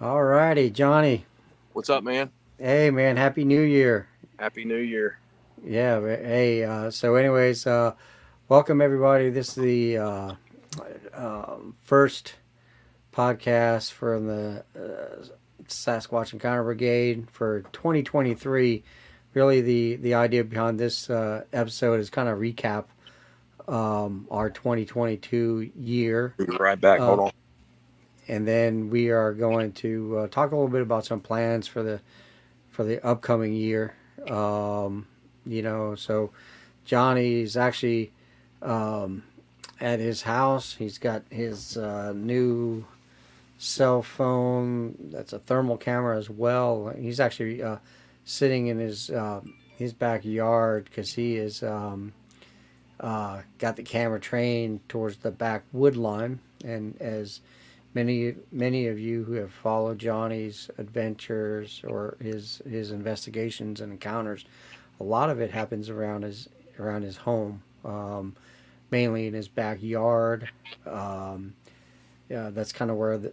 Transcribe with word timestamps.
All 0.00 0.22
righty, 0.22 0.70
Johnny. 0.70 1.24
What's 1.72 1.90
up, 1.90 2.04
man? 2.04 2.30
Hey, 2.58 2.90
man. 2.90 3.16
Happy 3.16 3.44
New 3.44 3.60
Year. 3.62 4.08
Happy 4.38 4.64
New 4.64 4.76
Year. 4.76 5.18
Yeah. 5.64 6.00
Hey. 6.00 6.64
Uh, 6.64 6.90
so, 6.90 7.14
anyways, 7.14 7.66
uh, 7.66 7.94
welcome 8.48 8.80
everybody. 8.80 9.30
This 9.30 9.48
is 9.50 9.54
the 9.54 9.98
uh, 9.98 10.34
uh, 11.14 11.56
first 11.82 12.34
podcast 13.12 13.92
from 13.92 14.26
the 14.26 14.64
uh, 14.76 15.24
Sasquatch 15.66 16.32
Encounter 16.32 16.62
Brigade 16.64 17.30
for 17.30 17.62
2023. 17.72 18.84
Really, 19.34 19.60
the 19.62 19.96
the 19.96 20.14
idea 20.14 20.44
behind 20.44 20.78
this 20.78 21.08
uh, 21.10 21.44
episode 21.52 22.00
is 22.00 22.10
kind 22.10 22.28
of 22.28 22.38
recap 22.38 22.84
um, 23.68 24.26
our 24.30 24.50
2022 24.50 25.70
year. 25.74 26.34
Right 26.38 26.80
back. 26.80 27.00
Hold 27.00 27.18
Uh, 27.18 27.22
on. 27.24 27.30
And 28.28 28.46
then 28.46 28.90
we 28.90 29.10
are 29.10 29.32
going 29.32 29.72
to 29.72 30.18
uh, 30.18 30.28
talk 30.28 30.52
a 30.52 30.54
little 30.54 30.70
bit 30.70 30.82
about 30.82 31.04
some 31.04 31.20
plans 31.20 31.66
for 31.66 31.82
the 31.82 32.00
for 32.70 32.84
the 32.84 33.04
upcoming 33.06 33.54
year. 33.54 33.94
Um, 34.28 35.06
you 35.46 35.62
know, 35.62 35.94
so 35.94 36.30
Johnny's 36.84 37.56
actually 37.56 38.12
um, 38.62 39.22
at 39.80 40.00
his 40.00 40.22
house. 40.22 40.74
He's 40.74 40.98
got 40.98 41.22
his 41.30 41.76
uh, 41.76 42.12
new 42.14 42.84
cell 43.58 44.02
phone. 44.02 44.96
That's 45.12 45.32
a 45.32 45.38
thermal 45.38 45.76
camera 45.76 46.18
as 46.18 46.28
well. 46.28 46.92
He's 46.98 47.20
actually 47.20 47.62
uh, 47.62 47.76
sitting 48.24 48.66
in 48.66 48.78
his 48.78 49.10
uh, 49.10 49.40
his 49.76 49.92
backyard 49.92 50.84
because 50.84 51.12
he 51.12 51.36
is 51.36 51.62
um, 51.62 52.12
uh, 53.00 53.42
got 53.58 53.76
the 53.76 53.82
camera 53.82 54.20
trained 54.20 54.86
towards 54.88 55.18
the 55.18 55.30
back 55.30 55.62
wood 55.72 55.96
line, 55.96 56.40
and 56.64 56.96
as 57.00 57.40
many 57.96 58.34
many 58.52 58.88
of 58.88 58.98
you 59.00 59.24
who 59.24 59.32
have 59.32 59.50
followed 59.50 59.98
Johnny's 59.98 60.70
adventures 60.76 61.80
or 61.88 62.18
his 62.20 62.60
his 62.68 62.90
investigations 62.90 63.80
and 63.80 63.90
encounters, 63.90 64.44
a 65.00 65.04
lot 65.04 65.30
of 65.30 65.40
it 65.40 65.50
happens 65.50 65.88
around 65.88 66.22
his 66.22 66.48
around 66.78 67.02
his 67.02 67.16
home, 67.16 67.62
um, 67.86 68.36
mainly 68.90 69.26
in 69.26 69.32
his 69.32 69.48
backyard. 69.48 70.50
Um, 70.86 71.54
yeah, 72.28 72.50
that's 72.52 72.72
kind 72.72 72.90
of 72.90 72.98
where 72.98 73.16
the, 73.16 73.32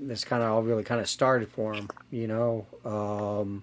this 0.00 0.24
kind 0.24 0.42
of 0.42 0.50
all 0.50 0.62
really 0.62 0.82
kind 0.82 1.00
of 1.00 1.08
started 1.08 1.48
for 1.48 1.72
him, 1.72 1.88
you 2.10 2.26
know. 2.26 2.66
Um, 2.84 3.62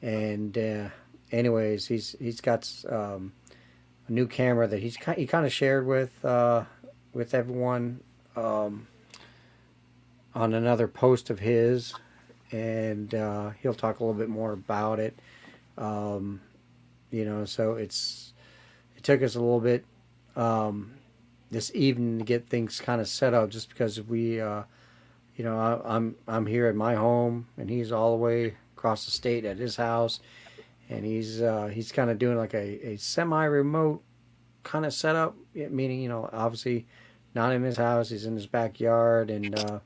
and 0.00 0.56
uh, 0.56 0.88
anyways, 1.32 1.88
he's 1.88 2.14
he's 2.20 2.40
got 2.40 2.72
um, 2.88 3.32
a 4.06 4.12
new 4.12 4.28
camera 4.28 4.68
that 4.68 4.78
he's 4.78 4.96
he 5.16 5.26
kind 5.26 5.44
of 5.44 5.52
shared 5.52 5.88
with 5.88 6.24
uh, 6.24 6.64
with 7.12 7.34
everyone. 7.34 7.98
Um, 8.36 8.86
on 10.34 10.54
another 10.54 10.86
post 10.88 11.30
of 11.30 11.38
his, 11.38 11.94
and 12.52 13.14
uh, 13.14 13.50
he'll 13.60 13.74
talk 13.74 14.00
a 14.00 14.04
little 14.04 14.18
bit 14.18 14.28
more 14.28 14.52
about 14.52 14.98
it. 14.98 15.18
Um, 15.78 16.40
you 17.10 17.24
know, 17.24 17.44
so 17.44 17.74
it's 17.74 18.32
it 18.96 19.02
took 19.02 19.22
us 19.22 19.34
a 19.34 19.40
little 19.40 19.60
bit 19.60 19.84
um, 20.36 20.92
this 21.50 21.72
evening 21.74 22.18
to 22.18 22.24
get 22.24 22.48
things 22.48 22.80
kind 22.80 23.00
of 23.00 23.08
set 23.08 23.34
up, 23.34 23.50
just 23.50 23.68
because 23.68 24.00
we, 24.00 24.40
uh, 24.40 24.62
you 25.36 25.44
know, 25.44 25.58
I, 25.58 25.96
I'm 25.96 26.16
I'm 26.28 26.46
here 26.46 26.66
at 26.66 26.74
my 26.74 26.94
home, 26.94 27.48
and 27.56 27.68
he's 27.68 27.92
all 27.92 28.12
the 28.12 28.22
way 28.22 28.56
across 28.76 29.04
the 29.04 29.10
state 29.10 29.44
at 29.44 29.58
his 29.58 29.76
house, 29.76 30.20
and 30.88 31.04
he's 31.04 31.42
uh, 31.42 31.66
he's 31.66 31.92
kind 31.92 32.10
of 32.10 32.18
doing 32.18 32.36
like 32.36 32.54
a, 32.54 32.88
a 32.90 32.96
semi-remote 32.96 34.02
kind 34.62 34.86
of 34.86 34.92
setup, 34.92 35.34
meaning 35.54 36.00
you 36.00 36.08
know, 36.08 36.28
obviously 36.32 36.86
not 37.34 37.52
in 37.52 37.62
his 37.62 37.76
house, 37.76 38.10
he's 38.10 38.26
in 38.26 38.34
his 38.34 38.46
backyard, 38.46 39.30
and 39.30 39.58
uh, 39.58 39.80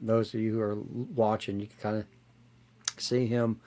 those 0.00 0.34
of 0.34 0.40
you 0.40 0.52
who 0.52 0.60
are 0.60 0.76
watching, 0.76 1.60
you 1.60 1.66
can 1.66 1.76
kind 1.80 1.96
of 1.96 2.04
see 2.98 3.26
him 3.26 3.60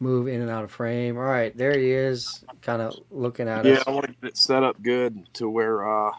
move 0.00 0.26
in 0.28 0.40
and 0.40 0.50
out 0.50 0.64
of 0.64 0.70
frame. 0.70 1.16
All 1.16 1.22
right, 1.24 1.56
there 1.56 1.78
he 1.78 1.90
is, 1.90 2.44
kind 2.60 2.82
of 2.82 2.94
looking 3.10 3.48
at 3.48 3.64
Yeah, 3.64 3.72
us. 3.74 3.78
Yeah, 3.86 3.92
I 3.92 3.94
want 3.94 4.06
to 4.06 4.12
get 4.12 4.28
it 4.30 4.36
set 4.36 4.62
up 4.62 4.80
good 4.82 5.32
to 5.34 5.48
where 5.48 5.88
uh, 5.88 6.12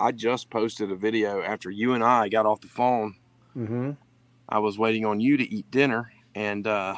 I 0.00 0.12
just 0.12 0.48
posted 0.50 0.90
a 0.90 0.96
video 0.96 1.42
after 1.42 1.70
you 1.70 1.94
and 1.94 2.02
I 2.02 2.28
got 2.28 2.46
off 2.46 2.60
the 2.60 2.68
phone. 2.68 3.16
Mm-hmm. 3.56 3.92
I 4.48 4.58
was 4.60 4.78
waiting 4.78 5.04
on 5.04 5.20
you 5.20 5.36
to 5.36 5.44
eat 5.44 5.70
dinner, 5.70 6.10
and 6.34 6.66
uh, 6.66 6.96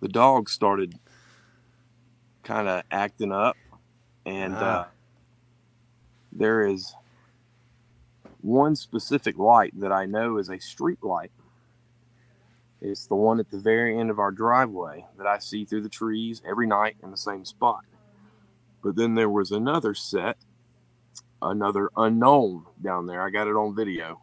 the 0.00 0.08
dog 0.08 0.48
started 0.50 0.94
kind 2.42 2.68
of 2.68 2.82
acting 2.90 3.30
up. 3.32 3.56
And 4.26 4.54
uh, 4.54 4.84
Ah. 4.86 4.88
there 6.32 6.66
is 6.66 6.94
one 8.44 8.76
specific 8.76 9.38
light 9.38 9.72
that 9.80 9.90
I 9.90 10.04
know 10.04 10.36
is 10.36 10.50
a 10.50 10.60
street 10.60 11.02
light. 11.02 11.30
It's 12.82 13.06
the 13.06 13.14
one 13.14 13.40
at 13.40 13.50
the 13.50 13.58
very 13.58 13.98
end 13.98 14.10
of 14.10 14.18
our 14.18 14.30
driveway 14.30 15.06
that 15.16 15.26
I 15.26 15.38
see 15.38 15.64
through 15.64 15.80
the 15.80 15.88
trees 15.88 16.42
every 16.46 16.66
night 16.66 16.96
in 17.02 17.10
the 17.10 17.16
same 17.16 17.46
spot. 17.46 17.84
But 18.82 18.96
then 18.96 19.14
there 19.14 19.30
was 19.30 19.50
another 19.50 19.94
set, 19.94 20.36
another 21.40 21.88
unknown 21.96 22.66
down 22.82 23.06
there. 23.06 23.22
I 23.22 23.30
got 23.30 23.48
it 23.48 23.56
on 23.56 23.74
video, 23.74 24.20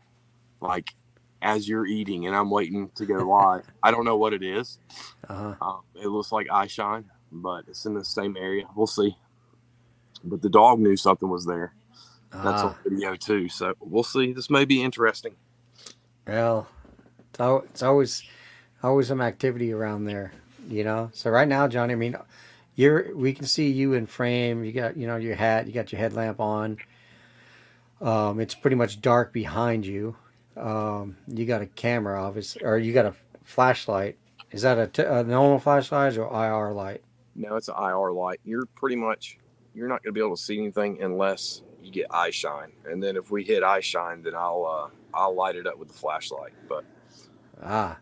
like 0.62 0.94
as 1.42 1.68
you're 1.68 1.88
eating, 1.88 2.28
and 2.28 2.36
I'm 2.36 2.52
waiting 2.52 2.92
to 2.96 3.08
go 3.08 3.16
live. 3.28 3.66
I 3.82 3.90
don't 3.90 4.06
know 4.06 4.18
what 4.18 4.34
it 4.34 4.44
is. 4.44 4.78
Uh-huh. 5.28 5.56
Um, 5.60 5.82
it 5.96 6.08
looks 6.08 6.32
like 6.32 6.48
eye 6.52 6.68
shine, 6.68 7.06
but 7.32 7.64
it's 7.68 7.88
in 7.88 7.96
the 7.96 8.06
same 8.06 8.38
area. 8.38 8.66
We'll 8.76 8.86
see. 8.86 9.18
But 10.24 10.44
the 10.44 10.50
dog 10.50 10.78
knew 10.80 10.96
something 10.96 11.28
was 11.28 11.48
there. 11.48 11.74
That's 12.32 12.62
Ah, 12.62 12.68
on 12.70 12.76
video 12.86 13.16
too. 13.16 13.50
So 13.50 13.74
we'll 13.80 14.04
see. 14.04 14.34
This 14.34 14.50
may 14.50 14.66
be 14.66 14.82
interesting. 14.82 15.36
well, 16.28 16.68
it's, 17.30 17.40
al- 17.40 17.64
it's 17.70 17.84
always 17.84 18.24
always 18.84 19.08
some 19.08 19.22
activity 19.22 19.72
around 19.74 20.06
there, 20.06 20.32
you 20.68 20.84
know. 20.84 21.10
So 21.14 21.30
right 21.30 21.48
now, 21.48 21.68
Johnny, 21.68 21.94
I 21.94 21.98
mean, 21.98 22.16
you're 22.76 23.16
we 23.16 23.34
can 23.34 23.46
see 23.46 23.70
you 23.70 23.94
in 23.94 24.06
frame. 24.06 24.64
You 24.64 24.72
got 24.72 24.96
you 24.98 25.08
know 25.08 25.18
your 25.18 25.36
hat, 25.36 25.68
you 25.68 25.74
got 25.74 25.92
your 25.92 26.00
headlamp 26.00 26.40
on. 26.40 26.78
Um, 28.00 28.40
it's 28.40 28.56
pretty 28.56 28.76
much 28.76 29.02
dark 29.02 29.32
behind 29.34 29.86
you. 29.86 30.16
Um, 30.58 31.18
you 31.28 31.46
got 31.46 31.62
a 31.62 31.68
camera, 31.68 32.22
obviously, 32.24 32.64
or 32.64 32.78
you 32.78 32.94
got 32.94 33.06
a 33.06 33.14
flashlight. 33.44 34.18
Is 34.52 34.64
that 34.64 34.78
a, 34.78 34.88
t- 34.88 35.04
a 35.04 35.24
normal 35.24 35.60
flashlight 35.60 36.18
or 36.18 36.26
IR 36.28 36.74
light? 36.74 37.02
No, 37.36 37.56
it's 37.56 37.70
an 37.70 37.76
IR 37.78 38.12
light. 38.12 38.40
You're 38.44 38.66
pretty 38.76 38.96
much 38.98 39.38
you're 39.74 39.88
not 39.88 40.04
going 40.04 40.14
to 40.14 40.20
be 40.20 40.26
able 40.26 40.36
to 40.36 40.42
see 40.42 40.58
anything 40.58 41.02
unless 41.02 41.62
you 41.82 41.92
get 41.92 42.08
eye 42.12 42.30
shine. 42.30 42.72
And 42.86 43.02
then 43.02 43.16
if 43.16 43.32
we 43.32 43.44
hit 43.44 43.64
eye 43.64 43.80
shine, 43.80 44.24
then 44.24 44.36
I'll 44.36 44.66
uh, 44.66 45.18
I'll 45.18 45.36
light 45.36 45.56
it 45.56 45.68
up 45.68 45.78
with 45.78 45.88
the 45.90 45.94
flashlight. 45.94 46.54
But 46.68 46.86
Ah, 47.64 48.00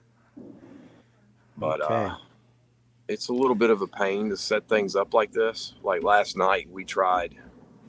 but 1.58 1.82
Okay. 1.82 1.94
uh, 1.94 2.16
it's 3.08 3.28
a 3.30 3.34
little 3.34 3.56
bit 3.56 3.70
of 3.70 3.82
a 3.82 3.88
pain 3.88 4.30
to 4.30 4.38
set 4.38 4.68
things 4.70 4.96
up 4.96 5.14
like 5.14 5.32
this. 5.32 5.74
Like 5.84 6.04
last 6.04 6.38
night, 6.38 6.70
we 6.70 6.86
tried 6.86 7.36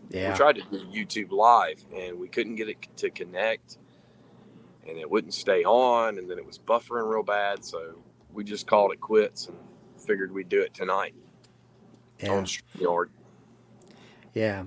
yeah. 0.09 0.33
we 0.33 0.37
tried 0.37 0.57
to 0.57 0.63
do 0.63 0.85
YouTube 0.87 1.31
live 1.31 1.85
and 1.95 2.19
we 2.19 2.29
couldn't 2.29 2.57
get 2.57 2.69
it 2.69 2.79
to 2.97 3.11
connect, 3.11 3.79
and 4.89 4.99
it 4.99 5.09
wouldn't 5.11 5.35
stay 5.35 5.65
on, 5.65 6.19
and 6.19 6.29
then 6.31 6.39
it 6.39 6.47
was 6.47 6.59
buffering 6.59 7.09
real 7.09 7.23
bad. 7.23 7.65
So 7.65 7.97
we 8.33 8.45
just 8.45 8.67
called 8.67 8.93
it 8.93 9.01
quits 9.01 9.47
and 9.47 9.57
figured 9.97 10.33
we'd 10.33 10.49
do 10.49 10.61
it 10.63 10.75
tonight 10.75 11.15
yeah. 12.21 12.31
on 12.31 12.45
StreamYard. 12.45 13.07
Yeah. 14.35 14.65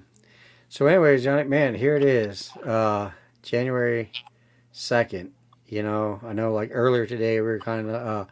So, 0.73 0.87
anyways, 0.87 1.23
Johnny, 1.23 1.43
man, 1.43 1.75
here 1.75 1.95
it 1.95 2.03
is, 2.03 2.49
uh, 2.65 3.11
January 3.43 4.11
second. 4.71 5.31
You 5.67 5.83
know, 5.83 6.19
I 6.25 6.33
know 6.33 6.51
like 6.51 6.71
earlier 6.73 7.05
today 7.05 7.35
we 7.35 7.45
were 7.45 7.59
kind 7.59 7.87
of 7.87 7.93
uh, 7.93 8.25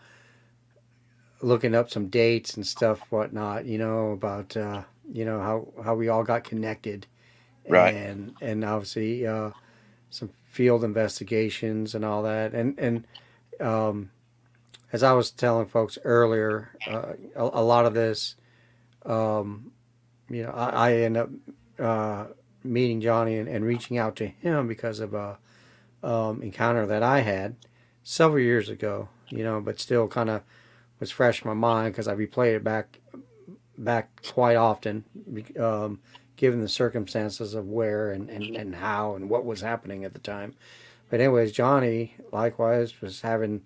looking 1.43 1.75
up 1.75 1.91
some 1.91 2.07
dates 2.07 2.55
and 2.55 2.65
stuff, 2.65 2.99
whatnot. 3.11 3.65
You 3.65 3.77
know 3.77 4.13
about 4.13 4.57
uh, 4.57 4.81
you 5.13 5.23
know 5.23 5.39
how 5.39 5.83
how 5.83 5.93
we 5.93 6.09
all 6.09 6.23
got 6.23 6.43
connected, 6.43 7.05
Right. 7.69 7.93
And 7.93 8.33
and 8.41 8.65
obviously 8.65 9.27
uh, 9.27 9.51
some 10.09 10.31
field 10.41 10.83
investigations 10.83 11.93
and 11.93 12.03
all 12.03 12.23
that, 12.23 12.55
and 12.55 12.73
and 12.79 13.05
um, 13.59 14.09
as 14.91 15.03
I 15.03 15.13
was 15.13 15.29
telling 15.29 15.67
folks 15.67 15.99
earlier, 16.03 16.71
uh, 16.87 17.13
a, 17.35 17.43
a 17.43 17.63
lot 17.63 17.85
of 17.85 17.93
this. 17.93 18.35
Um, 19.05 19.73
you 20.27 20.41
know, 20.41 20.51
I, 20.51 20.89
I 20.89 20.93
end 20.93 21.17
up 21.17 21.29
uh, 21.81 22.27
meeting 22.63 23.01
Johnny 23.01 23.37
and, 23.37 23.49
and 23.49 23.65
reaching 23.65 23.97
out 23.97 24.15
to 24.17 24.27
him 24.27 24.67
because 24.67 24.99
of 24.99 25.13
a 25.13 25.37
um, 26.03 26.41
encounter 26.41 26.85
that 26.85 27.03
I 27.03 27.21
had 27.21 27.55
several 28.03 28.41
years 28.41 28.69
ago. 28.69 29.09
You 29.29 29.43
know, 29.43 29.61
but 29.61 29.79
still 29.79 30.07
kind 30.09 30.29
of 30.29 30.43
was 30.99 31.09
fresh 31.09 31.41
in 31.43 31.47
my 31.47 31.53
mind 31.53 31.93
because 31.93 32.07
I 32.07 32.15
replayed 32.15 32.57
it 32.57 32.63
back 32.63 32.99
back 33.77 34.21
quite 34.27 34.55
often, 34.55 35.03
um, 35.59 35.99
given 36.35 36.61
the 36.61 36.69
circumstances 36.69 37.53
of 37.55 37.67
where 37.67 38.11
and, 38.11 38.29
and, 38.29 38.55
and 38.55 38.75
how 38.75 39.15
and 39.15 39.29
what 39.29 39.45
was 39.45 39.61
happening 39.61 40.05
at 40.05 40.13
the 40.13 40.19
time. 40.19 40.53
But 41.09 41.19
anyways, 41.19 41.51
Johnny 41.51 42.15
likewise 42.31 43.01
was 43.01 43.21
having 43.21 43.63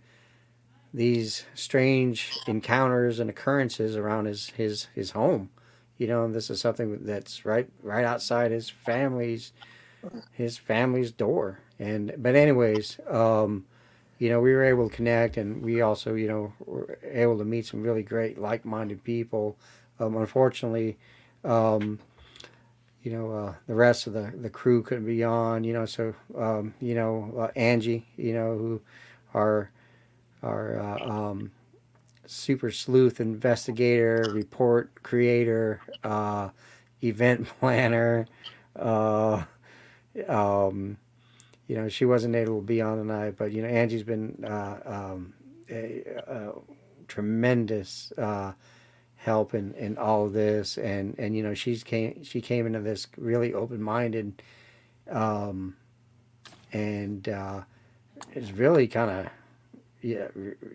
these 0.94 1.46
strange 1.54 2.38
encounters 2.48 3.20
and 3.20 3.30
occurrences 3.30 3.98
around 3.98 4.26
his 4.26 4.50
his 4.52 4.88
his 4.96 5.12
home. 5.12 5.50
You 5.98 6.08
know, 6.08 6.26
and 6.26 6.36
this 6.36 6.50
is 6.50 6.60
something 6.60 7.06
that's 7.06 7.46
right 7.46 7.68
right 7.82 8.06
outside 8.06 8.52
his 8.52 8.70
family's 8.70 9.54
his 10.32 10.58
family's 10.58 11.12
door. 11.12 11.60
And 11.80 12.14
but 12.18 12.36
anyways, 12.36 13.00
um, 13.10 13.66
you 14.20 14.30
know, 14.30 14.40
we 14.40 14.54
were 14.54 14.64
able 14.64 14.90
to 14.90 14.96
connect, 14.96 15.38
and 15.38 15.62
we 15.62 15.82
also, 15.82 16.14
you 16.16 16.28
know, 16.28 16.54
were 16.66 16.98
able 17.04 17.38
to 17.38 17.46
meet 17.46 17.66
some 17.66 17.82
really 17.82 18.04
great, 18.04 18.38
like-minded 18.38 19.04
people. 19.04 19.58
Um, 20.00 20.16
unfortunately, 20.18 20.98
um, 21.44 22.00
you 23.04 23.12
know, 23.12 23.32
uh, 23.32 23.54
the 23.68 23.76
rest 23.76 24.08
of 24.08 24.14
the, 24.14 24.34
the 24.42 24.50
crew 24.50 24.82
couldn't 24.82 25.06
be 25.06 25.24
on, 25.24 25.64
you 25.64 25.74
know, 25.74 25.86
so, 25.86 26.14
um, 26.38 26.74
you 26.82 26.96
know, 26.96 27.34
uh, 27.38 27.48
Angie, 27.56 28.06
you 28.18 28.34
know, 28.34 28.58
who 28.58 28.82
are 29.34 29.70
our, 30.42 30.80
uh, 30.80 31.10
um, 31.10 31.52
super 32.28 32.72
sleuth 32.72 33.20
investigator, 33.20 34.26
report 34.34 35.04
creator, 35.04 35.82
uh, 36.04 36.50
event 37.04 37.48
planner, 37.60 38.28
uh, 38.76 39.44
um, 40.28 40.98
you 41.68 41.76
know, 41.76 41.90
she 41.90 42.06
wasn't 42.06 42.36
able 42.36 42.60
to 42.60 42.66
be 42.66 42.82
on 42.82 42.98
tonight, 42.98 43.36
but 43.38 43.52
you 43.52 43.62
know, 43.62 43.68
Angie's 43.68 44.04
been 44.04 44.44
uh, 44.46 44.80
um, 44.86 45.34
a, 45.70 46.04
a, 46.28 46.52
tremendous 47.08 48.12
uh, 48.18 48.52
help 49.16 49.54
in, 49.54 49.74
in 49.74 49.98
all 49.98 50.26
of 50.26 50.34
this, 50.34 50.78
and 50.78 51.16
and 51.18 51.36
you 51.36 51.44
know, 51.44 51.54
she's 51.54 51.84
came 51.84 52.24
she 52.24 52.42
came 52.42 52.68
into 52.68 52.80
this 52.80 53.08
really 53.18 53.54
open 53.54 53.82
minded, 53.82 54.42
um, 55.10 55.76
and 56.72 57.30
uh, 57.30 57.62
is 58.34 58.52
really 58.52 58.88
kind 58.88 59.10
of 59.10 59.28
yeah 60.06 60.28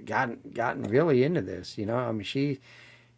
gotten 0.05 0.39
gotten 0.53 0.83
really 0.83 1.23
into 1.23 1.41
this. 1.41 1.79
You 1.79 1.87
know, 1.87 1.97
I 1.97 2.11
mean, 2.11 2.25
she 2.25 2.59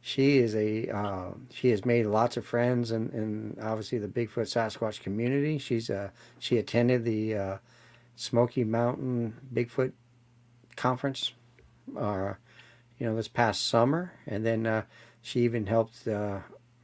she 0.03 0.39
is 0.39 0.55
a 0.55 0.89
uh, 0.91 1.31
she 1.51 1.71
has 1.71 1.85
made 1.85 2.07
lots 2.07 2.37
of 2.37 2.45
friends 2.45 2.91
and 2.91 3.13
in, 3.15 3.57
obviously 3.63 3.99
the 3.99 4.09
Bigfoot 4.09 4.47
Sasquatch 4.47 5.01
community. 5.01 5.59
She's 5.59 5.89
uh, 5.89 6.11
she 6.39 6.59
attended 6.59 7.05
the 7.05 7.35
uh, 7.35 7.57
Smoky 8.17 8.63
Mountain 8.63 9.35
Bigfoot 9.55 9.93
conference, 10.77 11.33
uh, 11.97 12.35
you 12.99 13.07
know, 13.07 13.17
this 13.17 13.29
past 13.29 13.67
summer, 13.69 14.13
and 14.27 14.45
then 14.45 14.67
uh, 14.67 14.83
she 15.23 15.41
even 15.41 15.67
helped 15.67 16.07
uh, 16.07 16.41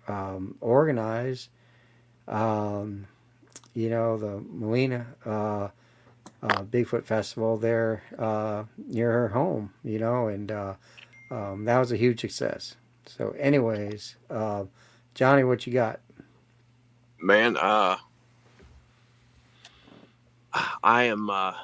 um, 0.06 0.56
organize, 0.62 1.50
um, 2.26 3.06
you 3.74 3.90
know, 3.90 4.16
the 4.16 4.42
Molina 4.48 5.06
uh, 6.42 6.46
uh, 6.46 6.62
Bigfoot 6.64 7.04
Festival 7.04 7.56
there 7.56 8.02
uh, 8.18 8.64
near 8.76 9.10
her 9.12 9.28
home, 9.28 9.72
you 9.84 9.98
know, 9.98 10.28
and 10.28 10.50
um, 11.30 11.64
that 11.64 11.78
was 11.78 11.92
a 11.92 11.96
huge 11.96 12.20
success. 12.20 12.76
So, 13.06 13.34
anyways, 13.38 14.16
uh, 14.30 14.64
Johnny, 15.14 15.44
what 15.44 15.66
you 15.66 15.72
got? 15.72 16.00
Man, 17.20 17.56
uh, 17.56 17.96
I 20.82 21.04
am, 21.04 21.30
uh, 21.30 21.54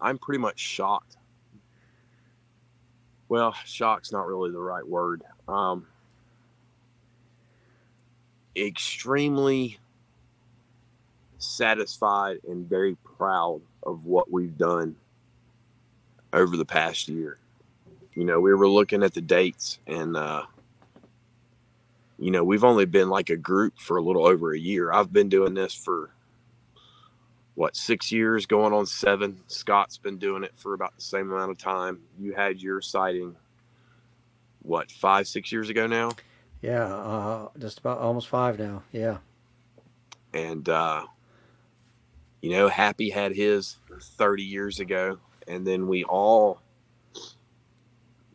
I'm 0.00 0.18
pretty 0.18 0.40
much 0.40 0.58
shocked. 0.58 1.16
Well, 3.28 3.54
shock's 3.64 4.12
not 4.12 4.26
really 4.26 4.50
the 4.50 4.60
right 4.60 4.86
word. 4.86 5.22
Um, 5.48 5.86
extremely 8.54 9.78
satisfied 11.44 12.38
and 12.48 12.68
very 12.68 12.96
proud 13.16 13.60
of 13.82 14.06
what 14.06 14.30
we've 14.30 14.56
done 14.56 14.96
over 16.32 16.56
the 16.56 16.64
past 16.64 17.08
year 17.08 17.38
you 18.14 18.24
know, 18.24 18.40
we 18.40 18.54
were 18.54 18.68
looking 18.68 19.02
at 19.02 19.14
the 19.14 19.20
dates 19.20 19.78
and, 19.86 20.16
uh, 20.16 20.44
you 22.18 22.30
know, 22.30 22.44
we've 22.44 22.64
only 22.64 22.86
been 22.86 23.08
like 23.08 23.30
a 23.30 23.36
group 23.36 23.78
for 23.78 23.96
a 23.96 24.02
little 24.02 24.26
over 24.26 24.54
a 24.54 24.58
year. 24.58 24.92
I've 24.92 25.12
been 25.12 25.28
doing 25.28 25.54
this 25.54 25.74
for 25.74 26.10
what, 27.56 27.76
six 27.76 28.12
years, 28.12 28.46
going 28.46 28.72
on 28.72 28.86
seven. 28.86 29.40
Scott's 29.48 29.98
been 29.98 30.18
doing 30.18 30.44
it 30.44 30.52
for 30.54 30.74
about 30.74 30.94
the 30.94 31.02
same 31.02 31.32
amount 31.32 31.50
of 31.50 31.58
time. 31.58 32.00
You 32.18 32.32
had 32.32 32.62
your 32.62 32.80
sighting, 32.80 33.34
what, 34.62 34.90
five, 34.90 35.26
six 35.26 35.50
years 35.50 35.68
ago 35.68 35.86
now? 35.86 36.12
Yeah, 36.62 36.86
uh, 36.86 37.48
just 37.58 37.80
about 37.80 37.98
almost 37.98 38.28
five 38.28 38.58
now. 38.58 38.82
Yeah. 38.92 39.18
And, 40.32 40.68
uh, 40.68 41.04
you 42.44 42.50
know, 42.50 42.68
Happy 42.68 43.08
had 43.08 43.34
his 43.34 43.78
30 44.18 44.42
years 44.42 44.78
ago. 44.78 45.16
And 45.48 45.66
then 45.66 45.88
we 45.88 46.04
all 46.04 46.60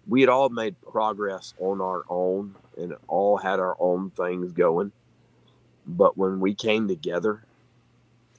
we 0.08 0.22
had 0.22 0.32
all 0.32 0.50
made 0.50 0.76
progress 0.82 1.54
on 1.60 1.80
our 1.80 2.06
own 2.10 2.56
and 2.76 2.96
all 3.08 3.38
had 3.38 3.60
our 3.60 3.78
own 3.80 4.10
things 4.10 4.52
going. 4.52 4.92
But 5.86 6.18
when 6.18 6.40
we 6.40 6.56
came 6.56 6.88
together 6.88 7.46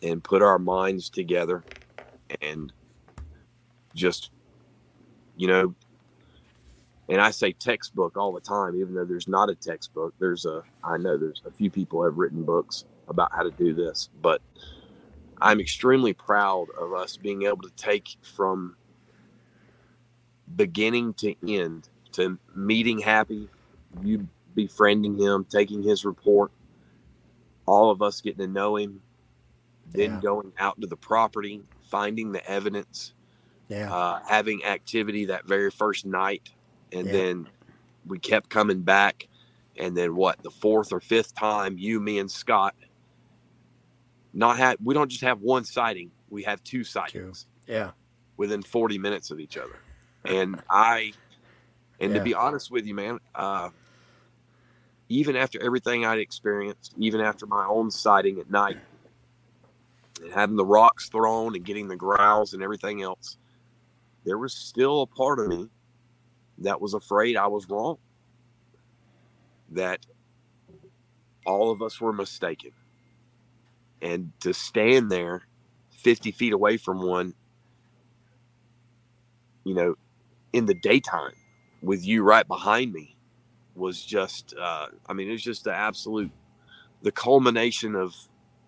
and 0.02 0.24
put 0.24 0.42
our 0.42 0.58
minds 0.58 1.08
together 1.08 1.62
and 2.42 2.72
just, 3.94 4.30
you 5.36 5.46
know, 5.46 5.72
and 7.08 7.20
I 7.20 7.30
say 7.30 7.52
textbook 7.52 8.16
all 8.16 8.32
the 8.32 8.40
time, 8.40 8.74
even 8.74 8.92
though 8.92 9.04
there's 9.04 9.28
not 9.28 9.48
a 9.48 9.54
textbook. 9.54 10.14
There's 10.18 10.46
a, 10.46 10.64
I 10.82 10.96
know 10.96 11.16
there's 11.16 11.42
a 11.46 11.52
few 11.52 11.70
people 11.70 12.02
have 12.02 12.18
written 12.18 12.42
books 12.42 12.86
about 13.06 13.30
how 13.32 13.44
to 13.44 13.52
do 13.52 13.72
this, 13.72 14.08
but 14.20 14.42
I'm 15.40 15.60
extremely 15.60 16.12
proud 16.12 16.68
of 16.78 16.92
us 16.92 17.16
being 17.16 17.42
able 17.42 17.62
to 17.62 17.70
take 17.76 18.16
from 18.22 18.76
beginning 20.54 21.14
to 21.14 21.34
end 21.48 21.88
to 22.12 22.38
meeting 22.54 22.98
Happy, 22.98 23.48
you 24.02 24.26
befriending 24.54 25.16
him, 25.16 25.44
taking 25.48 25.82
his 25.82 26.04
report, 26.04 26.50
all 27.66 27.90
of 27.90 28.02
us 28.02 28.20
getting 28.20 28.40
to 28.40 28.46
know 28.46 28.76
him, 28.76 29.00
then 29.92 30.14
yeah. 30.14 30.20
going 30.20 30.52
out 30.58 30.80
to 30.80 30.86
the 30.86 30.96
property, 30.96 31.62
finding 31.82 32.32
the 32.32 32.44
evidence, 32.50 33.12
yeah. 33.68 33.92
uh, 33.92 34.20
having 34.26 34.64
activity 34.64 35.26
that 35.26 35.46
very 35.46 35.70
first 35.70 36.04
night, 36.04 36.50
and 36.92 37.06
yeah. 37.06 37.12
then 37.12 37.48
we 38.06 38.18
kept 38.18 38.50
coming 38.50 38.80
back, 38.80 39.28
and 39.76 39.96
then 39.96 40.16
what 40.16 40.42
the 40.42 40.50
fourth 40.50 40.92
or 40.92 41.00
fifth 41.00 41.34
time, 41.34 41.78
you, 41.78 42.00
me, 42.00 42.18
and 42.18 42.30
Scott, 42.30 42.74
not 44.32 44.58
have 44.58 44.76
we 44.82 44.94
don't 44.94 45.08
just 45.08 45.22
have 45.22 45.40
one 45.40 45.64
sighting, 45.64 46.10
we 46.28 46.42
have 46.44 46.62
two 46.64 46.84
sightings. 46.84 47.46
Two. 47.66 47.72
Yeah, 47.72 47.90
within 48.36 48.62
forty 48.62 48.98
minutes 48.98 49.30
of 49.30 49.40
each 49.40 49.56
other 49.56 49.76
and 50.24 50.60
I, 50.68 51.12
and 51.98 52.12
yeah. 52.12 52.18
to 52.18 52.24
be 52.24 52.34
honest 52.34 52.70
with 52.70 52.86
you, 52.86 52.94
man, 52.94 53.18
uh, 53.34 53.70
even 55.08 55.36
after 55.36 55.62
everything 55.62 56.04
I'd 56.04 56.18
experienced, 56.18 56.94
even 56.98 57.20
after 57.20 57.46
my 57.46 57.66
own 57.66 57.90
sighting 57.90 58.38
at 58.38 58.50
night, 58.50 58.78
and 60.22 60.32
having 60.32 60.56
the 60.56 60.64
rocks 60.64 61.08
thrown 61.08 61.56
and 61.56 61.64
getting 61.64 61.88
the 61.88 61.96
growls 61.96 62.52
and 62.54 62.62
everything 62.62 63.02
else, 63.02 63.38
there 64.24 64.38
was 64.38 64.52
still 64.52 65.02
a 65.02 65.06
part 65.06 65.38
of 65.38 65.48
me 65.48 65.68
that 66.58 66.80
was 66.80 66.94
afraid 66.94 67.36
I 67.36 67.46
was 67.46 67.68
wrong. 67.68 67.98
That 69.72 70.04
all 71.46 71.70
of 71.70 71.80
us 71.80 72.00
were 72.00 72.12
mistaken. 72.12 72.72
And 74.02 74.32
to 74.40 74.54
stand 74.54 75.10
there 75.10 75.42
50 75.90 76.32
feet 76.32 76.52
away 76.52 76.76
from 76.76 77.02
one, 77.02 77.34
you 79.64 79.74
know, 79.74 79.96
in 80.52 80.66
the 80.66 80.74
daytime 80.74 81.32
with 81.82 82.04
you 82.04 82.22
right 82.22 82.46
behind 82.46 82.92
me 82.92 83.16
was 83.74 84.04
just 84.04 84.54
uh, 84.60 84.86
I 85.06 85.12
mean 85.12 85.28
it 85.28 85.32
was 85.32 85.42
just 85.42 85.64
the 85.64 85.74
absolute 85.74 86.30
the 87.02 87.12
culmination 87.12 87.94
of 87.94 88.14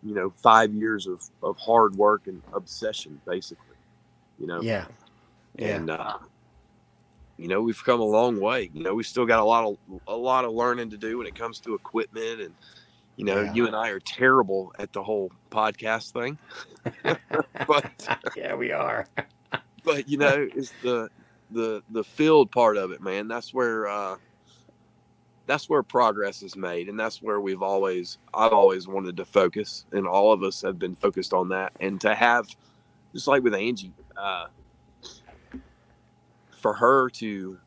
you 0.03 0.15
know 0.15 0.31
five 0.31 0.73
years 0.73 1.07
of, 1.07 1.23
of 1.43 1.57
hard 1.59 1.95
work 1.97 2.27
and 2.27 2.43
obsession 2.53 3.21
basically 3.27 3.77
you 4.39 4.47
know 4.47 4.61
yeah, 4.63 4.87
yeah. 5.57 5.77
and 5.77 5.91
uh, 5.91 6.19
you 7.37 7.49
know 7.49 7.61
we've 7.61 7.83
come 7.85 8.01
a 8.01 8.05
long 8.05 8.41
way 8.41 8.71
you 8.73 8.83
know 8.83 8.95
we 8.95 9.03
still 9.03 9.27
got 9.27 9.41
a 9.41 9.45
lot 9.45 9.65
of 9.65 10.01
a 10.09 10.17
lot 10.17 10.45
of 10.45 10.53
learning 10.53 10.91
to 10.91 10.97
do 10.97 11.19
when 11.19 11.27
it 11.27 11.35
comes 11.35 11.61
to 11.61 11.75
equipment 11.75 12.41
and 12.41 12.55
you 13.17 13.25
know 13.25 13.43
yeah. 13.43 13.53
you 13.53 13.67
and 13.67 13.77
I 13.77 13.91
are 13.91 14.01
terrible 14.01 14.73
at 14.79 14.93
the 14.93 15.03
whole 15.03 15.31
podcast 15.51 16.13
thing 16.13 16.39
but 17.67 18.19
yeah 18.37 18.55
we 18.55 18.73
are 18.73 19.07
but 19.85 20.09
you 20.09 20.19
know 20.19 20.49
it's 20.55 20.73
the 20.83 21.09
the 21.53 21.83
the 21.91 22.05
field 22.05 22.51
part 22.51 22.77
of 22.77 22.91
it, 22.91 23.01
man. 23.01 23.29
That's 23.29 23.53
where 23.55 23.87
uh, 23.87 24.17
that's 25.47 25.69
where 25.69 25.83
progress 25.83 26.43
is 26.43 26.57
made, 26.57 26.89
and 26.89 26.99
that's 26.99 27.23
where 27.23 27.41
we've 27.41 27.63
always 27.63 28.19
I've 28.35 28.53
always 28.53 28.89
wanted 28.89 29.17
to 29.19 29.25
focus, 29.25 29.85
and 29.93 30.07
all 30.07 30.33
of 30.33 30.43
us 30.43 30.63
have 30.63 30.79
been 30.79 30.95
focused 30.95 31.33
on 31.33 31.49
that. 31.51 31.73
And 31.81 32.01
to 32.01 32.15
have, 32.15 32.49
just 33.13 33.29
like 33.29 33.43
with 33.43 33.55
Angie, 33.55 33.93
uh, 34.17 34.47
for 36.51 36.75
her 36.75 37.11
to, 37.11 37.59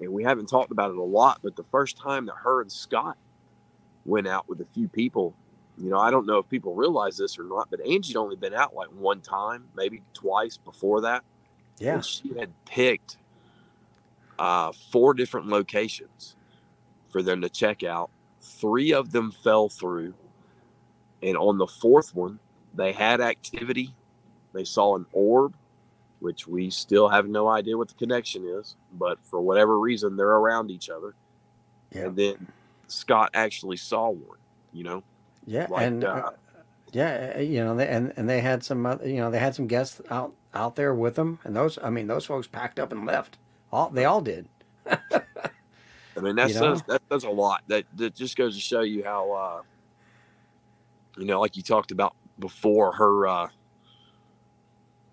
and 0.00 0.12
we 0.12 0.22
haven't 0.22 0.46
talked 0.46 0.72
about 0.72 0.90
it 0.90 0.96
a 0.96 1.02
lot, 1.02 1.40
but 1.42 1.56
the 1.56 1.64
first 1.64 1.96
time 1.96 2.26
that 2.26 2.34
her 2.42 2.60
and 2.60 2.70
Scott 2.70 3.16
went 4.06 4.26
out 4.26 4.48
with 4.48 4.60
a 4.60 4.66
few 4.66 4.88
people 4.88 5.34
you 5.78 5.90
know, 5.90 5.98
I 5.98 6.10
don't 6.10 6.26
know 6.26 6.38
if 6.38 6.48
people 6.48 6.74
realize 6.74 7.16
this 7.16 7.38
or 7.38 7.44
not, 7.44 7.68
but 7.70 7.80
Angie'd 7.80 8.16
only 8.16 8.36
been 8.36 8.54
out 8.54 8.74
like 8.74 8.88
one 8.88 9.20
time, 9.20 9.64
maybe 9.76 10.02
twice 10.14 10.56
before 10.56 11.02
that. 11.02 11.22
Yeah. 11.78 11.94
And 11.94 12.04
she 12.04 12.32
had 12.38 12.50
picked 12.64 13.18
uh, 14.38 14.72
four 14.90 15.12
different 15.12 15.48
locations 15.48 16.36
for 17.10 17.22
them 17.22 17.42
to 17.42 17.50
check 17.50 17.82
out. 17.82 18.10
Three 18.40 18.92
of 18.92 19.12
them 19.12 19.30
fell 19.30 19.68
through. 19.68 20.14
And 21.22 21.36
on 21.36 21.58
the 21.58 21.66
fourth 21.66 22.14
one, 22.14 22.38
they 22.74 22.92
had 22.92 23.20
activity. 23.20 23.94
They 24.54 24.64
saw 24.64 24.96
an 24.96 25.06
orb 25.12 25.54
which 26.20 26.48
we 26.48 26.70
still 26.70 27.10
have 27.10 27.28
no 27.28 27.46
idea 27.46 27.76
what 27.76 27.88
the 27.88 27.94
connection 27.94 28.46
is, 28.46 28.74
but 28.94 29.18
for 29.22 29.38
whatever 29.38 29.78
reason, 29.78 30.16
they're 30.16 30.26
around 30.26 30.70
each 30.70 30.88
other. 30.88 31.14
Yeah. 31.92 32.06
And 32.06 32.16
then 32.16 32.46
Scott 32.88 33.30
actually 33.34 33.76
saw 33.78 34.10
one, 34.10 34.38
you 34.72 34.84
know? 34.84 35.04
Yeah, 35.46 35.68
Like, 35.68 35.86
and 35.86 36.04
uh, 36.04 36.22
uh, 36.26 36.30
yeah, 36.92 37.34
uh, 37.36 37.40
you 37.40 37.64
know, 37.64 37.76
they, 37.76 37.88
and 37.88 38.12
and 38.16 38.28
they 38.28 38.40
had 38.40 38.64
some, 38.64 38.84
you 39.04 39.16
know, 39.18 39.30
they 39.30 39.38
had 39.38 39.54
some 39.54 39.66
guests 39.66 40.00
out 40.10 40.34
out 40.54 40.76
there 40.76 40.94
with 40.94 41.16
them, 41.16 41.38
and 41.44 41.56
those, 41.56 41.78
I 41.82 41.90
mean, 41.90 42.06
those 42.06 42.26
folks 42.26 42.46
packed 42.48 42.78
up 42.80 42.92
and 42.92 43.06
left. 43.06 43.38
All 43.72 43.90
they 43.90 44.04
all 44.04 44.20
did. 44.22 44.48
I 46.16 46.20
mean, 46.20 46.36
that 46.36 46.50
You 46.50 46.54
says 46.54 46.82
that 46.88 47.02
says 47.12 47.24
a 47.24 47.30
lot. 47.30 47.62
That 47.68 47.86
that 47.96 48.14
just 48.14 48.36
goes 48.36 48.54
to 48.56 48.60
show 48.60 48.82
you 48.82 49.04
how, 49.04 49.32
uh, 49.32 49.62
you 51.18 51.26
know, 51.26 51.40
like 51.40 51.56
you 51.56 51.62
talked 51.62 51.92
about 51.92 52.14
before, 52.38 52.92
her. 52.94 53.26
Uh, 53.28 53.48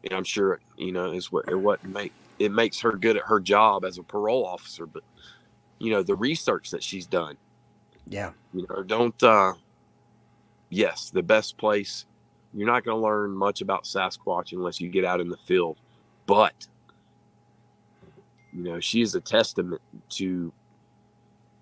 and 0.03 0.13
I'm 0.13 0.23
sure 0.23 0.61
you 0.77 0.91
know 0.91 1.11
is 1.11 1.31
what 1.31 1.45
it 1.49 1.55
what 1.55 1.83
make 1.85 2.13
it 2.39 2.51
makes 2.51 2.81
her 2.81 2.93
good 2.93 3.17
at 3.17 3.23
her 3.25 3.39
job 3.39 3.85
as 3.85 3.97
a 3.97 4.03
parole 4.03 4.45
officer. 4.45 4.85
But 4.85 5.03
you 5.79 5.91
know, 5.91 6.03
the 6.03 6.15
research 6.15 6.71
that 6.71 6.83
she's 6.83 7.07
done. 7.07 7.37
Yeah, 8.07 8.31
You 8.53 8.65
know, 8.69 8.83
don't. 8.83 9.21
Uh, 9.23 9.53
yes, 10.69 11.09
the 11.09 11.23
best 11.23 11.57
place. 11.57 12.05
You're 12.53 12.67
not 12.67 12.83
going 12.83 12.97
to 12.97 13.03
learn 13.03 13.31
much 13.31 13.61
about 13.61 13.85
Sasquatch 13.85 14.51
unless 14.51 14.79
you 14.79 14.89
get 14.89 15.05
out 15.05 15.19
in 15.19 15.29
the 15.29 15.37
field, 15.37 15.77
but 16.27 16.67
you 18.53 18.63
know, 18.63 18.79
she 18.79 19.01
is 19.01 19.15
a 19.15 19.21
testament 19.21 19.81
to 20.09 20.53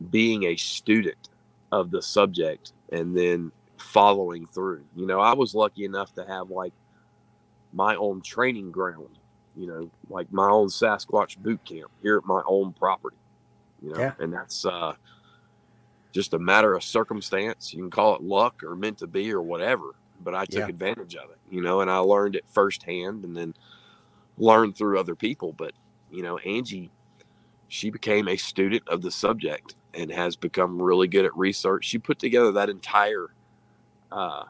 being 0.10 0.44
a 0.44 0.56
student 0.58 1.30
of 1.72 1.92
the 1.92 2.02
subject 2.02 2.74
and 2.92 3.16
then 3.16 3.52
following 3.78 4.46
through. 4.48 4.84
You 4.96 5.06
know, 5.06 5.22
I 5.22 5.34
was 5.34 5.56
lucky 5.56 5.86
enough 5.86 6.14
to 6.16 6.26
have 6.26 6.50
like 6.50 6.74
my 7.72 7.96
own 7.96 8.22
training 8.22 8.72
ground, 8.72 9.08
you 9.56 9.68
know, 9.68 9.90
like 10.10 10.32
my 10.34 10.50
own 10.50 10.68
Sasquatch 10.68 11.38
boot 11.38 11.64
camp 11.64 11.92
here 12.02 12.18
at 12.18 12.26
my 12.26 12.42
own 12.46 12.74
property. 12.74 13.16
You 13.82 13.92
know, 13.94 14.00
Yeah. 14.00 14.14
and 14.20 14.34
that's 14.34 14.66
uh 14.66 14.94
just 16.12 16.34
a 16.34 16.40
matter 16.40 16.74
of 16.74 16.84
circumstance. 16.84 17.74
You 17.74 17.80
can 17.84 17.90
call 17.92 18.16
it 18.16 18.22
luck 18.22 18.64
or 18.64 18.76
meant 18.76 18.98
to 19.00 19.08
be 19.08 19.32
or 19.34 19.42
whatever, 19.42 19.96
but 20.24 20.36
I 20.36 20.46
took 20.46 20.60
Yeah. 20.62 20.68
advantage 20.68 21.16
of 21.16 21.30
it, 21.32 21.38
you 21.50 21.62
know, 21.62 21.82
and 21.82 21.90
I 21.90 21.98
learned 21.98 22.36
it 22.36 22.46
firsthand 22.50 23.24
and 23.24 23.36
then 23.36 23.54
learned 24.38 24.76
through 24.76 25.00
other 25.00 25.16
people. 25.16 25.54
But, 25.54 25.74
you 26.12 26.22
know, 26.24 26.38
Angie, 26.40 26.92
she 27.70 27.90
became 27.90 28.28
a 28.28 28.36
student 28.38 28.88
of 28.88 29.02
the 29.02 29.12
subject 29.12 29.76
and 29.94 30.12
has 30.12 30.36
become 30.36 30.82
really 30.82 31.08
good 31.08 31.26
at 31.26 31.36
research. 31.38 31.86
She 31.86 31.98
put 31.98 32.20
together 32.20 32.52
that 32.54 32.70
entire, 32.70 33.28
uh, 34.12 34.44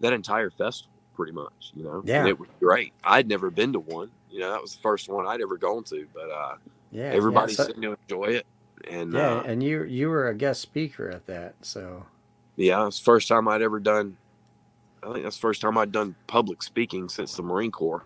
that 0.00 0.12
entire 0.14 0.50
festival 0.50 0.90
pretty 1.14 1.32
much, 1.32 1.72
you 1.74 1.84
know, 1.84 2.02
Yeah. 2.04 2.20
and 2.20 2.28
it 2.28 2.38
was 2.38 2.48
great. 2.60 2.94
I'd 3.04 3.28
never 3.28 3.50
been 3.50 3.74
to 3.74 3.80
one, 3.80 4.10
you 4.30 4.40
know, 4.40 4.50
that 4.50 4.62
was 4.62 4.74
the 4.74 4.80
first 4.80 5.08
one 5.10 5.26
I'd 5.26 5.42
ever 5.42 5.58
gone 5.58 5.84
to, 5.84 6.06
but, 6.14 6.30
uh, 6.30 6.56
yeah. 6.90 7.10
everybody 7.12 7.52
yeah, 7.52 7.56
so- 7.56 7.64
seemed 7.66 7.82
to 7.82 7.96
enjoy 8.08 8.24
it. 8.26 8.46
And, 8.88 9.14
yeah, 9.14 9.38
uh, 9.38 9.42
and 9.44 9.62
you 9.62 9.84
you 9.84 10.08
were 10.08 10.28
a 10.28 10.34
guest 10.34 10.60
speaker 10.62 11.08
at 11.10 11.26
that, 11.26 11.54
so 11.62 12.06
Yeah, 12.56 12.86
it's 12.86 12.98
first 12.98 13.28
time 13.28 13.48
I'd 13.48 13.62
ever 13.62 13.80
done. 13.80 14.16
I 15.02 15.12
think 15.12 15.24
that's 15.24 15.36
the 15.36 15.40
first 15.40 15.62
time 15.62 15.78
I'd 15.78 15.92
done 15.92 16.14
public 16.26 16.62
speaking 16.62 17.08
since 17.08 17.34
the 17.34 17.42
Marine 17.42 17.70
Corps. 17.70 18.04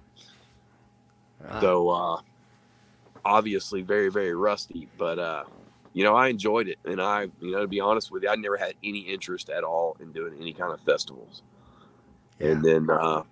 ah, 1.49 1.61
So 1.61 1.89
uh, 1.91 2.21
obviously 3.25 3.83
very 3.83 4.11
very 4.11 4.35
rusty, 4.35 4.89
but 4.99 5.19
uh, 5.19 5.45
you 5.93 6.05
know 6.05 6.15
I 6.15 6.29
enjoyed 6.29 6.69
it, 6.69 6.79
and 6.85 7.01
I 7.01 7.29
you 7.41 7.53
know 7.53 7.61
to 7.61 7.69
be 7.69 7.81
honest 7.81 8.11
with 8.11 8.23
you, 8.23 8.29
I 8.29 8.37
never 8.37 8.57
had 8.57 8.75
any 8.85 9.01
interest 9.01 9.51
at 9.51 9.65
all 9.65 9.97
in 10.01 10.13
doing 10.13 10.35
any 10.41 10.53
kind 10.53 10.73
of 10.73 10.81
festivals, 10.81 11.43
yeah, 12.39 12.51
and 12.51 12.65
then 12.65 12.89
uh, 12.91 13.23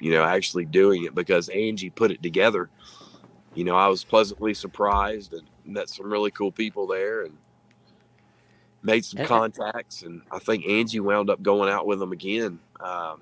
you 0.00 0.10
know 0.12 0.24
actually 0.24 0.64
doing 0.64 1.04
it 1.04 1.14
because 1.14 1.48
Angie 1.50 1.90
put 1.90 2.10
it 2.10 2.22
together. 2.22 2.68
You 3.54 3.64
know 3.64 3.76
I 3.76 3.88
was 3.88 4.04
pleasantly 4.04 4.54
surprised 4.54 5.32
and 5.32 5.46
met 5.66 5.88
some 5.88 6.10
really 6.10 6.30
cool 6.30 6.52
people 6.52 6.86
there 6.86 7.22
and 7.24 7.36
made 8.82 9.04
some 9.04 9.24
contacts 9.24 10.02
and 10.02 10.22
I 10.30 10.38
think 10.38 10.66
Angie 10.66 11.00
wound 11.00 11.30
up 11.30 11.42
going 11.42 11.68
out 11.70 11.86
with 11.86 11.98
them 11.98 12.12
again 12.12 12.58
um, 12.80 13.20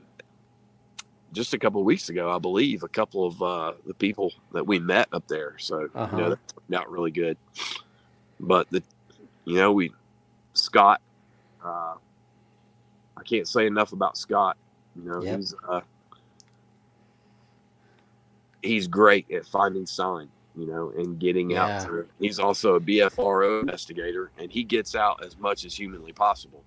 just 1.32 1.54
a 1.54 1.58
couple 1.58 1.80
of 1.80 1.86
weeks 1.86 2.08
ago 2.10 2.30
I 2.30 2.38
believe 2.38 2.82
a 2.82 2.88
couple 2.88 3.26
of 3.26 3.42
uh, 3.42 3.72
the 3.86 3.94
people 3.94 4.32
that 4.52 4.66
we 4.66 4.78
met 4.78 5.08
up 5.12 5.26
there 5.28 5.54
so 5.58 5.88
Uh-huh. 5.94 6.16
you 6.16 6.22
know 6.22 6.30
that 6.30 6.38
turned 6.48 6.74
out 6.80 6.90
really 6.90 7.10
good 7.10 7.36
but 8.40 8.68
the 8.70 8.82
you 9.44 9.56
know 9.56 9.72
we 9.72 9.92
Scott 10.54 11.00
uh, 11.64 11.94
I 13.16 13.22
can't 13.24 13.48
say 13.48 13.66
enough 13.66 13.92
about 13.92 14.18
Scott 14.18 14.56
you 14.96 15.08
know 15.10 15.22
Yep. 15.22 15.36
he's 15.38 15.54
uh, 15.68 15.80
he's 18.62 18.86
great 18.86 19.30
at 19.30 19.46
finding 19.46 19.86
sign 19.86 20.28
you 20.56 20.66
know 20.66 20.92
and 20.96 21.18
getting 21.18 21.50
Yeah. 21.50 21.64
out 21.78 21.86
to 21.86 22.06
he's 22.18 22.38
also 22.38 22.76
a 22.76 22.80
BFRO 22.80 23.60
investigator 23.60 24.30
and 24.38 24.50
he 24.52 24.62
gets 24.62 24.94
out 24.94 25.24
as 25.24 25.36
much 25.36 25.64
as 25.64 25.74
humanly 25.74 26.12
possible 26.12 26.62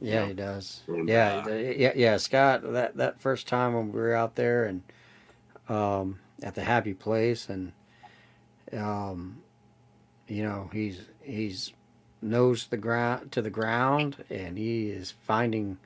yeah, 0.00 0.20
know, 0.20 0.26
he 0.28 0.34
does. 0.34 0.82
and, 0.88 1.08
yeah, 1.08 1.44
uh, 1.46 1.50
yeah, 1.50 1.92
yeah. 1.94 2.16
Scott, 2.16 2.62
that 2.72 2.96
that 2.96 3.20
first 3.20 3.46
time 3.46 3.74
when 3.74 3.92
we 3.92 4.00
were 4.00 4.14
out 4.14 4.34
there 4.34 4.64
and 4.64 4.82
um, 5.68 6.18
at 6.42 6.54
the 6.54 6.62
Happy 6.62 6.94
Place, 6.94 7.48
and 7.48 7.72
um, 8.72 9.42
you 10.26 10.42
know, 10.42 10.70
he's 10.72 11.02
he's 11.22 11.72
nose 12.22 12.64
to 12.64 12.70
the 12.70 12.76
ground 12.78 13.30
to 13.32 13.42
the 13.42 13.50
ground, 13.50 14.24
and 14.30 14.56
he 14.56 14.88
is 14.88 15.10
finding 15.10 15.78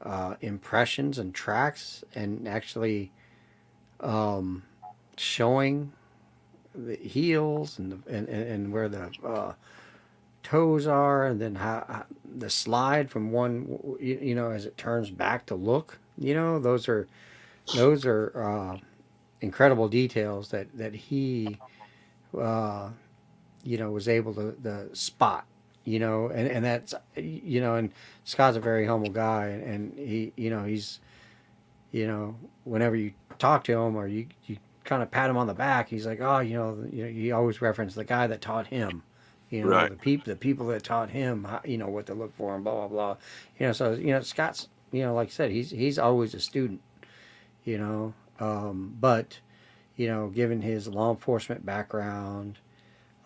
uh, 0.00 0.36
impressions 0.40 1.18
and 1.18 1.34
tracks, 1.34 2.02
and 2.14 2.48
actually 2.48 3.12
um, 4.00 4.62
showing 5.18 5.92
the 6.76 6.96
heels 6.96 7.78
and 7.78 7.92
the, 7.92 8.14
and, 8.14 8.28
and 8.28 8.72
where 8.72 8.88
the 8.88 9.10
uh, 9.24 9.54
toes 10.42 10.86
are, 10.86 11.26
and 11.26 11.40
then 11.40 11.54
how, 11.56 11.84
how 11.88 12.04
the 12.38 12.50
slide 12.50 13.10
from 13.10 13.32
one, 13.32 13.78
you, 14.00 14.18
you 14.20 14.34
know, 14.34 14.50
as 14.50 14.64
it 14.66 14.76
turns 14.76 15.10
back 15.10 15.46
to 15.46 15.54
look. 15.54 15.98
You 16.18 16.34
know, 16.34 16.58
those 16.58 16.88
are 16.88 17.08
those 17.74 18.06
are 18.06 18.32
uh, 18.34 18.78
incredible 19.40 19.88
details 19.88 20.48
that 20.50 20.66
that 20.76 20.94
he, 20.94 21.58
uh, 22.38 22.90
you 23.64 23.76
know, 23.78 23.90
was 23.90 24.08
able 24.08 24.34
to 24.34 24.56
the 24.62 24.88
spot. 24.92 25.46
You 25.84 26.00
know, 26.00 26.28
and 26.28 26.48
and 26.48 26.64
that's 26.64 26.94
you 27.16 27.60
know, 27.60 27.76
and 27.76 27.92
Scott's 28.24 28.56
a 28.56 28.60
very 28.60 28.86
humble 28.86 29.10
guy, 29.10 29.46
and, 29.46 29.62
and 29.62 29.98
he, 29.98 30.32
you 30.36 30.50
know, 30.50 30.64
he's, 30.64 31.00
you 31.92 32.06
know, 32.06 32.34
whenever 32.64 32.96
you 32.96 33.12
talk 33.38 33.62
to 33.64 33.72
him 33.72 33.96
or 33.96 34.08
you 34.08 34.26
you 34.46 34.56
kind 34.86 35.02
of 35.02 35.10
pat 35.10 35.28
him 35.30 35.36
on 35.36 35.46
the 35.46 35.54
back, 35.54 35.88
he's 35.90 36.06
like, 36.06 36.20
oh, 36.20 36.38
you 36.40 36.54
know, 36.54 36.86
you 36.90 37.04
know, 37.04 37.10
he 37.10 37.32
always 37.32 37.60
reference 37.60 37.94
the 37.94 38.04
guy 38.04 38.26
that 38.28 38.40
taught 38.40 38.68
him. 38.68 39.02
You 39.50 39.62
know, 39.64 39.68
Right. 39.68 39.90
the 39.90 39.96
people, 39.96 40.32
the 40.32 40.36
people 40.36 40.66
that 40.68 40.82
taught 40.84 41.10
him, 41.10 41.44
how, 41.44 41.60
you 41.64 41.78
know, 41.78 41.88
what 41.88 42.06
to 42.06 42.14
look 42.14 42.34
for, 42.36 42.54
and 42.54 42.64
blah 42.64 42.74
blah 42.74 42.88
blah. 42.88 43.16
You 43.58 43.66
know, 43.68 43.72
so 43.72 43.92
you 43.92 44.08
know, 44.08 44.20
Scott's, 44.22 44.68
you 44.92 45.02
know, 45.02 45.14
like 45.14 45.28
I 45.28 45.30
said, 45.30 45.50
he's 45.50 45.70
he's 45.70 45.98
always 45.98 46.34
a 46.34 46.40
student. 46.40 46.80
You 47.64 47.78
know, 47.78 48.14
um, 48.40 48.96
but 49.00 49.38
you 49.96 50.08
know, 50.08 50.28
given 50.28 50.62
his 50.62 50.88
law 50.88 51.10
enforcement 51.10 51.64
background, 51.66 52.58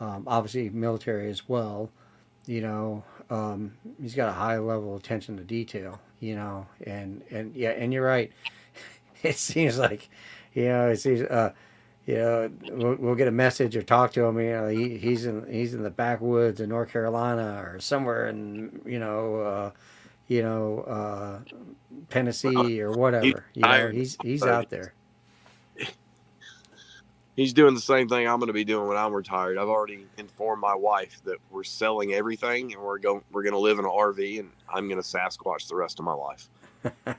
um, 0.01 0.25
obviously 0.27 0.69
military 0.71 1.31
as 1.31 1.49
well, 1.49 1.91
you 2.47 2.61
know, 2.63 3.03
um, 3.31 3.73
he's 4.01 4.15
got 4.15 4.29
a 4.29 4.33
high 4.33 4.59
level 4.59 4.95
of 4.95 5.01
attention 5.01 5.37
to 5.39 5.45
detail. 5.45 6.01
You 6.21 6.37
know, 6.37 6.67
and 6.87 7.23
and 7.31 7.55
yeah, 7.57 7.71
and 7.71 7.93
you're 7.93 8.05
right. 8.05 8.33
It 9.23 9.37
seems 9.37 9.79
like, 9.79 10.09
you 10.55 10.69
know, 10.69 10.95
seems. 10.95 11.23
Uh, 11.23 11.53
you 12.07 12.17
know, 12.17 12.51
we'll, 12.71 12.95
we'll 12.97 13.15
get 13.15 13.29
a 13.29 13.33
message 13.33 13.77
or 13.77 13.83
talk 13.83 14.13
to 14.15 14.25
him. 14.25 14.41
You 14.41 14.53
know, 14.53 14.69
he, 14.69 14.99
he's 14.99 15.27
in 15.27 15.47
he's 15.51 15.75
in 15.75 15.83
the 15.83 15.91
backwoods 15.91 16.61
of 16.61 16.69
North 16.69 16.91
Carolina 16.91 17.63
or 17.65 17.79
somewhere 17.79 18.29
in 18.29 18.81
you 18.85 18.99
know, 18.99 19.37
uh, 19.37 19.71
you 20.27 20.43
know, 20.43 20.81
uh, 20.81 21.39
Tennessee 22.09 22.81
or 22.81 22.93
whatever. 22.93 23.45
You 23.55 23.63
know, 23.63 23.91
he's 23.91 24.17
he's 24.23 24.43
out 24.43 24.71
there. 24.71 24.95
he's 27.37 27.53
doing 27.53 27.75
the 27.75 27.81
same 27.81 28.09
thing 28.09 28.27
I'm 28.27 28.39
going 28.39 28.49
to 28.49 28.55
be 28.55 28.65
doing 28.65 28.89
when 28.89 28.97
I'm 28.97 29.13
retired. 29.13 29.59
I've 29.59 29.69
already 29.69 30.07
informed 30.17 30.63
my 30.63 30.75
wife 30.75 31.21
that 31.25 31.37
we're 31.51 31.65
selling 31.65 32.13
everything 32.15 32.73
and 32.73 32.83
we're 32.83 32.99
going 32.99 33.23
we're 33.31 33.43
going 33.43 33.53
to 33.53 33.59
live 33.61 33.79
in 33.79 33.85
an 33.85 33.91
RV 33.91 34.41
and 34.41 34.51
I'm 34.69 34.89
going 34.89 35.01
to 35.01 35.07
Sasquatch 35.07 35.69
the 35.69 35.77
rest 35.77 35.99
of 35.99 36.07
my 36.07 36.15
life. 36.15 36.49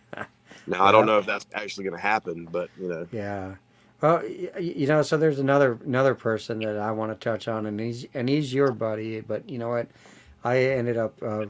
Now 0.67 0.83
I 0.85 0.91
don't 0.91 1.05
know 1.05 1.17
if 1.19 1.25
that's 1.25 1.45
actually 1.53 1.83
going 1.85 1.95
to 1.95 2.01
happen, 2.01 2.47
but 2.51 2.69
you 2.79 2.87
know, 2.89 3.07
Yeah. 3.11 3.55
Well, 4.01 4.25
you 4.25 4.87
know, 4.87 5.03
so 5.03 5.15
there's 5.17 5.37
another 5.39 5.77
another 5.85 6.15
person 6.15 6.59
that 6.59 6.77
I 6.77 6.91
want 6.91 7.11
to 7.11 7.23
touch 7.23 7.47
on, 7.47 7.67
and 7.67 7.79
he's 7.79 8.07
and 8.15 8.27
he's 8.27 8.51
your 8.53 8.71
buddy. 8.71 9.21
But 9.21 9.47
you 9.49 9.59
know 9.59 9.69
what? 9.69 9.87
I 10.43 10.57
ended 10.57 10.97
up 10.97 11.21
uh, 11.21 11.45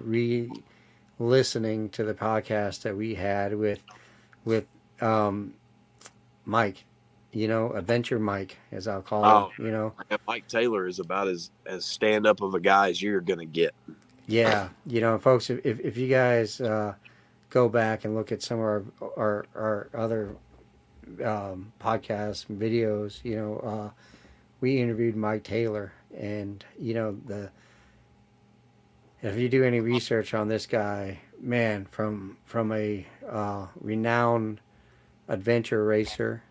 re-listening 1.20 1.90
to 1.90 2.04
the 2.04 2.14
podcast 2.14 2.82
that 2.82 2.96
we 2.96 3.16
had 3.16 3.56
with 3.56 3.80
with 4.46 4.68
um, 5.02 5.54
Mike. 6.46 6.84
You 7.34 7.48
know, 7.48 7.72
Adventure 7.72 8.20
Mike, 8.20 8.58
as 8.74 8.90
I'll 8.90 9.02
call 9.02 9.24
Oh. 9.24 9.52
him. 9.58 9.68
You 9.68 9.72
know, 9.72 9.94
Mike 10.28 10.50
Taylor 10.50 10.86
is 10.88 11.00
about 11.00 11.30
as 11.30 11.50
as 11.66 11.86
stand 11.86 12.28
up 12.28 12.42
of 12.42 12.54
a 12.54 12.60
guy 12.60 12.90
as 12.90 13.02
you're 13.02 13.22
going 13.22 13.40
to 13.40 13.46
get. 13.46 13.74
yeah. 14.28 14.68
You 14.86 15.00
know, 15.00 15.18
folks, 15.18 15.50
if 15.50 15.66
if, 15.66 15.80
if 15.80 15.96
you 15.98 16.10
guys 16.10 16.60
uh, 16.60 16.94
go 17.52 17.70
back 17.70 18.04
and 18.06 18.16
look 18.16 18.32
at 18.32 18.42
some 18.42 18.60
of 18.60 18.66
our 18.66 18.84
our, 19.16 19.46
our 19.54 19.90
other 19.94 20.36
um, 21.24 21.72
podcasts 21.80 22.50
and 22.50 22.60
videos, 22.60 23.24
you 23.24 23.36
know, 23.36 23.58
uh, 23.58 23.90
we 24.60 24.80
interviewed 24.80 25.16
Mike 25.16 25.44
Taylor, 25.44 25.94
and 26.18 26.64
you 26.80 26.94
know 26.94 27.18
the. 27.26 27.52
If 29.24 29.38
you 29.38 29.50
do 29.50 29.64
any 29.64 29.80
research 29.82 30.34
on 30.34 30.48
this 30.48 30.66
guy, 30.66 31.20
man, 31.40 31.86
from 31.92 32.38
from 32.46 32.72
a 32.72 33.06
uh, 33.28 33.68
renowned 33.80 34.62
adventure 35.28 35.84
racer 35.84 36.42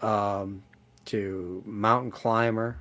um, 0.00 0.62
to 1.06 1.62
mountain 1.66 2.12
climber 2.12 2.78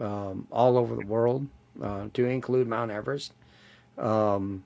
um, 0.00 0.48
all 0.50 0.76
over 0.76 0.96
the 0.96 1.06
world, 1.06 1.46
uh, 1.80 2.08
to 2.14 2.24
include 2.24 2.66
Mount 2.66 2.90
Everest, 2.90 3.32
um, 3.96 4.64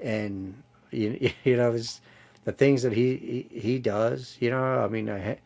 and 0.00 0.63
you, 0.94 1.30
you 1.44 1.56
know 1.56 1.76
the 2.44 2.52
things 2.52 2.82
that 2.82 2.92
he, 2.92 3.48
he, 3.50 3.60
he 3.60 3.78
does. 3.78 4.36
You 4.40 4.50
know, 4.50 4.80
I 4.80 4.88
mean, 4.88 5.08
uh, 5.08 5.36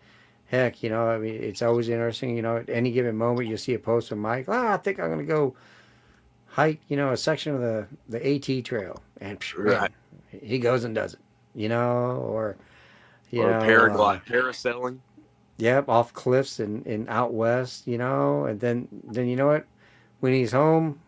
heck, 0.47 0.83
you 0.83 0.91
know, 0.91 1.09
I 1.09 1.19
mean, 1.19 1.35
it's 1.35 1.63
always 1.63 1.89
interesting. 1.89 2.37
You 2.37 2.43
know, 2.43 2.57
at 2.59 2.69
any 2.69 2.91
given 2.91 3.17
moment, 3.17 3.49
you 3.49 3.57
see 3.57 3.75
a 3.75 3.79
post 3.79 4.09
from 4.09 4.19
Mike. 4.21 4.47
Ah, 4.49 4.75
I 4.75 4.77
think 4.77 4.99
I'm 5.01 5.07
going 5.07 5.19
to 5.19 5.25
go 5.25 5.55
hike. 6.47 6.81
You 6.89 6.97
know, 6.97 7.13
a 7.13 7.17
section 7.17 7.55
of 7.55 7.61
the 7.61 7.87
the 8.09 8.35
AT 8.35 8.65
trail, 8.65 9.03
and 9.21 9.39
right. 9.57 9.81
man, 9.81 10.41
he 10.43 10.59
goes 10.59 10.85
and 10.85 10.95
does 10.95 11.15
it. 11.15 11.21
You 11.55 11.69
know, 11.69 12.23
or 12.29 12.57
you 13.31 13.43
or 13.43 13.51
know, 13.51 13.61
paraglide, 13.61 14.17
uh, 14.17 14.33
parasailing. 14.33 14.99
Yep, 15.59 15.89
off 15.89 16.13
cliffs 16.13 16.61
and 16.61 16.87
in, 16.87 17.03
in 17.03 17.09
out 17.09 17.33
west. 17.33 17.87
You 17.87 17.99
know, 17.99 18.45
and 18.45 18.61
then 18.61 18.89
then 19.05 19.29
you 19.29 19.37
know 19.37 19.47
what? 19.47 19.67
When 20.21 20.33
he's 20.33 20.53
home, 20.53 21.01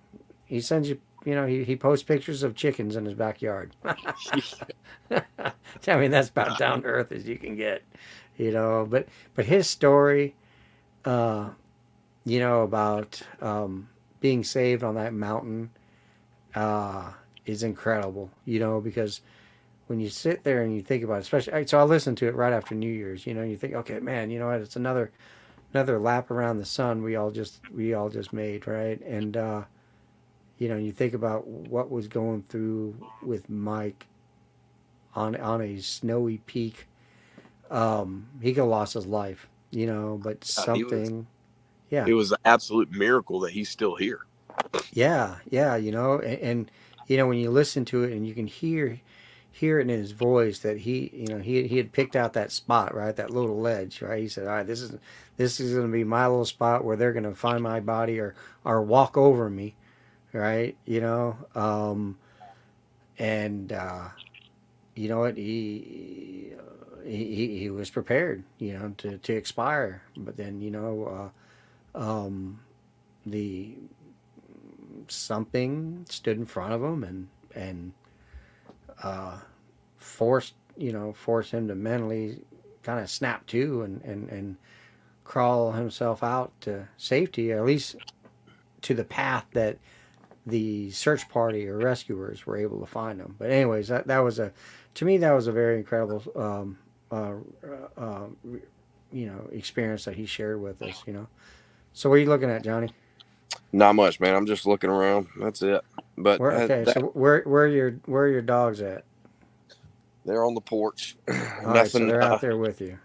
he 0.44 0.60
sends 0.60 0.88
you 0.88 1.00
you 1.24 1.34
know, 1.34 1.46
he, 1.46 1.64
he 1.64 1.76
posts 1.76 2.02
pictures 2.02 2.42
of 2.42 2.54
chickens 2.54 2.96
in 2.96 3.04
his 3.04 3.14
backyard. 3.14 3.74
I 5.10 5.96
mean, 5.96 6.10
that's 6.10 6.28
about 6.28 6.58
down 6.58 6.82
to 6.82 6.88
earth 6.88 7.12
as 7.12 7.26
you 7.26 7.36
can 7.36 7.56
get, 7.56 7.82
you 8.36 8.52
know. 8.52 8.86
But 8.88 9.08
but 9.34 9.44
his 9.44 9.68
story, 9.68 10.34
uh, 11.04 11.50
you 12.24 12.38
know, 12.38 12.62
about 12.62 13.20
um, 13.40 13.88
being 14.20 14.44
saved 14.44 14.82
on 14.82 14.94
that 14.94 15.12
mountain, 15.12 15.70
uh, 16.54 17.10
is 17.46 17.62
incredible. 17.62 18.30
You 18.44 18.60
know, 18.60 18.80
because 18.80 19.20
when 19.88 20.00
you 20.00 20.08
sit 20.08 20.44
there 20.44 20.62
and 20.62 20.74
you 20.74 20.82
think 20.82 21.02
about 21.02 21.16
it, 21.16 21.20
especially 21.20 21.66
so 21.66 21.78
I 21.78 21.82
listened 21.82 22.16
to 22.18 22.28
it 22.28 22.34
right 22.34 22.52
after 22.52 22.74
New 22.74 22.92
Year's. 22.92 23.26
You 23.26 23.34
know, 23.34 23.42
you 23.42 23.56
think, 23.56 23.74
okay, 23.74 24.00
man, 24.00 24.30
you 24.30 24.38
know 24.38 24.46
what? 24.46 24.60
It's 24.60 24.76
another 24.76 25.10
another 25.74 25.98
lap 25.98 26.30
around 26.30 26.58
the 26.58 26.64
sun 26.64 27.02
we 27.02 27.16
all 27.16 27.30
just 27.30 27.60
we 27.70 27.94
all 27.94 28.08
just 28.08 28.32
made, 28.32 28.66
right? 28.66 29.00
And 29.02 29.36
uh, 29.36 29.62
you 30.60 30.68
know, 30.68 30.76
you 30.76 30.92
think 30.92 31.14
about 31.14 31.46
what 31.48 31.90
was 31.90 32.06
going 32.06 32.42
through 32.42 32.94
with 33.22 33.48
Mike 33.48 34.06
on 35.14 35.34
on 35.36 35.62
a 35.62 35.80
snowy 35.80 36.38
peak. 36.46 36.86
Um, 37.70 38.28
he 38.42 38.52
could 38.52 38.60
have 38.60 38.68
lost 38.68 38.92
his 38.94 39.06
life, 39.06 39.48
you 39.70 39.86
know, 39.86 40.20
but 40.22 40.44
something, 40.44 41.16
was, 41.16 41.24
yeah, 41.88 42.04
it 42.06 42.12
was 42.12 42.30
an 42.30 42.38
absolute 42.44 42.90
miracle 42.92 43.40
that 43.40 43.52
he's 43.52 43.70
still 43.70 43.96
here. 43.96 44.26
Yeah, 44.92 45.36
yeah, 45.48 45.76
you 45.76 45.92
know, 45.92 46.18
and, 46.18 46.38
and 46.40 46.70
you 47.06 47.16
know 47.16 47.26
when 47.26 47.38
you 47.38 47.50
listen 47.50 47.86
to 47.86 48.04
it 48.04 48.12
and 48.12 48.26
you 48.28 48.34
can 48.34 48.46
hear 48.46 49.00
hear 49.50 49.78
it 49.78 49.82
in 49.82 49.88
his 49.88 50.12
voice 50.12 50.58
that 50.60 50.76
he, 50.78 51.10
you 51.14 51.28
know, 51.28 51.38
he 51.38 51.66
he 51.68 51.78
had 51.78 51.92
picked 51.92 52.16
out 52.16 52.34
that 52.34 52.52
spot, 52.52 52.94
right, 52.94 53.16
that 53.16 53.30
little 53.30 53.58
ledge, 53.58 54.02
right. 54.02 54.20
He 54.20 54.28
said, 54.28 54.46
"All 54.46 54.56
right, 54.56 54.66
this 54.66 54.82
is 54.82 54.94
this 55.38 55.58
is 55.58 55.72
going 55.72 55.86
to 55.86 55.92
be 55.92 56.04
my 56.04 56.26
little 56.26 56.44
spot 56.44 56.84
where 56.84 56.96
they're 56.96 57.14
going 57.14 57.24
to 57.24 57.34
find 57.34 57.62
my 57.62 57.80
body 57.80 58.18
or 58.18 58.34
or 58.62 58.82
walk 58.82 59.16
over 59.16 59.48
me." 59.48 59.74
Right? 60.32 60.76
You 60.84 61.00
know, 61.00 61.36
um, 61.54 62.18
and 63.18 63.72
uh, 63.72 64.08
you 64.94 65.08
know 65.08 65.20
what 65.20 65.36
he, 65.36 66.54
he 67.04 67.58
he 67.58 67.70
was 67.70 67.90
prepared, 67.90 68.44
you 68.58 68.74
know, 68.74 68.94
to 68.98 69.18
to 69.18 69.34
expire, 69.34 70.02
but 70.16 70.36
then 70.36 70.60
you 70.60 70.70
know, 70.70 71.30
uh, 71.96 71.98
um, 71.98 72.60
the 73.26 73.74
something 75.08 76.06
stood 76.08 76.36
in 76.36 76.46
front 76.46 76.72
of 76.72 76.82
him 76.82 77.04
and 77.04 77.28
and 77.54 77.92
uh, 79.02 79.38
forced 79.96 80.54
you 80.76 80.92
know 80.92 81.12
forced 81.12 81.52
him 81.52 81.68
to 81.68 81.74
mentally 81.74 82.38
kind 82.82 83.00
of 83.00 83.10
snap 83.10 83.46
to 83.46 83.82
and 83.82 84.02
and 84.02 84.28
and 84.30 84.56
crawl 85.24 85.70
himself 85.72 86.24
out 86.24 86.50
to 86.60 86.88
safety, 86.96 87.52
at 87.52 87.64
least 87.64 87.94
to 88.82 88.94
the 88.94 89.04
path 89.04 89.46
that 89.52 89.78
the 90.46 90.90
search 90.90 91.28
party 91.28 91.68
or 91.68 91.78
rescuers 91.78 92.46
were 92.46 92.56
able 92.56 92.80
to 92.80 92.86
find 92.86 93.20
them. 93.20 93.36
But 93.38 93.50
anyways, 93.50 93.88
that 93.88 94.06
that 94.06 94.18
was 94.18 94.38
a 94.38 94.52
to 94.94 95.04
me 95.04 95.18
that 95.18 95.32
was 95.32 95.46
a 95.46 95.52
very 95.52 95.78
incredible 95.78 96.22
um, 96.36 96.78
uh, 97.10 97.34
uh, 97.66 98.00
uh 98.00 98.26
you 99.12 99.26
know 99.26 99.48
experience 99.52 100.04
that 100.04 100.14
he 100.14 100.26
shared 100.26 100.60
with 100.60 100.82
us. 100.82 101.02
You 101.06 101.12
know. 101.12 101.26
So 101.92 102.08
what 102.08 102.16
are 102.16 102.18
you 102.18 102.28
looking 102.28 102.50
at, 102.50 102.62
Johnny? 102.62 102.90
Not 103.72 103.94
much, 103.94 104.20
man. 104.20 104.34
I'm 104.34 104.46
just 104.46 104.66
looking 104.66 104.90
around. 104.90 105.28
That's 105.38 105.62
it. 105.62 105.82
But 106.16 106.40
where, 106.40 106.52
okay, 106.52 106.84
that, 106.84 106.94
so 106.94 107.00
where 107.14 107.42
where 107.42 107.64
are 107.64 107.68
your 107.68 107.90
where 108.06 108.24
are 108.24 108.28
your 108.28 108.42
dogs 108.42 108.80
at? 108.80 109.04
They're 110.24 110.44
on 110.44 110.54
the 110.54 110.60
porch. 110.60 111.16
nothing. 111.28 111.64
Right, 111.64 111.90
so 111.90 111.98
they're 111.98 112.22
out 112.22 112.32
uh, 112.32 112.38
there 112.38 112.56
with 112.56 112.80
you. 112.80 112.98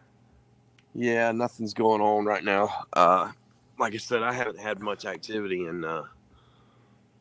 Yeah, 0.93 1.31
nothing's 1.31 1.73
going 1.73 2.01
on 2.01 2.25
right 2.25 2.43
now. 2.43 2.85
Uh, 2.93 3.31
like 3.77 3.93
I 3.93 3.97
said, 3.97 4.23
I 4.23 4.31
haven't 4.31 4.59
had 4.59 4.79
much 4.79 5.05
activity 5.05 5.65
in 5.65 5.83
uh, 5.83 6.03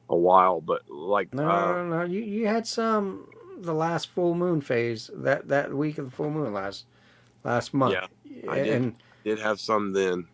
a 0.09 0.17
while, 0.17 0.61
but 0.61 0.88
like 0.90 1.33
no, 1.33 1.49
uh, 1.49 1.73
no, 1.73 1.88
no, 1.88 2.03
you 2.05 2.21
you 2.21 2.47
had 2.47 2.67
some 2.67 3.29
the 3.59 3.75
last 3.75 4.09
full 4.09 4.35
moon 4.35 4.61
phase 4.61 5.11
that 5.14 5.49
that 5.49 5.73
week 5.73 5.99
of 5.99 6.07
the 6.07 6.11
full 6.11 6.31
moon 6.31 6.53
last 6.53 6.85
last 7.43 7.75
month. 7.75 7.95
Yeah, 7.95 8.07
I 8.49 8.57
did, 8.57 8.75
and 8.75 8.95
did 9.25 9.38
have 9.38 9.61
some 9.61 9.93
then. 9.93 10.27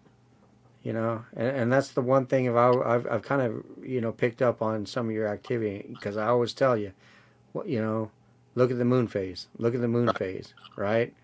You 0.83 0.95
know, 0.95 1.25
and, 1.37 1.49
and 1.49 1.73
that's 1.73 1.91
the 1.91 2.01
one 2.01 2.27
thing 2.27 2.49
I, 2.57 2.71
I've 2.71 3.07
I've 3.07 3.23
kind 3.23 3.43
of 3.43 3.65
you 3.87 4.01
know 4.01 4.13
picked 4.13 4.43
up 4.43 4.63
on 4.63 4.87
some 4.87 5.09
of 5.09 5.15
your 5.15 5.29
activity 5.29 5.87
because 5.89 6.17
I 6.17 6.27
always 6.27 6.53
tell 6.53 6.77
you, 6.77 6.93
you 7.65 7.81
know, 7.81 8.11
look 8.55 8.71
at 8.71 8.79
the 8.79 8.85
moon 8.85 9.07
phase, 9.07 9.49
look 9.59 9.75
at 9.75 9.81
the 9.81 9.89
moon 9.89 10.07
right. 10.07 10.19
phase, 10.19 10.55
right? 10.77 11.15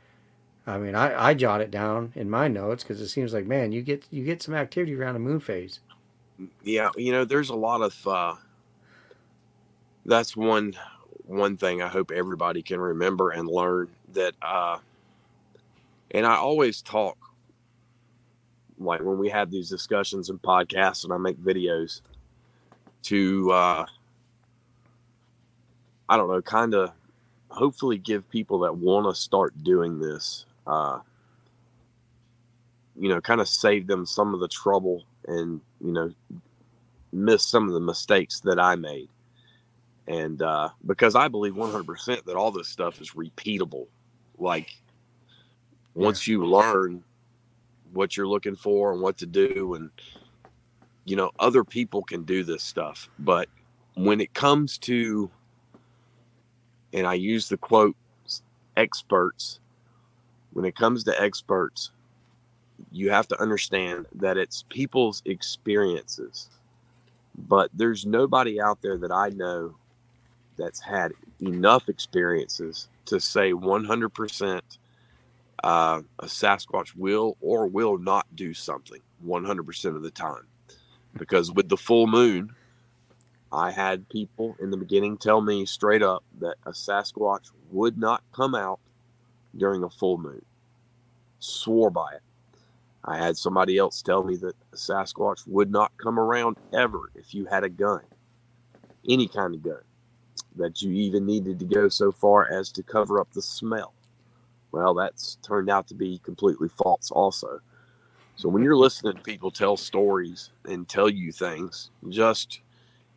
I 0.68 0.78
mean, 0.78 0.96
I, 0.96 1.28
I 1.28 1.34
jot 1.34 1.60
it 1.60 1.70
down 1.70 2.12
in 2.16 2.28
my 2.28 2.48
notes 2.48 2.82
because 2.82 3.00
it 3.00 3.08
seems 3.08 3.32
like 3.32 3.46
man, 3.46 3.72
you 3.72 3.82
get 3.82 4.04
you 4.10 4.24
get 4.24 4.42
some 4.42 4.54
activity 4.54 4.94
around 4.94 5.14
the 5.14 5.20
moon 5.20 5.40
phase 5.40 5.80
yeah, 6.62 6.90
you 6.96 7.12
know, 7.12 7.24
there's 7.24 7.50
a 7.50 7.54
lot 7.56 7.82
of 7.82 8.06
uh, 8.06 8.34
that's 10.04 10.36
one 10.36 10.74
one 11.26 11.56
thing 11.56 11.82
I 11.82 11.88
hope 11.88 12.10
everybody 12.10 12.62
can 12.62 12.80
remember 12.80 13.30
and 13.30 13.48
learn 13.48 13.88
that 14.12 14.34
uh, 14.42 14.78
and 16.12 16.26
I 16.26 16.36
always 16.36 16.82
talk 16.82 17.16
like 18.78 19.00
when 19.00 19.18
we 19.18 19.28
have 19.30 19.50
these 19.50 19.68
discussions 19.68 20.30
and 20.30 20.40
podcasts 20.40 21.04
and 21.04 21.12
I 21.12 21.16
make 21.16 21.38
videos 21.38 22.02
to 23.04 23.50
uh, 23.50 23.86
I 26.08 26.16
don't 26.16 26.28
know, 26.28 26.42
kind 26.42 26.74
of 26.74 26.92
hopefully 27.48 27.98
give 27.98 28.28
people 28.30 28.60
that 28.60 28.76
want 28.76 29.06
to 29.06 29.20
start 29.20 29.54
doing 29.64 29.98
this 29.98 30.46
uh, 30.66 31.00
you 32.98 33.08
know, 33.08 33.20
kind 33.20 33.40
of 33.40 33.48
save 33.48 33.86
them 33.86 34.06
some 34.06 34.34
of 34.34 34.40
the 34.40 34.48
trouble 34.48 35.04
and 35.26 35.60
you 35.80 35.92
know 35.92 36.12
miss 37.12 37.46
some 37.46 37.66
of 37.66 37.74
the 37.74 37.80
mistakes 37.80 38.40
that 38.40 38.58
I 38.58 38.76
made. 38.76 39.08
And 40.06 40.40
uh, 40.40 40.68
because 40.84 41.16
I 41.16 41.28
believe 41.28 41.54
100% 41.54 42.24
that 42.24 42.36
all 42.36 42.52
this 42.52 42.68
stuff 42.68 43.00
is 43.00 43.12
repeatable. 43.12 43.86
Like 44.38 44.70
once 45.94 46.26
you 46.26 46.44
learn 46.44 47.02
what 47.92 48.16
you're 48.16 48.28
looking 48.28 48.54
for 48.54 48.92
and 48.92 49.00
what 49.00 49.18
to 49.18 49.26
do, 49.26 49.74
and 49.74 49.90
you 51.04 51.16
know, 51.16 51.30
other 51.38 51.64
people 51.64 52.02
can 52.02 52.24
do 52.24 52.44
this 52.44 52.62
stuff. 52.62 53.08
But 53.18 53.48
when 53.94 54.20
it 54.20 54.34
comes 54.34 54.78
to, 54.78 55.30
and 56.92 57.06
I 57.06 57.14
use 57.14 57.48
the 57.48 57.56
quote, 57.56 57.96
experts, 58.76 59.60
when 60.52 60.64
it 60.64 60.76
comes 60.76 61.04
to 61.04 61.20
experts, 61.20 61.90
you 62.96 63.10
have 63.10 63.28
to 63.28 63.40
understand 63.40 64.06
that 64.14 64.38
it's 64.38 64.64
people's 64.70 65.22
experiences. 65.26 66.48
But 67.36 67.70
there's 67.74 68.06
nobody 68.06 68.60
out 68.60 68.80
there 68.80 68.96
that 68.98 69.12
I 69.12 69.28
know 69.28 69.74
that's 70.56 70.80
had 70.80 71.12
enough 71.40 71.90
experiences 71.90 72.88
to 73.04 73.20
say 73.20 73.52
100% 73.52 74.60
uh, 75.62 76.02
a 76.18 76.24
Sasquatch 76.24 76.96
will 76.96 77.36
or 77.40 77.66
will 77.66 77.98
not 77.98 78.26
do 78.34 78.54
something 78.54 79.00
100% 79.26 79.96
of 79.96 80.02
the 80.02 80.10
time. 80.10 80.46
Because 81.18 81.52
with 81.52 81.68
the 81.68 81.76
full 81.76 82.06
moon, 82.06 82.54
I 83.52 83.70
had 83.70 84.08
people 84.08 84.56
in 84.60 84.70
the 84.70 84.76
beginning 84.76 85.18
tell 85.18 85.40
me 85.40 85.66
straight 85.66 86.02
up 86.02 86.24
that 86.40 86.56
a 86.64 86.70
Sasquatch 86.70 87.50
would 87.70 87.98
not 87.98 88.22
come 88.32 88.54
out 88.54 88.80
during 89.56 89.82
a 89.82 89.90
full 89.90 90.18
moon. 90.18 90.44
Swore 91.38 91.90
by 91.90 92.12
it. 92.14 92.22
I 93.06 93.16
had 93.16 93.36
somebody 93.36 93.78
else 93.78 94.02
tell 94.02 94.24
me 94.24 94.36
that 94.36 94.56
a 94.72 94.76
Sasquatch 94.76 95.46
would 95.46 95.70
not 95.70 95.96
come 95.96 96.18
around 96.18 96.56
ever 96.74 97.10
if 97.14 97.34
you 97.34 97.46
had 97.46 97.62
a 97.62 97.68
gun, 97.68 98.02
any 99.08 99.28
kind 99.28 99.54
of 99.54 99.62
gun, 99.62 99.82
that 100.56 100.82
you 100.82 100.92
even 100.92 101.24
needed 101.24 101.58
to 101.60 101.64
go 101.64 101.88
so 101.88 102.10
far 102.10 102.50
as 102.52 102.72
to 102.72 102.82
cover 102.82 103.20
up 103.20 103.32
the 103.32 103.42
smell. 103.42 103.94
Well, 104.72 104.94
that's 104.94 105.36
turned 105.36 105.70
out 105.70 105.86
to 105.88 105.94
be 105.94 106.18
completely 106.24 106.68
false, 106.68 107.10
also. 107.12 107.60
So 108.34 108.48
when 108.48 108.62
you're 108.62 108.76
listening 108.76 109.14
to 109.14 109.22
people 109.22 109.50
tell 109.50 109.76
stories 109.76 110.50
and 110.64 110.88
tell 110.88 111.08
you 111.08 111.32
things, 111.32 111.90
just 112.08 112.60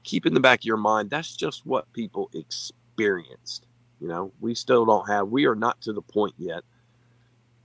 keep 0.04 0.26
in 0.26 0.34
the 0.34 0.40
back 0.40 0.60
of 0.60 0.66
your 0.66 0.78
mind 0.78 1.10
that's 1.10 1.36
just 1.36 1.66
what 1.66 1.92
people 1.94 2.30
experienced. 2.34 3.66
You 4.00 4.08
know, 4.08 4.32
we 4.40 4.56
still 4.56 4.86
don't 4.86 5.10
have, 5.10 5.28
we 5.28 5.46
are 5.46 5.56
not 5.56 5.82
to 5.82 5.94
the 5.94 6.02
point 6.02 6.36
yet 6.38 6.64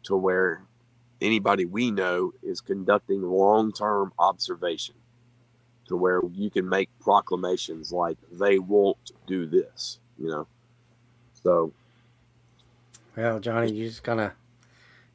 to 0.04 0.16
where 0.16 0.64
anybody 1.24 1.64
we 1.64 1.90
know 1.90 2.32
is 2.42 2.60
conducting 2.60 3.22
long 3.22 3.72
term 3.72 4.12
observation 4.18 4.94
to 5.87 5.96
where 5.96 6.20
you 6.32 6.50
can 6.50 6.68
make 6.68 6.88
proclamations 7.00 7.92
like 7.92 8.16
they 8.32 8.58
won't 8.58 9.12
do 9.26 9.46
this, 9.46 9.98
you 10.18 10.28
know. 10.28 10.46
So 11.42 11.72
Well, 13.16 13.40
Johnny, 13.40 13.72
you 13.72 13.88
just 13.88 14.02
kinda 14.02 14.34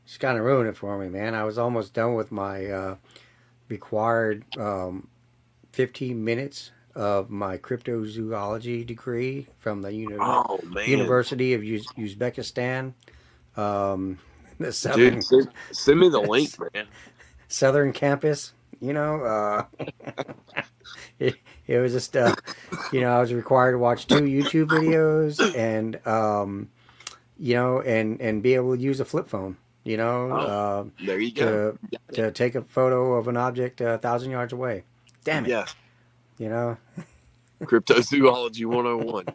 just 0.05 0.19
kinda 0.19 0.41
ruined 0.41 0.69
it 0.69 0.77
for 0.77 0.97
me, 0.97 1.09
man. 1.09 1.35
I 1.35 1.43
was 1.43 1.57
almost 1.57 1.93
done 1.93 2.15
with 2.15 2.31
my 2.31 2.65
uh, 2.65 2.95
required 3.67 4.43
um, 4.57 5.07
fifteen 5.71 6.23
minutes 6.23 6.71
of 6.95 7.29
my 7.29 7.57
cryptozoology 7.57 8.85
degree 8.85 9.47
from 9.57 9.81
the 9.81 9.93
uni- 9.93 10.15
oh. 10.19 10.59
University 10.85 11.53
of 11.53 11.61
Uz- 11.61 11.93
Uzbekistan. 11.97 12.93
Um, 13.55 14.19
the 14.65 14.71
southern 14.73 15.15
Dude, 15.15 15.23
send, 15.23 15.49
send 15.71 15.99
me 15.99 16.09
the 16.09 16.19
link, 16.19 16.51
man. 16.73 16.87
southern 17.47 17.93
campus. 17.93 18.53
You 18.81 18.93
know, 18.93 19.21
uh, 19.25 19.65
it, 21.19 21.35
it 21.67 21.77
was 21.79 21.91
just 21.91 22.15
uh, 22.15 22.33
you 22.93 23.01
know 23.01 23.11
I 23.11 23.19
was 23.19 23.33
required 23.33 23.73
to 23.73 23.77
watch 23.77 24.07
two 24.07 24.21
YouTube 24.21 24.67
videos 24.67 25.39
and 25.55 25.99
um, 26.07 26.69
you 27.37 27.55
know 27.55 27.81
and 27.81 28.21
and 28.21 28.41
be 28.41 28.55
able 28.55 28.75
to 28.77 28.81
use 28.81 28.99
a 29.01 29.05
flip 29.05 29.27
phone. 29.27 29.57
You 29.83 29.97
know, 29.97 30.29
Oh. 30.31 30.79
um 30.81 30.93
There 31.05 31.19
you 31.19 31.31
go. 31.33 31.77
to 32.13 32.13
to 32.15 32.31
take 32.31 32.55
a 32.55 32.61
photo 32.61 33.15
of 33.15 33.27
an 33.27 33.35
object 33.37 33.81
a 33.81 33.97
thousand 33.97 34.31
yards 34.31 34.53
away. 34.53 34.83
Damn 35.25 35.45
it! 35.45 35.49
Yeah. 35.49 35.65
You 36.37 36.47
know, 36.49 36.77
Cryptozoology 37.63 38.65
101. 38.65 39.25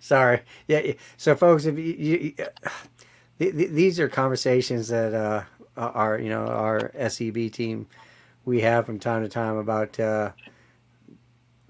Sorry. 0.00 0.42
Yeah. 0.68 0.92
So, 1.16 1.34
folks, 1.34 1.64
if 1.66 1.78
you, 1.78 1.84
you 1.84 2.34
uh, 2.38 2.70
th- 3.42 3.56
th- 3.56 3.70
these 3.70 3.98
are 3.98 4.08
conversations 4.08 4.88
that 4.88 5.14
uh, 5.14 5.42
our 5.76 6.18
you 6.18 6.28
know 6.28 6.46
our 6.46 6.92
SEB 7.08 7.50
team 7.50 7.88
we 8.44 8.60
have 8.60 8.86
from 8.86 8.98
time 8.98 9.22
to 9.22 9.28
time 9.28 9.56
about 9.56 9.98
uh, 9.98 10.30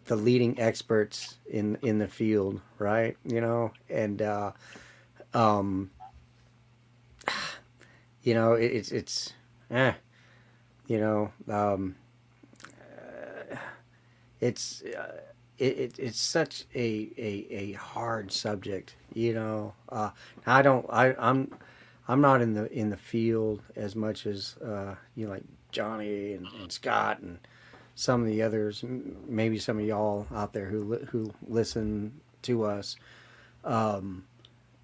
the 0.04 0.16
leading 0.16 0.58
experts 0.60 1.36
in 1.48 1.78
in 1.82 1.98
the 1.98 2.08
field, 2.08 2.60
right? 2.78 3.16
You 3.24 3.40
know, 3.40 3.72
and 3.88 4.20
uh, 4.20 4.52
um, 5.32 5.90
you 8.22 8.34
know 8.34 8.52
it, 8.52 8.66
it's 8.66 8.92
it's 8.92 9.32
eh, 9.70 9.94
you 10.86 11.00
know 11.00 11.32
um, 11.48 11.96
uh, 12.66 13.56
it's. 14.40 14.82
It, 15.62 15.78
it, 15.78 15.98
it's 16.00 16.18
such 16.18 16.64
a, 16.74 17.12
a, 17.16 17.46
a 17.50 17.72
hard 17.74 18.32
subject, 18.32 18.96
you 19.14 19.32
know. 19.32 19.74
Uh, 19.88 20.10
I 20.44 20.60
don't 20.60 20.84
I 20.90 21.14
I'm 21.16 21.54
I'm 22.08 22.20
not 22.20 22.42
in 22.42 22.54
the 22.54 22.70
in 22.72 22.90
the 22.90 22.96
field 22.96 23.62
as 23.76 23.94
much 23.94 24.26
as 24.26 24.56
uh, 24.56 24.96
you 25.14 25.26
know 25.26 25.32
like 25.34 25.44
Johnny 25.70 26.32
and, 26.32 26.48
and 26.60 26.72
Scott 26.72 27.20
and 27.20 27.38
some 27.94 28.22
of 28.22 28.26
the 28.26 28.42
others, 28.42 28.84
maybe 29.28 29.56
some 29.56 29.78
of 29.78 29.84
y'all 29.84 30.26
out 30.34 30.52
there 30.52 30.66
who 30.66 30.82
li- 30.82 31.06
who 31.12 31.32
listen 31.46 32.20
to 32.42 32.64
us. 32.64 32.96
Um, 33.62 34.24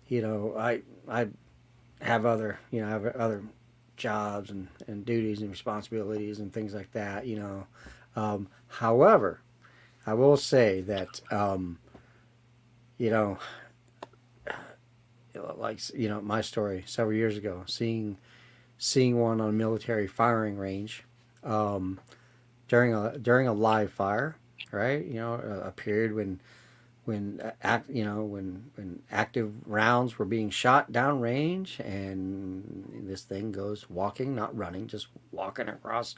you 0.07 0.23
know, 0.23 0.55
I 0.57 0.83
I 1.09 1.27
have 2.01 2.25
other 2.25 2.61
you 2.71 2.83
know 2.83 2.87
have 2.87 3.05
other 3.17 3.43
jobs 3.97 4.51
and, 4.51 4.69
and 4.87 5.05
duties 5.05 5.41
and 5.41 5.51
responsibilities 5.51 6.39
and 6.39 6.53
things 6.53 6.73
like 6.73 6.93
that. 6.93 7.27
You 7.27 7.41
know, 7.41 7.67
um, 8.15 8.47
however. 8.69 9.41
I 10.09 10.15
will 10.15 10.39
say 10.39 10.81
that, 10.83 11.21
um, 11.31 11.79
you 12.97 13.11
know, 13.11 13.37
like 15.57 15.81
you 15.93 16.09
know, 16.09 16.23
my 16.23 16.41
story 16.41 16.83
several 16.87 17.15
years 17.15 17.37
ago, 17.37 17.65
seeing 17.67 18.17
seeing 18.79 19.21
one 19.21 19.43
on 19.43 19.51
a 19.51 19.53
military 19.53 20.07
firing 20.07 20.57
range 20.57 21.05
um, 21.45 22.01
during 22.69 22.95
a 22.95 23.19
during 23.19 23.49
a 23.49 23.53
live 23.53 23.93
fire, 23.93 24.35
right? 24.73 25.05
You 25.05 25.17
know, 25.17 25.35
a, 25.35 25.69
a 25.69 25.73
period 25.73 26.15
when 26.15 26.41
when 27.05 27.43
uh, 27.45 27.51
act, 27.63 27.91
you 27.91 28.03
know 28.03 28.23
when 28.23 28.65
when 28.77 29.03
active 29.13 29.53
rounds 29.67 30.19
were 30.19 30.25
being 30.25 30.49
shot 30.49 30.91
downrange, 30.91 31.81
and 31.81 33.05
this 33.07 33.25
thing 33.25 33.53
goes 33.53 33.91
walking, 33.91 34.35
not 34.35 34.57
running, 34.57 34.87
just 34.87 35.09
walking 35.33 35.69
across 35.69 36.15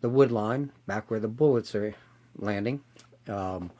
the 0.00 0.08
wood 0.08 0.30
line 0.30 0.70
back 0.86 1.10
where 1.10 1.18
the 1.20 1.26
bullets 1.26 1.74
are 1.74 1.92
landing. 2.36 2.80
Um, 3.28 3.70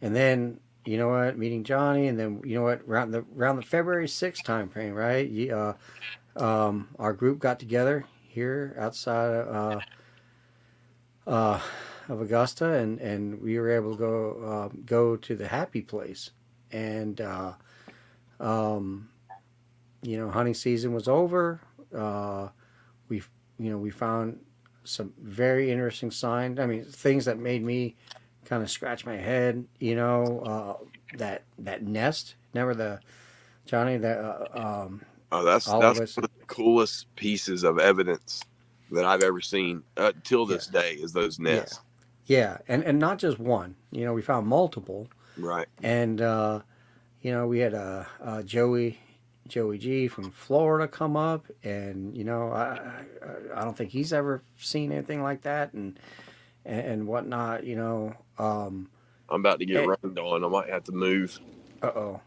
and 0.00 0.14
then 0.14 0.60
you 0.84 0.98
know 0.98 1.08
what, 1.08 1.38
meeting 1.38 1.62
Johnny, 1.64 2.08
and 2.08 2.18
then 2.18 2.40
you 2.44 2.56
know 2.56 2.62
what, 2.62 2.82
around 2.88 3.12
the 3.12 3.24
around 3.36 3.56
the 3.56 3.62
February 3.62 4.08
sixth 4.08 4.44
time 4.44 4.68
frame, 4.68 4.94
right? 4.94 5.28
You, 5.28 5.54
uh, 5.54 5.74
um, 6.36 6.88
our 6.98 7.12
group 7.12 7.38
got 7.38 7.58
together 7.58 8.04
here 8.28 8.74
outside 8.78 9.30
uh, 9.30 9.80
uh, 11.26 11.60
of 12.08 12.20
Augusta, 12.20 12.72
and, 12.72 13.00
and 13.00 13.40
we 13.40 13.58
were 13.58 13.70
able 13.70 13.92
to 13.92 13.98
go 13.98 14.42
uh, 14.44 14.76
go 14.84 15.16
to 15.16 15.36
the 15.36 15.46
happy 15.46 15.82
place, 15.82 16.30
and 16.72 17.20
uh, 17.20 17.52
um, 18.40 19.08
you 20.02 20.18
know, 20.18 20.30
hunting 20.30 20.54
season 20.54 20.92
was 20.92 21.06
over. 21.06 21.60
Uh, 21.96 22.48
we 23.08 23.22
you 23.58 23.70
know 23.70 23.78
we 23.78 23.90
found 23.90 24.40
some 24.84 25.12
very 25.20 25.70
interesting 25.70 26.10
signs. 26.10 26.58
I 26.58 26.66
mean, 26.66 26.84
things 26.84 27.24
that 27.26 27.38
made 27.38 27.64
me 27.64 27.96
kind 28.44 28.62
of 28.62 28.70
scratch 28.70 29.06
my 29.06 29.16
head. 29.16 29.64
You 29.78 29.96
know, 29.96 30.40
uh, 30.40 30.84
that 31.18 31.44
that 31.58 31.82
nest. 31.82 32.36
Never 32.54 32.74
the 32.74 33.00
Johnny. 33.66 33.96
That 33.96 34.18
uh, 34.18 34.46
um, 34.86 35.02
Oh, 35.30 35.42
that's 35.44 35.64
that's 35.66 36.00
us- 36.00 36.16
one 36.16 36.24
of 36.24 36.30
the 36.38 36.46
coolest 36.46 37.14
pieces 37.16 37.64
of 37.64 37.78
evidence 37.78 38.42
that 38.90 39.04
I've 39.06 39.22
ever 39.22 39.40
seen 39.40 39.82
uh, 39.96 40.12
till 40.24 40.44
this 40.44 40.66
day 40.66 40.94
is 40.94 41.12
those 41.12 41.38
nests. 41.38 41.80
yeah, 42.26 42.58
and 42.68 42.84
and 42.84 42.98
not 42.98 43.18
just 43.18 43.38
one. 43.38 43.74
You 43.90 44.04
know, 44.04 44.12
we 44.12 44.20
found 44.22 44.46
multiple, 44.46 45.08
Right. 45.38 45.66
and 45.82 46.20
uh, 46.20 46.60
you 47.22 47.30
know, 47.32 47.46
we 47.46 47.60
had 47.60 47.74
uh, 47.74 48.04
uh, 48.22 48.42
Joey. 48.42 48.98
Joey 49.52 49.76
G 49.76 50.08
from 50.08 50.30
Florida 50.30 50.88
come 50.88 51.14
up, 51.14 51.44
and 51.62 52.16
you 52.16 52.24
know, 52.24 52.50
I, 52.50 52.80
I 53.22 53.60
I 53.60 53.64
don't 53.64 53.76
think 53.76 53.90
he's 53.90 54.10
ever 54.14 54.42
seen 54.56 54.90
anything 54.92 55.22
like 55.22 55.42
that, 55.42 55.74
and 55.74 56.00
and, 56.64 56.80
and 56.80 57.06
whatnot. 57.06 57.64
You 57.64 57.76
know, 57.76 58.14
um, 58.38 58.88
I'm 59.28 59.40
about 59.40 59.58
to 59.58 59.66
get 59.66 59.80
Hey. 59.80 59.86
rained 59.86 60.18
on. 60.18 60.42
I 60.42 60.48
might 60.48 60.70
have 60.70 60.84
to 60.84 60.92
move. 60.92 61.38
Uh 61.82 61.88
oh. 61.88 62.20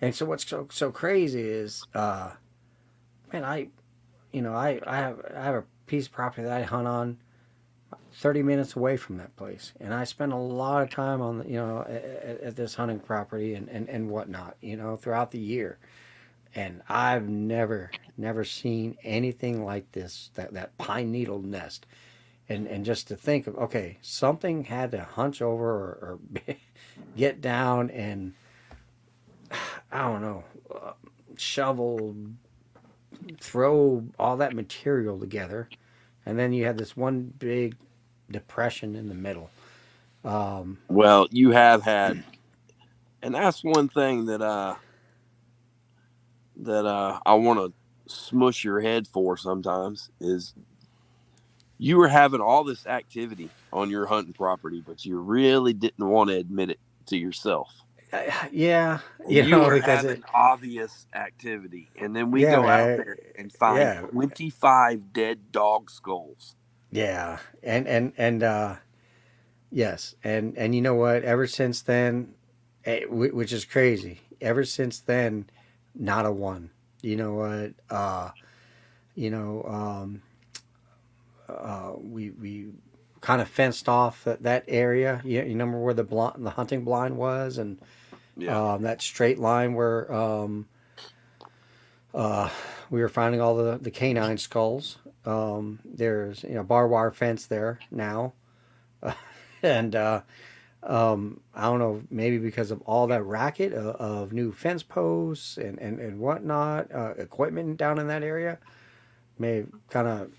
And 0.00 0.12
so 0.12 0.26
what's 0.26 0.44
so 0.44 0.66
so 0.72 0.90
crazy 0.90 1.42
is, 1.48 1.86
uh, 1.94 2.30
man, 3.32 3.44
I, 3.44 3.68
you 4.32 4.42
know, 4.42 4.52
I 4.52 4.80
I 4.84 4.96
have 4.96 5.20
I 5.36 5.40
have 5.44 5.54
a 5.54 5.64
piece 5.86 6.06
of 6.06 6.12
property 6.12 6.42
that 6.42 6.52
I 6.52 6.62
hunt 6.64 6.88
on, 6.88 7.18
thirty 8.14 8.42
minutes 8.42 8.74
away 8.74 8.96
from 8.96 9.18
that 9.18 9.36
place, 9.36 9.72
and 9.78 9.94
I 9.94 10.02
spend 10.02 10.32
a 10.32 10.36
lot 10.36 10.82
of 10.82 10.90
time 10.90 11.20
on 11.20 11.38
the, 11.38 11.44
you 11.46 11.58
know 11.58 11.82
at, 11.88 12.40
at 12.40 12.56
this 12.56 12.74
hunting 12.74 12.98
property 12.98 13.54
and 13.54 13.68
and 13.68 13.88
and 13.88 14.10
whatnot, 14.10 14.56
you 14.60 14.76
know, 14.76 14.96
throughout 14.96 15.30
the 15.30 15.38
year, 15.38 15.78
and 16.54 16.82
I've 16.88 17.28
never 17.28 17.90
never 18.16 18.44
seen 18.44 18.96
anything 19.04 19.64
like 19.64 19.90
this 19.92 20.30
that 20.34 20.54
that 20.54 20.76
pine 20.78 21.12
needle 21.12 21.40
nest. 21.40 21.86
And, 22.48 22.66
and 22.66 22.84
just 22.84 23.08
to 23.08 23.16
think 23.16 23.46
of 23.46 23.56
okay 23.56 23.98
something 24.02 24.64
had 24.64 24.90
to 24.92 25.02
hunch 25.02 25.40
over 25.42 25.66
or, 25.70 26.18
or 26.46 26.54
get 27.16 27.40
down 27.40 27.90
and 27.90 28.34
I 29.92 30.02
don't 30.02 30.22
know, 30.22 30.44
uh, 30.74 30.92
shovel, 31.36 32.16
throw 33.40 34.04
all 34.18 34.36
that 34.38 34.54
material 34.54 35.18
together, 35.18 35.68
and 36.26 36.38
then 36.38 36.52
you 36.52 36.64
had 36.64 36.78
this 36.78 36.96
one 36.96 37.32
big 37.38 37.76
depression 38.30 38.94
in 38.94 39.08
the 39.08 39.14
middle. 39.14 39.50
Um, 40.24 40.78
Well, 40.88 41.28
you 41.30 41.50
have 41.50 41.82
had, 41.82 42.24
and 43.22 43.34
that's 43.34 43.64
one 43.64 43.88
thing 43.88 44.26
that 44.26 44.42
uh 44.42 44.76
that 46.62 46.86
uh 46.86 47.20
I 47.26 47.34
want 47.34 47.60
to 47.60 47.74
smush 48.14 48.64
your 48.64 48.80
head 48.82 49.08
for 49.08 49.36
sometimes 49.38 50.10
is 50.20 50.54
you 51.78 51.96
were 51.98 52.08
having 52.08 52.40
all 52.40 52.64
this 52.64 52.86
activity 52.86 53.52
on 53.72 53.90
your 53.90 54.06
hunting 54.06 54.34
property, 54.34 54.82
but 54.86 55.04
you 55.04 55.18
really 55.18 55.74
didn't 55.74 56.08
want 56.08 56.30
to 56.30 56.36
admit 56.36 56.70
it 56.70 56.80
to 57.06 57.18
yourself. 57.18 57.82
uh, 58.12 58.22
yeah, 58.52 59.00
you, 59.28 59.44
You, 59.44 59.44
know, 59.44 59.70
were 59.70 59.78
because 59.78 60.04
having 60.04 60.04
it, 60.04 60.24
obvious 60.34 61.06
activity, 61.14 61.90
and 62.00 62.16
then 62.16 62.30
we 62.32 62.44
Yeah, 62.44 62.46
go 62.46 62.68
man. 62.68 62.70
out 62.70 62.96
there 62.96 63.18
and 63.38 63.52
find 63.52 63.92
Yeah. 63.92 64.02
25 64.12 65.12
dead 65.12 65.52
dog 65.52 65.90
skulls. 65.90 66.56
yeah, 66.92 67.38
and 67.62 67.88
and 67.88 68.12
and 68.18 68.42
uh, 68.42 68.76
yes, 69.70 70.14
and 70.24 70.56
and 70.58 70.74
you 70.74 70.82
know 70.82 70.94
what? 70.94 71.24
Ever 71.24 71.46
since 71.46 71.82
then, 71.82 72.34
eh, 72.84 73.04
whi- 73.06 73.32
which 73.34 73.52
is 73.52 73.64
crazy. 73.66 74.20
Ever 74.40 74.64
since 74.64 75.00
then, 75.00 75.46
not 75.94 76.26
a 76.26 76.32
one. 76.32 76.70
You 77.02 77.16
know 77.16 77.34
what? 77.34 77.72
Uh, 77.90 78.30
you 79.14 79.30
know, 79.30 79.62
um, 79.64 80.22
uh, 81.48 81.92
we 81.98 82.30
we 82.30 82.68
kind 83.20 83.40
of 83.40 83.48
fenced 83.48 83.88
off 83.88 84.24
that, 84.24 84.42
that 84.42 84.64
area. 84.68 85.20
You, 85.24 85.38
you 85.42 85.48
remember 85.48 85.78
where 85.78 85.94
the 85.94 86.04
blind, 86.04 86.44
the 86.44 86.50
hunting 86.50 86.84
blind 86.84 87.16
was, 87.16 87.58
and 87.58 87.78
Yeah. 88.36 88.74
um, 88.74 88.82
that 88.82 89.02
straight 89.02 89.38
line 89.38 89.74
where 89.74 90.12
um, 90.12 90.66
uh, 92.14 92.48
we 92.90 93.00
were 93.00 93.08
finding 93.08 93.40
all 93.40 93.56
the, 93.56 93.78
the 93.80 93.90
canine 93.90 94.38
skulls. 94.38 94.98
Um, 95.24 95.78
there's 95.84 96.42
you 96.44 96.54
know 96.54 96.62
barbed 96.64 96.92
wire 96.92 97.10
fence 97.12 97.46
there 97.46 97.78
now, 97.90 98.32
and 99.62 99.94
uh, 99.94 100.22
um, 100.82 101.40
I 101.54 101.62
don't 101.62 101.78
know 101.78 102.02
maybe 102.10 102.38
because 102.38 102.70
of 102.70 102.80
all 102.82 103.06
that 103.08 103.22
racket 103.22 103.72
of, 103.72 103.96
of 103.96 104.32
new 104.32 104.52
fence 104.52 104.82
posts 104.82 105.56
and 105.56 105.78
and 105.78 106.00
and 106.00 106.18
whatnot, 106.18 106.92
uh, 106.92 107.14
equipment 107.18 107.76
down 107.76 107.98
in 107.98 108.08
that 108.08 108.22
area 108.22 108.58
may 109.38 109.56
have 109.56 109.68
kind 109.90 110.08
of 110.08 110.30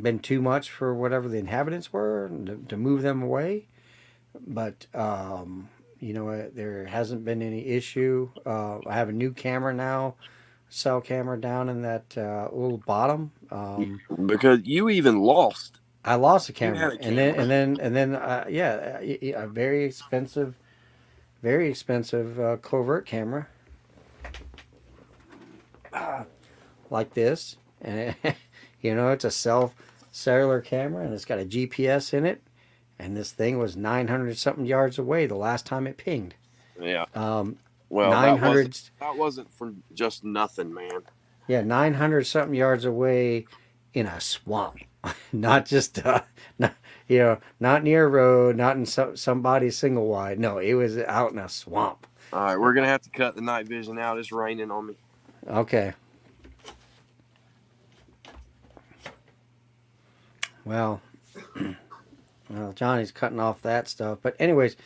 been 0.00 0.18
too 0.18 0.42
much 0.42 0.70
for 0.70 0.94
whatever 0.94 1.28
the 1.28 1.38
inhabitants 1.38 1.92
were 1.92 2.30
to, 2.46 2.56
to 2.68 2.76
move 2.76 3.02
them 3.02 3.22
away. 3.22 3.66
But 4.46 4.86
um, 4.94 5.68
you 6.00 6.12
know? 6.12 6.50
There 6.54 6.86
hasn't 6.86 7.24
been 7.24 7.42
any 7.42 7.66
issue. 7.66 8.30
Uh, 8.44 8.78
I 8.86 8.94
have 8.94 9.08
a 9.08 9.12
new 9.12 9.32
camera 9.32 9.74
now, 9.74 10.14
cell 10.68 11.00
camera 11.00 11.40
down 11.40 11.68
in 11.68 11.82
that 11.82 12.16
uh, 12.16 12.48
little 12.52 12.78
bottom. 12.78 13.32
Um, 13.50 14.00
Because 14.26 14.60
you 14.64 14.88
even 14.88 15.20
lost. 15.20 15.80
I 16.06 16.14
lost 16.14 16.48
a 16.48 16.52
You 16.52 16.74
had 16.74 16.74
camera, 16.74 16.96
and 17.00 17.18
then 17.18 17.34
and 17.34 17.50
then 17.50 17.78
and 17.80 17.96
then 17.96 18.14
uh, 18.14 18.46
yeah, 18.48 18.98
a, 19.00 19.32
a 19.32 19.46
very 19.48 19.84
expensive, 19.84 20.54
very 21.42 21.68
expensive 21.68 22.38
uh, 22.40 22.56
covert 22.58 23.06
camera, 23.06 23.48
Ah, 25.92 26.24
like 26.90 27.14
this, 27.14 27.56
and 27.80 28.14
it, 28.22 28.36
you 28.80 28.94
know 28.94 29.10
it's 29.10 29.24
a 29.24 29.30
self 29.30 29.74
cellular 30.10 30.60
camera, 30.60 31.04
and 31.04 31.14
it's 31.14 31.24
got 31.24 31.38
a 31.38 31.44
GPS 31.44 32.12
in 32.14 32.26
it, 32.26 32.42
and 32.98 33.16
this 33.16 33.32
thing 33.32 33.58
was 33.58 33.76
nine 33.76 34.08
hundred 34.08 34.36
something 34.36 34.66
yards 34.66 34.98
away 34.98 35.26
the 35.26 35.34
last 35.34 35.66
time 35.66 35.86
it 35.86 35.96
pinged. 35.96 36.34
Yeah. 36.80 37.06
Um, 37.14 37.56
Well, 37.88 38.10
nine 38.10 38.38
hundred. 38.38 38.72
that 38.74 38.90
that 39.00 39.16
wasn't 39.16 39.50
for 39.50 39.72
just 39.94 40.24
nothing, 40.24 40.72
man. 40.74 41.02
yeah, 41.48 41.62
nine 41.62 41.94
hundred 41.94 42.26
something 42.26 42.54
yards 42.54 42.84
away 42.84 43.46
in 43.94 44.06
a 44.06 44.20
swamp, 44.20 44.78
not 45.32 45.66
just 45.66 46.04
uh, 46.04 46.22
not, 46.58 46.74
you 47.08 47.18
know, 47.18 47.38
not 47.60 47.82
near 47.82 48.06
a 48.06 48.08
road, 48.08 48.56
not 48.56 48.76
in 48.76 48.86
some 48.86 49.16
somebody's 49.16 49.76
single 49.76 50.06
wide. 50.06 50.38
No, 50.38 50.58
it 50.58 50.74
was 50.74 50.98
out 50.98 51.32
in 51.32 51.38
a 51.38 51.48
swamp. 51.48 52.06
All 52.32 52.40
right, 52.40 52.58
we're 52.58 52.74
gonna 52.74 52.88
have 52.88 53.02
to 53.02 53.10
cut 53.10 53.34
the 53.34 53.42
night 53.42 53.68
vision 53.68 53.98
out. 53.98 54.18
It's 54.18 54.32
raining 54.32 54.70
on 54.70 54.88
me. 54.88 54.96
Okay. 55.48 55.92
Well, 60.64 61.00
well, 62.50 62.72
Johnny's 62.72 63.12
cutting 63.12 63.38
off 63.38 63.62
that 63.62 63.88
stuff. 63.88 64.18
But 64.20 64.34
anyways, 64.40 64.76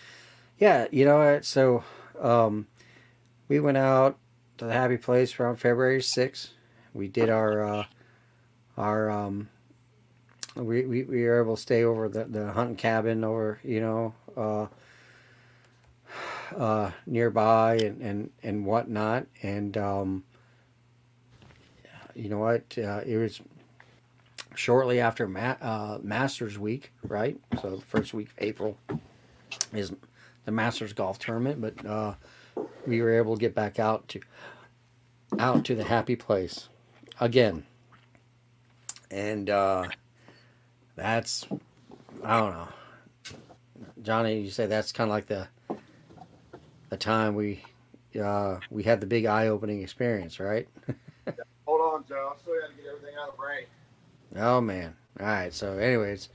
yeah, 0.58 0.86
you 0.90 1.06
know 1.06 1.18
what? 1.18 1.46
So, 1.46 1.82
um, 2.20 2.66
we 3.48 3.60
went 3.60 3.78
out 3.78 4.18
to 4.58 4.66
the 4.66 4.72
happy 4.74 4.98
place 4.98 5.40
around 5.40 5.56
February 5.56 6.00
6th. 6.00 6.50
We 6.92 7.08
did 7.08 7.30
our, 7.30 7.64
uh, 7.64 7.84
our, 8.76 9.10
um, 9.10 9.48
we, 10.66 10.84
we, 10.84 11.02
we 11.04 11.24
were 11.24 11.40
able 11.40 11.56
to 11.56 11.62
stay 11.62 11.84
over 11.84 12.08
the, 12.08 12.24
the 12.24 12.52
hunting 12.52 12.76
cabin 12.76 13.24
over, 13.24 13.58
you 13.64 13.80
know, 13.80 14.14
uh, 14.36 14.66
uh, 16.56 16.90
nearby 17.06 17.76
and, 17.76 18.00
and, 18.02 18.30
and 18.42 18.64
whatnot. 18.64 19.26
And, 19.42 19.76
um, 19.76 20.24
you 22.14 22.28
know 22.28 22.38
what? 22.38 22.64
Uh, 22.76 23.00
it 23.06 23.16
was 23.16 23.40
shortly 24.54 25.00
after 25.00 25.26
Ma- 25.26 25.56
uh, 25.60 25.98
Masters 26.02 26.58
Week, 26.58 26.92
right? 27.02 27.38
So 27.62 27.76
the 27.76 27.82
first 27.82 28.12
week 28.12 28.28
of 28.28 28.34
April 28.38 28.76
is 29.72 29.92
the 30.44 30.52
Masters 30.52 30.92
golf 30.92 31.18
tournament, 31.18 31.60
but 31.60 31.86
uh, 31.86 32.14
we 32.86 33.00
were 33.00 33.16
able 33.16 33.36
to 33.36 33.40
get 33.40 33.54
back 33.54 33.78
out 33.78 34.08
to 34.08 34.20
out 35.38 35.64
to 35.64 35.74
the 35.74 35.84
happy 35.84 36.16
place 36.16 36.68
again, 37.20 37.64
and 39.10 39.48
uh, 39.48 39.86
that's 41.00 41.46
I 42.22 42.38
don't 42.38 42.52
know, 42.52 42.68
Johnny. 44.02 44.40
You 44.40 44.50
say 44.50 44.66
that's 44.66 44.92
kind 44.92 45.10
of 45.10 45.14
like 45.14 45.26
the 45.26 45.48
the 46.90 46.96
time 46.96 47.34
we 47.34 47.62
uh, 48.22 48.58
we 48.70 48.82
had 48.82 49.00
the 49.00 49.06
big 49.06 49.24
eye 49.26 49.48
opening 49.48 49.82
experience, 49.82 50.38
right? 50.40 50.68
Hold 51.66 51.80
on, 51.80 52.04
Joe. 52.08 52.32
I 52.34 52.38
still 52.38 52.54
got 52.60 52.70
to 52.70 52.82
get 52.82 52.86
everything 52.92 53.14
out 53.20 53.28
of 53.30 53.34
the 53.34 53.38
brain. 53.38 53.64
Oh 54.36 54.60
man. 54.60 54.94
All 55.18 55.26
right. 55.26 55.52
So, 55.54 55.78
anyways, 55.78 56.28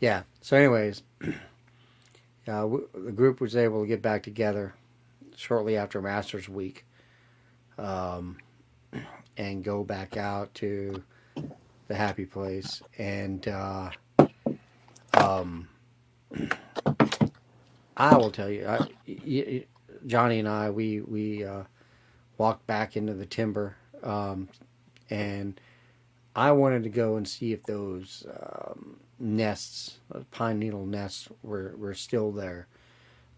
yeah. 0.00 0.22
So, 0.40 0.56
anyways, 0.56 1.02
uh, 1.22 1.32
w- 2.46 2.88
the 2.94 3.12
group 3.12 3.40
was 3.40 3.56
able 3.56 3.82
to 3.82 3.88
get 3.88 4.02
back 4.02 4.22
together 4.22 4.74
shortly 5.36 5.76
after 5.76 6.00
Masters 6.02 6.48
Week, 6.48 6.84
um, 7.78 8.38
and 9.36 9.62
go 9.64 9.84
back 9.84 10.16
out 10.16 10.54
to 10.54 11.02
the 11.92 11.98
happy 11.98 12.24
place. 12.24 12.82
And 12.96 13.46
uh, 13.46 13.90
um, 15.12 15.68
I 17.98 18.16
will 18.16 18.30
tell 18.30 18.48
you, 18.48 18.66
I, 18.66 18.78
y- 19.06 19.20
y- 19.26 19.64
Johnny 20.06 20.38
and 20.38 20.48
I, 20.48 20.70
we 20.70 21.02
we 21.02 21.44
uh, 21.44 21.64
walked 22.38 22.66
back 22.66 22.96
into 22.96 23.12
the 23.12 23.26
timber, 23.26 23.76
um, 24.02 24.48
and 25.10 25.60
I 26.34 26.52
wanted 26.52 26.82
to 26.84 26.88
go 26.88 27.16
and 27.16 27.28
see 27.28 27.52
if 27.52 27.62
those 27.64 28.26
um, 28.40 28.96
nests, 29.20 29.98
pine 30.30 30.58
needle 30.58 30.86
nests, 30.86 31.28
were, 31.42 31.74
were 31.76 31.94
still 31.94 32.32
there. 32.32 32.66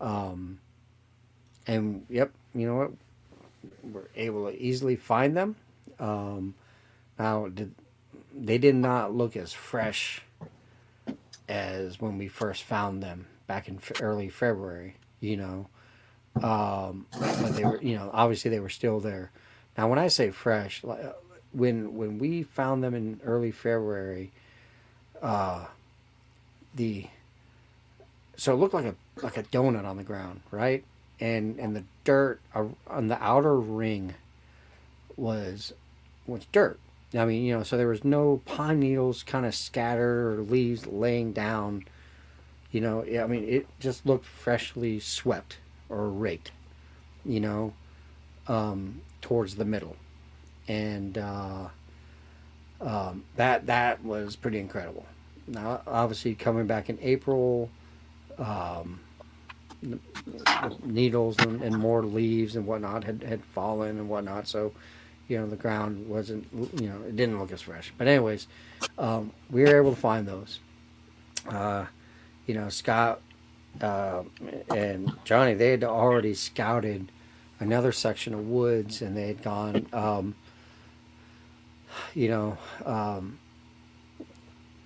Um, 0.00 0.60
and 1.66 2.06
yep, 2.08 2.30
you 2.54 2.68
know 2.68 2.76
what? 2.76 2.90
We're 3.82 4.08
able 4.14 4.48
to 4.48 4.56
easily 4.56 4.94
find 4.94 5.36
them. 5.36 5.56
Um, 5.98 6.54
now, 7.18 7.48
did, 7.48 7.74
they 8.36 8.58
did 8.58 8.74
not 8.74 9.14
look 9.14 9.36
as 9.36 9.52
fresh 9.52 10.22
as 11.48 12.00
when 12.00 12.18
we 12.18 12.28
first 12.28 12.62
found 12.62 13.02
them 13.02 13.26
back 13.46 13.68
in 13.68 13.78
early 14.00 14.28
February, 14.28 14.96
you 15.20 15.36
know. 15.36 15.66
Um, 16.42 17.06
but 17.12 17.54
they 17.54 17.64
were, 17.64 17.80
you 17.80 17.96
know, 17.96 18.10
obviously 18.12 18.50
they 18.50 18.60
were 18.60 18.68
still 18.68 18.98
there. 19.00 19.30
Now, 19.78 19.88
when 19.88 19.98
I 19.98 20.08
say 20.08 20.30
fresh, 20.30 20.82
when 21.52 21.94
when 21.96 22.18
we 22.18 22.42
found 22.42 22.82
them 22.82 22.94
in 22.94 23.20
early 23.24 23.52
February, 23.52 24.32
uh, 25.22 25.66
the 26.74 27.06
so 28.36 28.52
it 28.52 28.56
looked 28.56 28.74
like 28.74 28.86
a 28.86 28.94
like 29.22 29.36
a 29.36 29.44
donut 29.44 29.84
on 29.84 29.96
the 29.96 30.02
ground, 30.02 30.40
right? 30.50 30.84
And 31.20 31.58
and 31.60 31.76
the 31.76 31.84
dirt 32.02 32.40
on 32.54 33.08
the 33.08 33.22
outer 33.22 33.56
ring 33.56 34.14
was 35.16 35.72
was 36.26 36.44
dirt. 36.50 36.80
I 37.16 37.24
mean, 37.24 37.44
you 37.44 37.56
know, 37.56 37.62
so 37.62 37.76
there 37.76 37.88
was 37.88 38.04
no 38.04 38.40
pine 38.44 38.80
needles 38.80 39.22
kind 39.22 39.46
of 39.46 39.54
scatter 39.54 40.32
or 40.32 40.36
leaves 40.42 40.86
laying 40.86 41.32
down. 41.32 41.84
You 42.72 42.80
know, 42.80 43.02
I 43.04 43.26
mean, 43.26 43.44
it 43.44 43.66
just 43.78 44.04
looked 44.04 44.26
freshly 44.26 44.98
swept 45.00 45.58
or 45.88 46.08
raked. 46.08 46.50
You 47.24 47.40
know, 47.40 47.72
um, 48.48 49.00
towards 49.22 49.54
the 49.54 49.64
middle 49.64 49.96
and 50.68 51.18
uh, 51.18 51.68
um, 52.80 53.24
that 53.36 53.66
that 53.66 54.04
was 54.04 54.36
pretty 54.36 54.58
incredible. 54.58 55.06
Now, 55.46 55.82
obviously, 55.86 56.34
coming 56.34 56.66
back 56.66 56.88
in 56.88 56.98
April, 57.02 57.70
um, 58.38 59.00
needles 60.82 61.36
and, 61.40 61.60
and 61.62 61.76
more 61.76 62.02
leaves 62.02 62.56
and 62.56 62.66
whatnot 62.66 63.04
had, 63.04 63.22
had 63.22 63.44
fallen 63.44 63.98
and 63.98 64.08
whatnot, 64.08 64.48
so 64.48 64.72
you 65.28 65.38
know 65.38 65.46
the 65.46 65.56
ground 65.56 66.06
wasn't 66.08 66.46
you 66.80 66.88
know 66.88 66.96
it 67.06 67.16
didn't 67.16 67.38
look 67.38 67.52
as 67.52 67.62
fresh. 67.62 67.92
But 67.96 68.08
anyways, 68.08 68.46
um, 68.98 69.32
we 69.50 69.62
were 69.62 69.76
able 69.76 69.94
to 69.94 70.00
find 70.00 70.26
those. 70.26 70.60
Uh, 71.48 71.86
you 72.46 72.54
know, 72.54 72.68
Scott 72.68 73.20
uh, 73.80 74.22
and 74.74 75.12
Johnny 75.24 75.54
they 75.54 75.70
had 75.70 75.84
already 75.84 76.34
scouted 76.34 77.10
another 77.60 77.92
section 77.92 78.34
of 78.34 78.48
woods 78.48 79.02
and 79.02 79.16
they 79.16 79.28
had 79.28 79.42
gone. 79.42 79.86
Um, 79.92 80.34
you 82.14 82.28
know, 82.28 82.58
um, 82.84 83.38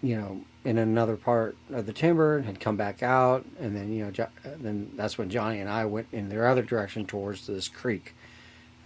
you 0.03 0.16
know, 0.16 0.40
in 0.64 0.79
another 0.79 1.16
part 1.16 1.57
of 1.72 1.87
the 1.87 1.92
timber 1.92 2.37
and 2.37 2.44
had 2.44 2.61
come 2.61 2.77
back 2.77 3.03
out, 3.03 3.44
and 3.59 3.74
then 3.74 3.92
you 3.92 4.05
know, 4.05 4.11
jo- 4.11 4.29
then 4.44 4.90
that's 4.96 5.16
when 5.18 5.31
Johnny 5.31 5.61
and 5.61 5.68
I 5.68 5.87
went 5.87 6.09
in 6.12 6.29
the 6.29 6.46
other 6.46 6.62
direction 6.62 7.07
towards 7.07 7.46
this 7.46 7.68
creek. 7.68 8.14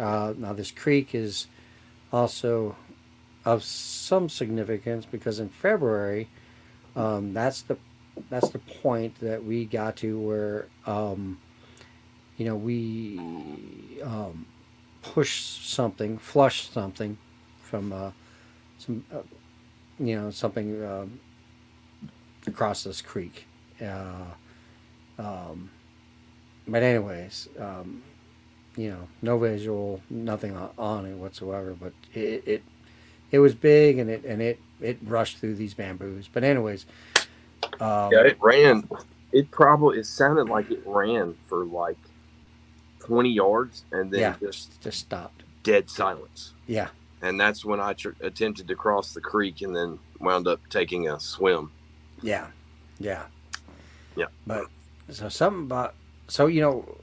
Uh, 0.03 0.35
now, 0.37 0.53
this 0.53 0.73
creek 0.73 1.15
is 1.15 1.47
also 2.13 2.75
of 3.45 3.63
some 3.63 4.29
significance 4.29 5.07
because 5.07 5.39
in 5.39 5.49
February, 5.49 6.29
um, 6.97 7.33
that's 7.33 7.63
the 7.63 7.77
that's 8.29 8.51
the 8.51 8.59
point 8.59 9.15
that 9.21 9.45
we 9.45 9.65
got 9.65 9.97
to 9.97 10.19
where 10.19 10.67
um, 10.87 11.39
you 12.37 12.45
know 12.45 12.57
we 12.57 13.21
um, 14.03 14.45
push 15.03 15.41
something, 15.41 16.19
flush 16.19 16.69
something 16.69 17.17
from 17.63 17.93
uh, 17.93 18.11
some, 18.79 19.05
uh, 19.15 19.19
you 20.01 20.17
know, 20.17 20.31
something 20.31 20.85
um, 20.85 21.21
across 22.47 22.85
this 22.85 23.01
creek. 23.01 23.47
Uh, 23.81 24.25
um, 25.19 25.71
but 26.67 26.83
anyways, 26.83 27.49
um, 27.59 28.03
you 28.77 28.91
know, 28.91 29.09
no 29.23 29.39
visual, 29.39 30.03
nothing 30.11 30.57
on, 30.79 31.07
it 31.07 31.17
whatsoever. 31.17 31.75
But 31.75 31.95
it, 32.15 32.43
it 32.47 32.65
it 33.33 33.39
was 33.41 33.55
big 33.55 33.99
and 33.99 34.11
it 34.11 34.25
and 34.25 34.43
it 34.43 34.61
it 34.81 34.99
rushed 35.03 35.39
through 35.39 35.57
these 35.57 35.75
bamboos. 35.75 36.29
But 36.33 36.45
anyways, 36.45 36.87
um, 37.81 38.13
Yeah, 38.13 38.27
it 38.27 38.39
ran. 38.41 38.89
It 39.33 39.51
probably 39.51 39.99
it 40.01 40.07
sounded 40.07 40.49
like 40.49 40.71
it 40.71 40.83
ran 40.87 41.37
for 41.49 41.65
like 41.67 41.99
twenty 43.01 43.31
yards 43.31 43.85
and 43.93 44.13
then 44.13 44.21
Yeah. 44.21 44.37
just 44.41 44.81
just 44.83 45.01
stopped. 45.01 45.45
dead 45.65 45.91
silence. 45.91 46.55
Yeah, 46.67 46.91
And 47.23 47.41
that's 47.41 47.65
when 47.65 47.81
I 47.81 47.95
tr- 47.95 48.11
attempted 48.21 48.69
to 48.69 48.77
cross 48.77 49.13
the 49.15 49.21
creek 49.23 49.63
and 49.63 49.75
then 49.77 50.01
wound 50.21 50.49
up 50.49 50.61
taking 50.71 51.09
a 51.09 51.21
swim. 51.21 51.73
yeah, 52.23 52.49
yeah, 52.99 53.27
Yeah. 54.17 54.27
But 54.47 54.67
so 55.11 55.29
something 55.29 55.65
about 55.65 55.97
so 56.29 56.47
you 56.47 56.61
know, 56.63 57.02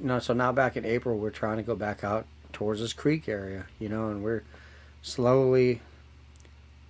know, 0.00 0.18
so 0.18 0.34
now 0.34 0.52
back 0.52 0.76
in 0.76 0.84
April 0.84 1.18
we're 1.18 1.30
trying 1.30 1.56
to 1.56 1.62
go 1.62 1.74
back 1.74 2.04
out 2.04 2.26
towards 2.52 2.80
this 2.80 2.92
creek 2.92 3.28
area, 3.28 3.66
you 3.78 3.88
know, 3.88 4.08
and 4.08 4.22
we're 4.22 4.42
slowly, 5.02 5.80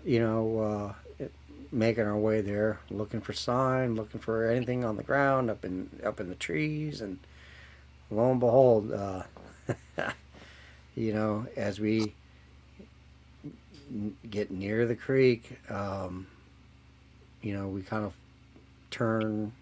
you 0.05 0.19
know, 0.19 0.59
uh, 0.61 1.27
making 1.73 2.05
our 2.05 2.17
way 2.17 2.41
there, 2.41 2.81
looking 2.91 3.21
for 3.21 3.33
sign, 3.33 3.95
looking 3.95 4.21
for 4.21 4.47
anything 4.47 4.85
on 4.85 4.97
the 4.97 5.03
ground, 5.03 5.51
up 5.51 5.65
in 5.65 5.89
up 6.05 6.21
in 6.21 6.29
the 6.29 6.35
trees, 6.35 7.01
and 7.01 7.19
lo 8.11 8.31
and 8.31 8.41
behold, 8.41 8.93
uh, 8.93 9.23
you 10.97 11.13
know, 11.13 11.47
as 11.57 11.79
we 11.79 12.13
get 14.29 14.51
near 14.51 14.87
the 14.87 14.97
creek, 14.97 15.59
um, 15.71 16.27
you 17.43 17.55
know, 17.55 17.69
we 17.69 17.83
kind 17.83 18.05
of 18.05 18.15
turn. 18.91 19.53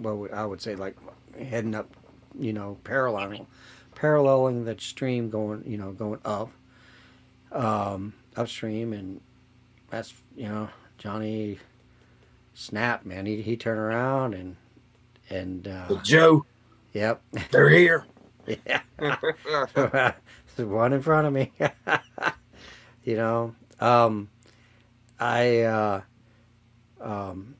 Well, 0.00 0.28
I 0.32 0.44
would 0.44 0.60
say 0.60 0.76
like 0.76 0.96
heading 1.38 1.74
up, 1.74 1.90
you 2.38 2.52
know, 2.52 2.78
parallel, 2.84 3.46
paralleling 3.94 4.64
the 4.64 4.76
stream, 4.78 5.30
going, 5.30 5.62
you 5.66 5.78
know, 5.78 5.92
going 5.92 6.20
up, 6.24 6.50
um, 7.52 8.12
upstream, 8.36 8.92
and 8.92 9.20
that's 9.90 10.14
you 10.36 10.48
know 10.48 10.68
Johnny 10.98 11.58
snapped, 12.54 13.06
man. 13.06 13.26
He 13.26 13.42
he 13.42 13.56
turned 13.56 13.80
around 13.80 14.34
and 14.34 14.56
and 15.30 15.68
uh, 15.68 16.00
Joe, 16.02 16.44
yep, 16.92 17.22
they're 17.50 17.68
here. 17.68 18.06
yeah. 18.66 18.80
There's 18.98 20.14
one 20.68 20.92
in 20.92 21.02
front 21.02 21.26
of 21.26 21.32
me. 21.32 21.52
you 23.04 23.16
know, 23.16 23.54
um, 23.80 24.28
I, 25.20 25.62
uh, 25.62 26.00
um, 27.00 27.54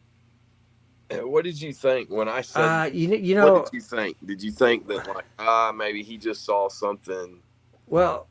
what 1.11 1.45
did 1.45 1.61
you 1.61 1.73
think 1.73 2.11
when 2.11 2.29
I 2.29 2.43
said? 2.43 2.61
uh, 2.61 2.85
you, 2.85 3.15
you 3.17 3.35
know, 3.35 3.55
what 3.55 3.71
did 3.71 3.77
you 3.77 3.81
think? 3.81 4.17
Did 4.25 4.43
you 4.43 4.51
think 4.51 4.87
that 4.89 5.07
like 5.09 5.25
ah 5.39 5.73
maybe 5.75 6.03
he 6.03 6.17
just 6.17 6.45
saw 6.45 6.69
something? 6.69 7.41
well, 7.87 8.27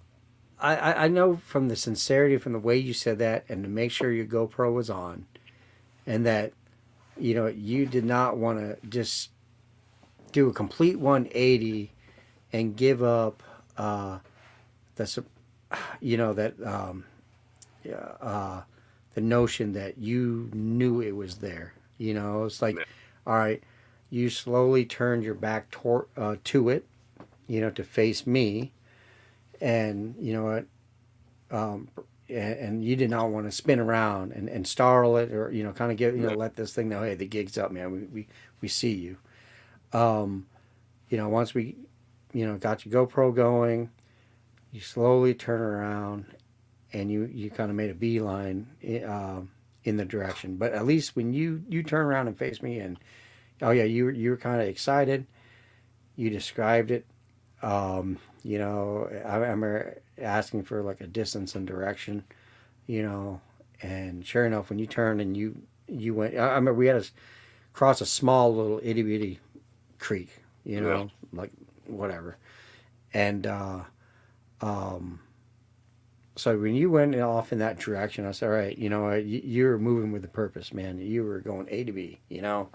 I, 0.60 1.06
I, 1.06 1.08
know 1.08 1.36
from 1.36 1.68
the 1.68 1.76
sincerity, 1.76 2.38
from 2.38 2.54
the 2.54 2.60
way 2.60 2.78
you 2.78 2.94
said 2.94 3.20
that, 3.20 3.46
and 3.48 3.64
to 3.64 3.70
make 3.70 3.92
sure 3.92 4.12
your 4.12 4.26
GoPro 4.26 4.74
was 4.74 4.90
on, 4.90 5.26
and 6.08 6.26
that, 6.26 6.54
you 7.18 7.36
know, 7.36 7.48
you 7.48 7.86
did 7.86 8.06
not 8.06 8.38
want 8.38 8.60
to 8.60 8.88
just 8.88 9.30
do 10.32 10.50
a 10.50 10.54
complete 10.54 10.98
180 10.98 11.92
and 12.54 12.76
give 12.76 13.04
up, 13.04 13.44
uh, 13.78 14.18
the, 14.96 15.24
you 16.00 16.18
know, 16.18 16.34
that, 16.34 16.56
um, 16.66 17.06
yeah, 17.84 18.14
uh, 18.20 18.62
the 19.14 19.22
notion 19.22 19.74
that 19.74 20.00
you 20.00 20.50
knew 20.54 21.02
it 21.02 21.16
was 21.16 21.38
there. 21.38 21.74
You 21.98 22.14
know, 22.14 22.46
it's 22.46 22.62
like, 22.62 22.76
Yeah. 22.78 22.84
all 23.26 23.36
right, 23.36 23.62
you 24.10 24.30
slowly 24.30 24.86
turned 24.86 25.24
your 25.24 25.34
back 25.36 25.70
tor- 25.72 26.08
uh, 26.16 26.36
to 26.46 26.70
it, 26.70 26.86
you 27.48 27.60
know, 27.62 27.70
to 27.72 27.84
face 27.84 28.26
me, 28.28 28.72
and 29.62 30.16
you 30.20 30.34
know 30.34 30.44
what, 30.44 30.66
um, 31.50 31.88
and, 32.30 32.60
and 32.60 32.84
you 32.86 32.96
did 32.96 33.10
not 33.10 33.30
want 33.30 33.46
to 33.46 33.52
spin 33.52 33.80
around 33.80 34.34
and, 34.34 34.50
and 34.50 34.68
startle 34.68 35.18
it 35.18 35.32
or 35.32 35.52
you 35.52 35.64
know 35.64 35.72
kind 35.72 35.92
of 35.92 35.98
get 35.98 36.14
you 36.14 36.22
know 36.22 36.32
Yeah. 36.32 36.36
let 36.36 36.56
this 36.56 36.74
thing 36.74 36.90
know 36.90 37.02
hey 37.02 37.16
the 37.16 37.26
gig's 37.26 37.58
up 37.58 37.72
man 37.72 37.90
we 37.92 38.00
we, 38.00 38.28
we 38.60 38.68
see 38.68 38.94
you 38.94 39.18
um 39.98 40.46
you 41.10 41.18
know 41.18 41.30
once 41.30 41.54
we 41.54 41.78
you 42.34 42.46
know 42.46 42.58
got 42.58 42.86
your 42.86 43.08
GoPro 43.08 43.34
going 43.34 43.90
you 44.74 44.82
slowly 44.82 45.34
turn 45.34 45.62
around 45.62 46.26
and 46.92 47.10
you 47.10 47.24
you 47.34 47.50
kind 47.50 47.70
of 47.70 47.78
made 47.78 47.90
a 47.90 47.96
beeline 47.96 48.68
i- 48.86 49.04
um 49.04 49.50
in 49.88 49.96
the 49.96 50.06
direction. 50.06 50.58
But 50.58 50.74
at 50.74 50.86
least 50.86 51.16
when 51.16 51.34
you 51.34 51.64
you 51.70 51.82
turn 51.82 52.06
around 52.06 52.28
and 52.28 52.38
face 52.38 52.62
me 52.62 52.80
and 52.80 53.00
oh 53.62 53.72
yeah 53.72 53.86
you 53.86 54.06
were 54.06 54.12
you 54.12 54.32
were 54.32 54.38
kind 54.38 54.62
of 54.62 54.68
excited. 54.68 55.26
You 56.18 56.30
described 56.30 56.92
it. 56.92 57.06
Um 57.62 58.20
you 58.44 58.60
know 58.60 59.10
I 59.26 59.38
remember 59.38 60.02
asking 60.18 60.64
for 60.64 60.84
like 60.84 61.00
a 61.00 61.08
distance 61.08 61.56
and 61.56 61.66
direction 61.66 62.24
you 62.88 63.04
know 63.04 63.40
and 63.82 64.26
sure 64.26 64.46
enough 64.46 64.70
when 64.70 64.80
you 64.80 64.88
turned 64.88 65.22
and 65.22 65.38
you 65.38 65.56
you 65.88 66.14
went 66.16 66.34
i 66.36 66.40
I 66.40 66.56
remember 66.56 66.74
we 66.74 66.88
had 66.88 67.02
to 67.04 67.10
cross 67.74 68.02
a 68.02 68.06
small 68.06 68.56
little 68.56 68.80
itty 68.84 69.04
bitty 69.04 69.40
creek 70.00 70.30
you 70.66 70.82
know 70.82 71.10
like 71.32 71.52
whatever. 71.86 72.38
And 73.14 73.48
uh 73.48 73.82
um 74.62 75.20
so 76.38 76.58
when 76.58 76.76
you 76.76 76.90
went 76.90 77.16
off 77.16 77.52
in 77.52 77.60
that 77.60 77.80
direction 77.80 78.26
i 78.26 78.32
said 78.32 78.48
all 78.48 78.56
right 78.56 78.78
you 78.78 78.90
know 78.90 79.14
you, 79.14 79.42
you 79.44 79.66
were 79.66 79.78
moving 79.78 80.12
with 80.12 80.24
a 80.24 80.30
purpose 80.30 80.74
man. 80.74 81.00
You 81.00 81.24
were 81.24 81.40
going 81.40 81.68
a 81.70 81.84
to 81.84 81.92
b 81.92 82.20
you 82.30 82.42
know? 82.42 82.70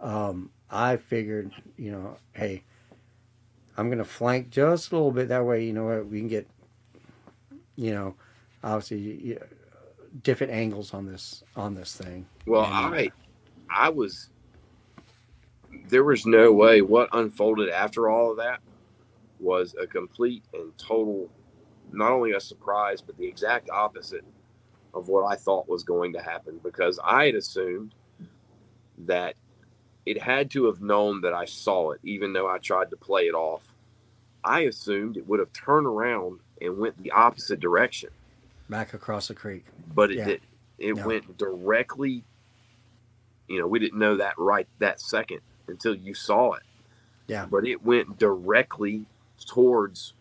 Um 0.00 0.50
i 0.70 0.96
figured 0.96 1.52
you 1.76 1.92
know 1.92 2.16
hey 2.32 2.64
i'm 3.76 3.90
gonna 3.90 4.04
flank 4.04 4.50
just 4.50 4.90
a 4.90 4.96
little 4.96 5.12
bit. 5.12 5.28
That 5.28 5.44
way 5.44 5.64
you 5.64 5.72
know 5.72 5.84
what? 5.84 6.06
We 6.06 6.18
can 6.18 6.28
get 6.28 6.48
you 7.76 7.92
know 7.92 8.14
obviously 8.62 8.98
you, 8.98 9.40
different 10.22 10.52
angles 10.52 10.94
on 10.94 11.06
this 11.06 11.44
on 11.56 11.74
this 11.74 11.94
thing. 11.96 12.26
Well, 12.46 12.64
And, 12.64 12.94
I 12.94 13.10
I 13.70 13.88
was 13.88 14.30
there 15.88 16.04
was 16.04 16.24
no 16.26 16.52
way. 16.52 16.80
What 16.80 17.08
unfolded 17.12 17.68
after 17.68 18.08
all 18.08 18.30
of 18.30 18.36
that 18.38 18.60
was 19.40 19.74
a 19.80 19.86
complete 19.86 20.44
and 20.54 20.76
total 20.78 21.28
not 21.96 22.12
only 22.12 22.32
a 22.32 22.40
surprise 22.40 23.00
but 23.00 23.16
the 23.16 23.26
exact 23.26 23.70
opposite 23.70 24.24
of 24.92 25.08
what 25.08 25.24
I 25.24 25.36
thought 25.36 25.68
was 25.68 25.82
going 25.82 26.12
to 26.12 26.22
happen 26.22 26.60
because 26.62 27.00
I 27.04 27.26
had 27.26 27.34
assumed 27.34 27.94
that 29.06 29.34
it 30.06 30.20
had 30.22 30.50
to 30.52 30.66
have 30.66 30.80
known 30.80 31.20
that 31.22 31.32
I 31.32 31.44
saw 31.46 31.90
it 31.92 32.00
even 32.04 32.32
though 32.32 32.48
I 32.48 32.58
tried 32.58 32.90
to 32.90 32.96
play 32.96 33.22
it 33.22 33.34
off. 33.34 33.72
I 34.44 34.60
assumed 34.60 35.16
it 35.16 35.26
would 35.26 35.40
have 35.40 35.52
turned 35.52 35.86
around 35.86 36.40
and 36.60 36.78
went 36.78 37.02
the 37.02 37.10
opposite 37.10 37.60
direction, 37.60 38.10
back 38.68 38.94
across 38.94 39.28
the 39.28 39.34
creek 39.34 39.64
but 39.94 40.10
it 40.10 40.16
Yeah. 40.18 40.24
did. 40.26 40.40
It 40.78 40.96
No. 40.96 41.06
went 41.06 41.36
directly 41.38 42.24
you 43.46 43.58
know, 43.60 43.66
we 43.66 43.78
didn't 43.78 43.98
know 43.98 44.16
that 44.16 44.38
right 44.38 44.66
that 44.78 44.98
second 45.00 45.40
until 45.68 45.94
you 45.94 46.14
saw 46.14 46.52
it. 46.54 46.62
Yeah. 47.26 47.44
But 47.46 47.66
it 47.66 47.84
went 47.84 48.18
directly 48.18 49.04
towards 49.46 50.14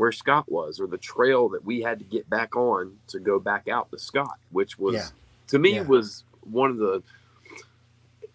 where 0.00 0.12
Scott 0.12 0.50
was, 0.50 0.80
or 0.80 0.86
the 0.86 0.96
trail 0.96 1.50
that 1.50 1.62
we 1.62 1.82
had 1.82 1.98
to 1.98 2.04
get 2.06 2.28
back 2.30 2.56
on 2.56 2.96
to 3.08 3.20
go 3.20 3.38
back 3.38 3.68
out 3.68 3.90
to 3.90 3.98
Scott, 3.98 4.38
which 4.50 4.78
was 4.78 4.94
Yeah. 4.94 5.08
to 5.48 5.58
me 5.58 5.74
Yeah. 5.74 5.82
was 5.82 6.24
one 6.42 6.70
of 6.70 6.78
the 6.78 7.02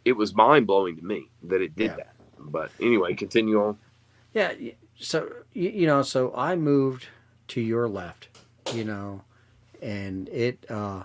it 0.06 0.12
was 0.12 0.36
mind 0.36 0.68
blowing 0.68 0.96
to 0.96 1.04
me 1.04 1.28
that 1.42 1.64
it 1.64 1.76
did 1.76 1.90
Yeah. 1.92 1.96
that. 1.96 2.16
But 2.38 2.70
anyway, 2.80 3.16
continue 3.16 3.60
on. 3.60 3.80
Yeah. 4.36 4.54
So 5.00 5.32
you, 5.54 5.70
you 5.72 5.88
know, 5.88 6.04
so 6.04 6.32
I 6.36 6.56
moved 6.56 7.08
to 7.48 7.60
your 7.62 7.88
left, 7.90 8.28
you 8.72 8.84
know, 8.84 9.24
and 9.82 10.30
it, 10.30 10.64
uh, 10.70 11.04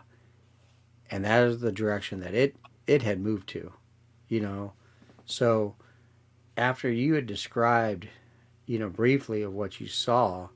and 1.10 1.24
that 1.24 1.44
is 1.46 1.60
the 1.60 1.72
direction 1.72 2.20
that 2.20 2.34
it 2.34 2.54
it 2.86 3.00
had 3.00 3.18
moved 3.20 3.48
to, 3.48 3.72
you 4.28 4.40
know. 4.40 4.74
So 5.24 5.74
after 6.58 6.90
you 6.90 7.14
had 7.14 7.26
described, 7.26 8.08
you 8.66 8.78
know, 8.78 8.90
briefly 8.90 9.40
of 9.42 9.54
what 9.54 9.80
you 9.80 9.86
saw, 9.88 10.48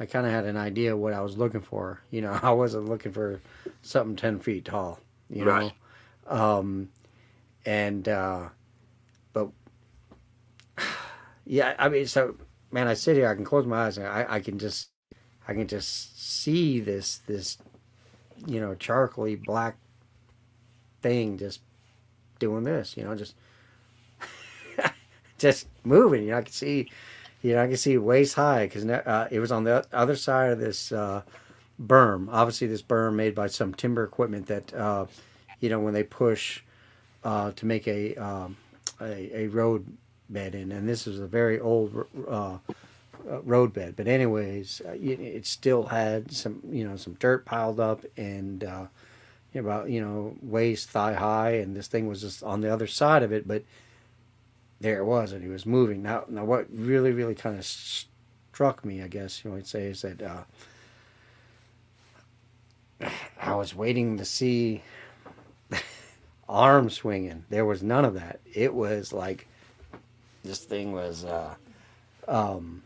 I 0.00 0.06
kind 0.06 0.26
of 0.26 0.32
had 0.32 0.44
an 0.44 0.56
idea 0.56 0.96
what 0.96 1.12
I 1.12 1.20
was 1.20 1.36
looking 1.36 1.60
for. 1.60 2.00
You 2.10 2.22
know, 2.22 2.38
I 2.42 2.50
wasn't 2.52 2.88
looking 2.88 3.12
for 3.12 3.40
something 3.82 4.16
ten 4.16 4.38
feet 4.40 4.64
tall, 4.64 5.00
you 5.30 5.44
Right. 5.44 5.44
know. 5.44 5.74
Um, 6.26 6.90
and 7.66 8.08
uh, 8.08 8.48
but 9.32 9.50
yeah, 11.46 11.74
I 11.78 11.88
mean, 11.88 12.06
so 12.06 12.36
man, 12.70 12.88
I 12.88 12.94
sit 12.94 13.16
here, 13.16 13.28
I 13.28 13.34
can 13.34 13.44
close 13.44 13.66
my 13.66 13.86
eyes, 13.86 13.98
and 13.98 14.06
I, 14.06 14.26
I 14.28 14.40
can 14.40 14.58
just, 14.58 14.88
I 15.46 15.54
can 15.54 15.66
just 15.68 16.20
see 16.22 16.80
this, 16.80 17.18
this, 17.18 17.58
you 18.46 18.60
know, 18.60 18.74
charcoaly 18.74 19.42
black 19.42 19.78
thing 21.02 21.38
just 21.38 21.60
doing 22.38 22.64
this, 22.64 22.96
you 22.96 23.04
know, 23.04 23.14
just, 23.14 23.34
just 25.38 25.68
moving. 25.84 26.24
You 26.24 26.30
know, 26.32 26.38
I 26.38 26.42
can 26.42 26.52
see, 26.52 26.90
you 27.42 27.54
know, 27.54 27.62
I 27.62 27.66
can 27.68 27.76
see 27.76 27.96
waist 27.98 28.34
high 28.34 28.66
because 28.66 28.84
uh, 28.84 29.28
it 29.30 29.38
was 29.40 29.52
on 29.52 29.64
the 29.64 29.86
other 29.92 30.16
side 30.16 30.52
of 30.52 30.58
this 30.58 30.92
uh, 30.92 31.22
berm. 31.80 32.28
Obviously, 32.30 32.66
this 32.66 32.82
berm 32.82 33.14
made 33.14 33.34
by 33.34 33.46
some 33.46 33.74
timber 33.74 34.04
equipment 34.04 34.46
that, 34.46 34.74
uh, 34.74 35.06
you 35.60 35.68
know, 35.68 35.78
when 35.78 35.94
they 35.94 36.02
push 36.02 36.62
uh, 37.24 37.52
to 37.52 37.66
make 37.66 37.86
a, 37.86 38.16
um, 38.16 38.56
a, 39.00 39.42
a 39.42 39.46
road 39.48 39.86
bed 40.28 40.54
in, 40.54 40.72
and 40.72 40.88
this 40.88 41.06
is 41.06 41.20
a 41.20 41.26
very 41.26 41.60
old 41.60 42.06
uh, 42.28 42.58
uh, 43.30 43.40
road 43.42 43.72
bed. 43.72 43.94
But 43.96 44.08
anyways, 44.08 44.82
it 44.84 45.46
still 45.46 45.84
had 45.84 46.32
some, 46.32 46.60
you 46.68 46.86
know, 46.88 46.96
some 46.96 47.14
dirt 47.14 47.44
piled 47.44 47.78
up 47.78 48.04
and 48.16 48.64
about 49.54 49.90
you 49.90 50.00
know 50.00 50.36
waist 50.42 50.90
thigh 50.90 51.14
high, 51.14 51.52
and 51.52 51.74
this 51.74 51.88
thing 51.88 52.06
was 52.08 52.20
just 52.20 52.42
on 52.42 52.60
the 52.60 52.72
other 52.72 52.86
side 52.86 53.22
of 53.22 53.32
it, 53.32 53.46
but 53.46 53.62
there 54.80 54.98
it 54.98 55.04
was, 55.04 55.32
and 55.32 55.42
he 55.42 55.48
was 55.48 55.66
moving. 55.66 56.02
Now, 56.02 56.24
now 56.28 56.44
what 56.44 56.66
really, 56.70 57.12
really 57.12 57.34
kind 57.34 57.58
of 57.58 57.64
struck 57.64 58.84
me, 58.84 59.02
I 59.02 59.08
guess 59.08 59.44
you 59.44 59.50
might 59.50 59.66
say, 59.66 59.86
is 59.86 60.02
that 60.02 60.22
uh, 60.22 60.44
I 63.40 63.54
was 63.54 63.74
waiting 63.74 64.18
to 64.18 64.24
see 64.24 64.82
arm 66.48 66.90
swinging. 66.90 67.44
There 67.50 67.64
was 67.64 67.82
none 67.82 68.04
of 68.04 68.14
that. 68.14 68.40
It 68.52 68.74
was 68.74 69.12
like 69.12 69.48
this 70.44 70.60
thing 70.60 70.92
was 70.92 71.24
uh, 71.24 71.54
um, 72.26 72.82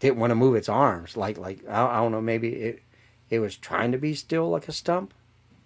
didn't 0.00 0.18
want 0.18 0.30
to 0.30 0.34
move 0.34 0.54
its 0.54 0.68
arms. 0.68 1.16
Like 1.16 1.38
like 1.38 1.60
I, 1.68 1.86
I 1.86 1.96
don't 1.98 2.12
know. 2.12 2.20
Maybe 2.20 2.48
it 2.54 2.82
it 3.28 3.38
was 3.40 3.56
trying 3.56 3.92
to 3.92 3.98
be 3.98 4.14
still 4.14 4.50
like 4.50 4.68
a 4.68 4.72
stump. 4.72 5.14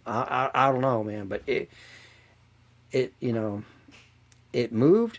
I, 0.07 0.51
I, 0.55 0.69
I 0.69 0.73
don't 0.73 0.81
know, 0.81 1.03
man. 1.05 1.29
But 1.29 1.43
it 1.47 1.71
it 2.93 3.13
you 3.21 3.33
know 3.33 3.63
it 4.53 4.73
moved 4.73 5.19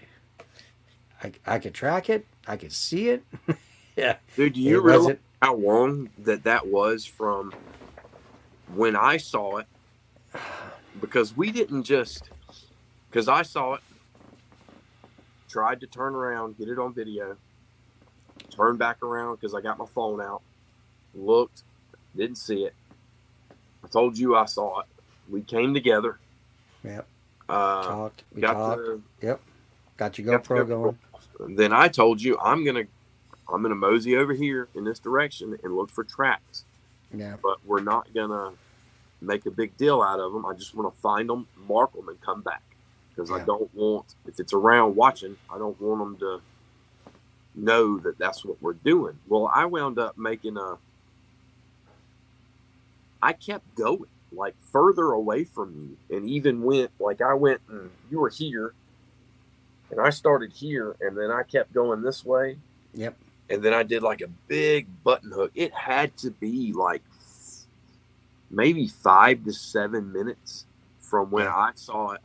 I, 1.23 1.31
I 1.45 1.59
could 1.59 1.73
track 1.73 2.09
it. 2.09 2.25
I 2.47 2.57
could 2.57 2.73
see 2.73 3.09
it. 3.09 3.23
yeah. 3.95 4.17
Dude, 4.35 4.53
do 4.53 4.61
you 4.61 4.79
it 4.79 4.83
realize 4.83 5.17
how 5.41 5.55
long 5.55 6.09
that 6.19 6.43
that 6.43 6.67
was 6.67 7.05
from 7.05 7.53
when 8.73 8.95
I 8.95 9.17
saw 9.17 9.57
it? 9.57 9.67
Because 11.01 11.35
we 11.35 11.51
didn't 11.51 11.83
just, 11.83 12.29
because 13.09 13.27
I 13.27 13.41
saw 13.41 13.73
it, 13.73 13.81
tried 15.49 15.81
to 15.81 15.87
turn 15.87 16.15
around, 16.15 16.57
get 16.57 16.69
it 16.69 16.79
on 16.79 16.93
video, 16.93 17.35
turn 18.49 18.77
back 18.77 19.03
around 19.03 19.35
because 19.35 19.53
I 19.53 19.59
got 19.59 19.77
my 19.77 19.85
phone 19.85 20.21
out, 20.21 20.41
looked, 21.13 21.63
didn't 22.15 22.37
see 22.37 22.63
it. 22.63 22.73
I 23.83 23.87
told 23.87 24.17
you 24.17 24.35
I 24.35 24.45
saw 24.45 24.79
it. 24.79 24.85
We 25.29 25.41
came 25.41 25.73
together. 25.73 26.17
Yep. 26.83 27.05
Uh, 27.47 27.83
talked. 27.83 28.23
We 28.33 28.41
got 28.41 28.53
talked. 28.53 28.77
The, 28.81 29.01
yep. 29.21 29.41
Got 29.97 30.17
your 30.17 30.39
GoPro 30.39 30.67
going 30.67 30.97
then 31.39 31.73
I 31.73 31.87
told 31.87 32.21
you 32.21 32.37
I'm 32.39 32.63
gonna 32.63 32.85
I'm 33.47 33.61
gonna 33.61 33.75
mosey 33.75 34.15
over 34.15 34.33
here 34.33 34.67
in 34.75 34.83
this 34.83 34.99
direction 34.99 35.57
and 35.63 35.75
look 35.75 35.89
for 35.89 36.03
tracks. 36.03 36.65
Yeah. 37.13 37.35
But 37.41 37.57
we're 37.65 37.81
not 37.81 38.13
gonna 38.13 38.53
make 39.21 39.45
a 39.45 39.51
big 39.51 39.75
deal 39.77 40.01
out 40.01 40.19
of 40.19 40.33
them. 40.33 40.45
I 40.45 40.53
just 40.53 40.75
want 40.75 40.93
to 40.93 40.99
find 41.01 41.29
them, 41.29 41.47
mark 41.67 41.93
them, 41.93 42.09
and 42.09 42.19
come 42.21 42.41
back 42.41 42.63
because 43.09 43.29
yeah. 43.29 43.37
I 43.37 43.39
don't 43.41 43.73
want 43.73 44.15
if 44.27 44.39
it's 44.39 44.53
around 44.53 44.95
watching, 44.95 45.37
I 45.53 45.57
don't 45.57 45.79
want 45.79 45.99
them 45.99 46.17
to 46.19 46.41
know 47.55 47.97
that 47.99 48.17
that's 48.17 48.43
what 48.43 48.61
we're 48.61 48.73
doing. 48.73 49.17
Well, 49.27 49.49
I 49.53 49.65
wound 49.65 49.99
up 49.99 50.17
making 50.17 50.57
a. 50.57 50.77
I 53.21 53.33
kept 53.33 53.75
going 53.75 54.09
like 54.31 54.55
further 54.71 55.11
away 55.11 55.45
from 55.45 55.97
you, 56.09 56.17
and 56.17 56.29
even 56.29 56.63
went 56.63 56.91
like 56.99 57.21
I 57.21 57.33
went. 57.33 57.61
And 57.69 57.89
you 58.11 58.19
were 58.19 58.29
here, 58.29 58.73
and 59.91 59.99
I 59.99 60.09
started 60.09 60.51
here 60.51 60.95
and 61.01 61.17
then 61.17 61.31
I 61.31 61.43
kept 61.43 61.73
going 61.73 62.01
this 62.01 62.25
way. 62.25 62.57
Yep. 62.93 63.15
And 63.49 63.61
then 63.61 63.73
I 63.73 63.83
did 63.83 64.01
like 64.01 64.21
a 64.21 64.27
big 64.47 64.87
button 65.03 65.31
hook. 65.31 65.51
It 65.53 65.73
had 65.73 66.17
to 66.17 66.31
be 66.31 66.73
like 66.73 67.03
maybe 68.49 68.87
five 68.87 69.43
to 69.45 69.53
seven 69.53 70.11
minutes 70.11 70.65
from 70.99 71.29
when 71.29 71.45
yeah. 71.45 71.55
I 71.55 71.71
saw 71.75 72.11
it 72.11 72.21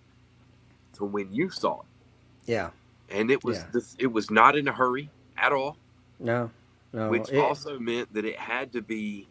to 0.94 1.04
when 1.04 1.32
you 1.32 1.50
saw 1.50 1.80
it. 1.80 1.86
Yeah. 2.46 2.70
And 3.10 3.30
it 3.30 3.44
was 3.44 3.58
yeah. 3.58 3.66
this, 3.72 3.96
it 3.98 4.06
was 4.06 4.30
not 4.30 4.56
in 4.56 4.68
a 4.68 4.72
hurry 4.72 5.10
at 5.36 5.52
all. 5.52 5.76
No. 6.18 6.50
No. 6.92 7.10
Which 7.10 7.30
it, 7.30 7.38
also 7.38 7.78
meant 7.78 8.12
that 8.14 8.24
it 8.24 8.38
had 8.38 8.72
to 8.72 8.82
be 8.82 9.26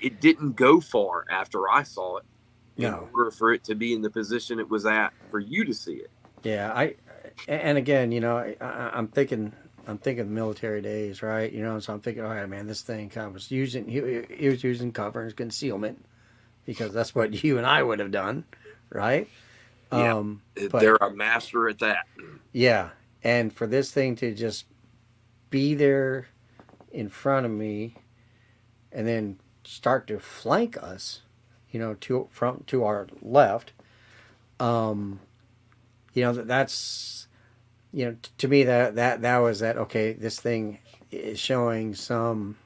it 0.00 0.20
didn't 0.20 0.54
go 0.54 0.80
far 0.80 1.24
after 1.30 1.68
I 1.68 1.82
saw 1.82 2.18
it 2.18 2.24
in 2.76 2.84
no. 2.84 3.08
order 3.14 3.30
for 3.30 3.52
it 3.52 3.64
to 3.64 3.74
be 3.74 3.92
in 3.92 4.02
the 4.02 4.10
position 4.10 4.58
it 4.58 4.68
was 4.68 4.86
at 4.86 5.12
for 5.30 5.38
you 5.38 5.64
to 5.64 5.74
see 5.74 5.94
it. 5.94 6.10
Yeah, 6.42 6.72
I 6.72 6.94
and 7.48 7.78
again, 7.78 8.12
you 8.12 8.20
know, 8.20 8.36
I, 8.36 8.98
am 8.98 9.08
thinking 9.08 9.52
I'm 9.86 9.98
thinking 9.98 10.32
military 10.32 10.82
days, 10.82 11.22
right? 11.22 11.50
You 11.50 11.62
know, 11.62 11.78
so 11.80 11.92
I'm 11.92 12.00
thinking, 12.00 12.24
all 12.24 12.30
right, 12.30 12.48
man, 12.48 12.66
this 12.66 12.82
thing 12.82 13.08
kind 13.08 13.28
of 13.28 13.34
was 13.34 13.50
using 13.50 13.88
he, 13.88 14.22
he 14.34 14.48
was 14.48 14.62
using 14.62 14.92
cover 14.92 15.22
and 15.22 15.36
concealment 15.36 16.04
because 16.64 16.92
that's 16.92 17.14
what 17.14 17.44
you 17.44 17.58
and 17.58 17.66
I 17.66 17.82
would 17.82 17.98
have 17.98 18.10
done, 18.10 18.44
right? 18.90 19.28
Yeah, 19.92 20.16
um, 20.16 20.42
but, 20.54 20.80
they're 20.80 20.96
a 20.96 21.10
master 21.10 21.68
at 21.68 21.78
that. 21.78 22.06
Yeah, 22.52 22.90
and 23.22 23.52
for 23.52 23.66
this 23.66 23.90
thing 23.90 24.16
to 24.16 24.34
just 24.34 24.66
be 25.50 25.74
there 25.74 26.26
in 26.90 27.08
front 27.08 27.46
of 27.46 27.52
me 27.52 27.96
and 28.92 29.06
then 29.06 29.38
start 29.64 30.06
to 30.06 30.18
flank 30.18 30.76
us 30.82 31.22
you 31.74 31.80
know, 31.80 31.94
to 31.94 32.28
from 32.30 32.62
to 32.68 32.84
our 32.84 33.08
left. 33.20 33.72
Um, 34.60 35.18
you 36.14 36.22
know, 36.22 36.32
that's 36.32 37.26
you 37.92 38.06
know, 38.06 38.16
to 38.38 38.48
me 38.48 38.62
that 38.62 38.94
that 38.94 39.22
that 39.22 39.38
was 39.38 39.58
that 39.58 39.76
okay. 39.76 40.12
This 40.12 40.38
thing 40.38 40.78
is 41.10 41.38
showing 41.38 41.96
some 41.96 42.56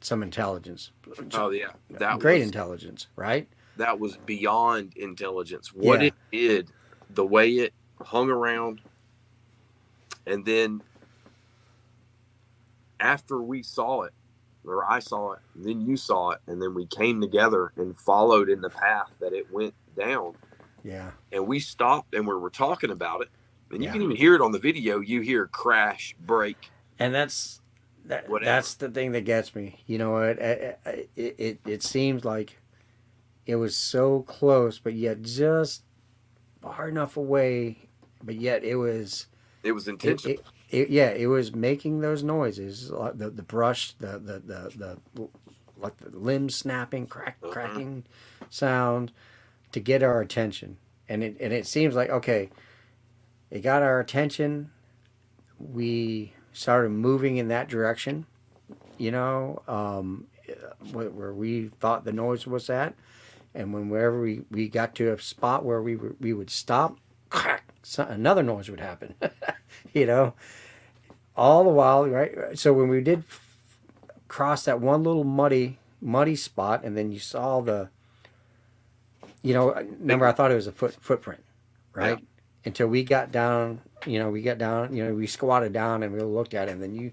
some 0.00 0.24
intelligence. 0.24 0.90
Oh 1.34 1.50
yeah, 1.50 1.68
that 1.90 2.18
great 2.18 2.40
was, 2.40 2.48
intelligence, 2.48 3.06
right? 3.14 3.48
That 3.76 4.00
was 4.00 4.16
beyond 4.26 4.94
intelligence. 4.96 5.72
What 5.72 6.00
yeah. 6.00 6.08
it 6.08 6.14
did, 6.32 6.68
the 7.10 7.24
way 7.24 7.50
it 7.50 7.72
hung 8.02 8.28
around, 8.28 8.80
and 10.26 10.44
then 10.44 10.82
after 12.98 13.40
we 13.40 13.62
saw 13.62 14.02
it, 14.02 14.12
or 14.68 14.90
I 14.90 14.98
saw 14.98 15.32
it, 15.32 15.40
then 15.56 15.80
you 15.80 15.96
saw 15.96 16.30
it, 16.30 16.40
and 16.46 16.60
then 16.60 16.74
we 16.74 16.86
came 16.86 17.20
together 17.20 17.72
and 17.76 17.96
followed 17.96 18.48
in 18.48 18.60
the 18.60 18.70
path 18.70 19.10
that 19.20 19.32
it 19.32 19.50
went 19.52 19.74
down. 19.96 20.34
Yeah. 20.84 21.10
And 21.32 21.46
we 21.46 21.60
stopped 21.60 22.14
and 22.14 22.26
we 22.26 22.34
were 22.34 22.50
talking 22.50 22.90
about 22.90 23.22
it. 23.22 23.28
And 23.70 23.82
you 23.82 23.86
yeah. 23.86 23.92
can 23.92 24.02
even 24.02 24.16
hear 24.16 24.34
it 24.34 24.40
on 24.40 24.52
the 24.52 24.58
video. 24.58 25.00
You 25.00 25.20
hear 25.20 25.46
crash, 25.46 26.14
break. 26.20 26.70
And 26.98 27.14
that's 27.14 27.60
that, 28.06 28.26
that's 28.42 28.74
the 28.74 28.88
thing 28.88 29.12
that 29.12 29.22
gets 29.22 29.54
me. 29.54 29.82
You 29.86 29.98
know, 29.98 30.16
it, 30.18 30.38
it 30.38 31.10
it 31.16 31.60
it 31.66 31.82
seems 31.82 32.24
like 32.24 32.58
it 33.44 33.56
was 33.56 33.76
so 33.76 34.22
close, 34.22 34.78
but 34.78 34.94
yet 34.94 35.20
just 35.22 35.84
far 36.62 36.88
enough 36.88 37.16
away, 37.18 37.88
but 38.22 38.36
yet 38.36 38.64
it 38.64 38.76
was. 38.76 39.26
It 39.62 39.72
was 39.72 39.88
intentional. 39.88 40.38
It, 40.38 40.46
it, 40.70 40.90
yeah, 40.90 41.10
it 41.10 41.26
was 41.26 41.54
making 41.54 42.00
those 42.00 42.22
noises, 42.22 42.88
the 42.88 43.32
the 43.34 43.42
brush, 43.42 43.92
the 43.94 44.18
the 44.18 44.38
the, 44.38 44.98
the 45.16 45.28
like 45.78 45.96
the 45.98 46.16
limbs 46.16 46.54
snapping, 46.54 47.06
crack 47.06 47.36
uh-huh. 47.42 47.52
cracking 47.52 48.04
sound 48.50 49.12
to 49.72 49.80
get 49.80 50.02
our 50.02 50.20
attention. 50.20 50.76
And 51.08 51.22
it 51.24 51.36
and 51.40 51.52
it 51.52 51.66
seems 51.66 51.94
like 51.94 52.10
okay, 52.10 52.50
it 53.50 53.60
got 53.60 53.82
our 53.82 54.00
attention. 54.00 54.70
We 55.58 56.32
started 56.52 56.90
moving 56.90 57.36
in 57.36 57.48
that 57.48 57.68
direction, 57.68 58.26
you 58.98 59.10
know, 59.10 59.62
um, 59.68 60.26
where 60.92 61.32
we 61.32 61.68
thought 61.80 62.04
the 62.04 62.12
noise 62.12 62.46
was 62.46 62.68
at. 62.68 62.94
And 63.54 63.72
when 63.72 63.88
wherever 63.88 64.20
we, 64.20 64.42
we 64.50 64.68
got 64.68 64.94
to 64.96 65.12
a 65.12 65.20
spot 65.20 65.64
where 65.64 65.82
we 65.82 65.96
were, 65.96 66.14
we 66.20 66.32
would 66.32 66.50
stop, 66.50 66.98
crack, 67.30 67.67
another 67.96 68.42
noise 68.42 68.68
would 68.68 68.80
happen. 68.80 69.14
you 69.94 70.06
know, 70.06 70.34
all 71.36 71.64
the 71.64 71.70
while, 71.70 72.06
right? 72.06 72.58
So 72.58 72.72
when 72.72 72.88
we 72.88 73.00
did 73.00 73.24
cross 74.26 74.64
that 74.64 74.80
one 74.80 75.02
little 75.02 75.24
muddy, 75.24 75.78
muddy 76.00 76.36
spot, 76.36 76.84
and 76.84 76.96
then 76.96 77.12
you 77.12 77.18
saw 77.18 77.60
the, 77.60 77.88
you 79.42 79.54
know, 79.54 79.72
remember 79.72 80.26
I 80.26 80.32
thought 80.32 80.50
it 80.50 80.56
was 80.56 80.66
a 80.66 80.72
foot 80.72 80.94
footprint, 81.00 81.42
right? 81.94 82.18
Yeah. 82.18 82.24
Until 82.64 82.88
we 82.88 83.04
got 83.04 83.32
down, 83.32 83.80
you 84.04 84.18
know, 84.18 84.30
we 84.30 84.42
got 84.42 84.58
down, 84.58 84.94
you 84.94 85.04
know, 85.04 85.14
we 85.14 85.26
squatted 85.26 85.72
down 85.72 86.02
and 86.02 86.12
we 86.12 86.20
looked 86.20 86.54
at 86.54 86.68
it, 86.68 86.72
and 86.72 86.82
then 86.82 86.94
you, 86.94 87.12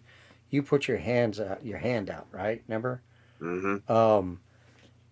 you 0.50 0.64
put 0.64 0.88
your 0.88 0.98
hands, 0.98 1.40
out, 1.40 1.64
your 1.64 1.78
hand 1.78 2.10
out, 2.10 2.28
right? 2.32 2.64
Remember? 2.68 3.02
Mm-hmm. 3.42 3.92
Um, 3.92 4.40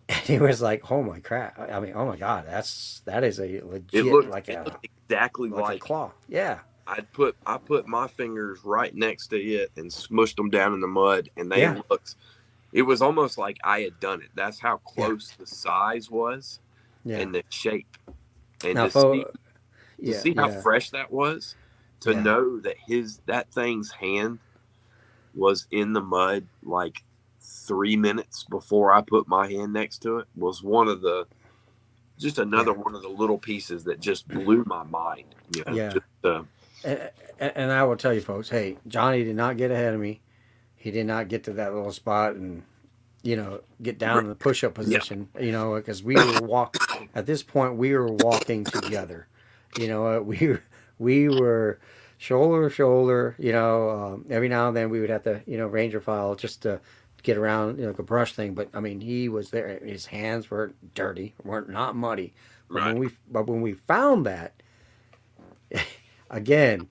and 0.09 0.29
it 0.29 0.41
was 0.41 0.61
like, 0.61 0.91
oh 0.91 1.01
my 1.01 1.19
crap! 1.19 1.57
I 1.59 1.79
mean, 1.79 1.93
oh 1.95 2.05
my 2.05 2.17
god, 2.17 2.45
that's 2.47 3.01
that 3.05 3.23
is 3.23 3.39
a 3.39 3.61
legit 3.61 3.87
it 3.93 4.03
looked, 4.05 4.29
like 4.29 4.49
a 4.49 4.77
exactly 4.83 5.49
like, 5.49 5.63
like 5.63 5.77
a 5.77 5.79
claw. 5.79 6.11
Yeah, 6.27 6.59
I 6.87 7.01
put 7.01 7.35
I 7.45 7.57
put 7.57 7.87
my 7.87 8.07
fingers 8.07 8.59
right 8.63 8.93
next 8.93 9.27
to 9.27 9.37
it 9.37 9.71
and 9.77 9.89
smushed 9.89 10.35
them 10.35 10.49
down 10.49 10.73
in 10.73 10.81
the 10.81 10.87
mud, 10.87 11.29
and 11.37 11.51
they 11.51 11.61
yeah. 11.61 11.81
looked. 11.89 12.15
It 12.73 12.81
was 12.81 13.01
almost 13.01 13.37
like 13.37 13.57
I 13.63 13.81
had 13.81 13.99
done 13.99 14.21
it. 14.21 14.29
That's 14.35 14.59
how 14.59 14.77
close 14.77 15.29
yeah. 15.31 15.35
the 15.39 15.47
size 15.47 16.09
was, 16.09 16.59
yeah. 17.05 17.19
and 17.19 17.33
the 17.33 17.43
shape, 17.49 17.97
and 18.63 18.75
now, 18.75 18.87
to, 18.87 18.91
see, 18.91 19.25
to 20.05 20.13
see 20.19 20.33
how 20.33 20.49
fresh 20.49 20.89
that 20.89 21.11
was. 21.11 21.55
to 22.01 22.11
Yeah. 22.11 22.23
know 22.23 22.59
that 22.59 22.75
his 22.85 23.19
that 23.27 23.49
thing's 23.53 23.91
hand 23.91 24.39
was 25.35 25.67
in 25.71 25.93
the 25.93 26.01
mud 26.01 26.45
like 26.63 27.03
three 27.43 27.95
minutes 27.97 28.43
before 28.45 28.93
I 28.93 29.01
put 29.01 29.27
my 29.27 29.47
hand 29.49 29.73
next 29.73 29.99
to 30.03 30.19
it 30.19 30.27
was 30.35 30.63
one 30.63 30.87
of 30.87 31.01
the 31.01 31.27
just 32.19 32.39
another 32.39 32.73
one 32.73 32.95
of 32.95 33.01
the 33.01 33.09
little 33.09 33.37
pieces 33.37 33.83
that 33.85 33.99
just 33.99 34.27
blew 34.27 34.63
my 34.65 34.83
mind. 34.83 35.35
You 35.49 35.63
know, 35.67 35.73
Yeah. 35.75 35.89
just, 35.93 36.05
uh, 36.23 36.43
And, 36.83 37.11
and 37.39 37.71
I 37.71 37.83
will 37.83 37.97
tell 37.97 38.13
you, 38.13 38.21
folks. 38.21 38.49
Hey, 38.49 38.77
Johnny 38.87 39.23
did 39.23 39.35
not 39.35 39.57
get 39.57 39.71
ahead 39.71 39.93
of 39.93 39.99
me. 39.99 40.21
He 40.75 40.91
did 40.91 41.05
not 41.05 41.27
get 41.27 41.43
to 41.45 41.53
that 41.53 41.73
little 41.73 41.91
spot 41.91 42.35
and 42.35 42.63
you 43.23 43.35
know 43.37 43.61
get 43.81 43.97
down 43.97 44.19
in 44.19 44.29
the 44.29 44.35
push-up 44.35 44.73
position. 44.73 45.29
You 45.39 45.51
know, 45.51 45.75
because 45.75 46.03
we 46.03 46.21
were 46.21 46.39
walk 46.39 46.77
at 47.15 47.25
this 47.25 47.43
point 47.43 47.75
we 47.75 47.93
were 47.93 48.11
walking 48.11 48.67
together. 48.67 49.27
You 49.75 49.87
know, 49.87 50.17
uh, 50.17 50.19
we 50.31 50.47
were- 50.47 50.63
we 50.99 51.27
were 51.29 51.79
shoulder 52.17 52.69
to 52.69 52.73
shoulder. 52.73 53.35
You 53.39 53.51
know, 53.53 53.89
um, 53.89 54.25
every 54.29 54.47
now 54.49 54.67
and 54.67 54.77
then 54.77 54.89
we 54.89 54.99
would 55.01 55.09
have 55.09 55.23
to 55.23 55.41
you 55.47 55.57
know 55.57 55.67
ranger 55.67 55.99
file 56.01 56.35
just 56.35 56.61
to 56.63 56.79
get 57.23 57.37
around 57.37 57.77
you 57.77 57.83
know 57.83 57.89
like 57.89 57.99
a 57.99 58.03
brush 58.03 58.33
thing. 58.33 58.53
But 58.53 58.69
I 58.73 58.79
mean, 58.79 59.01
he 59.01 59.27
was 59.29 59.49
there. 59.49 59.79
His 59.79 60.07
hands 60.07 60.51
were 60.51 60.73
dirty, 60.93 61.33
weren't 61.43 61.69
not 61.69 61.95
muddy. 61.95 62.33
But 62.69 62.75
Right. 62.81 62.87
when 62.87 62.99
we 62.99 63.09
but 63.29 63.47
when 63.47 63.61
we 63.61 63.73
found 63.73 64.25
that, 64.25 64.61
again, 66.29 66.87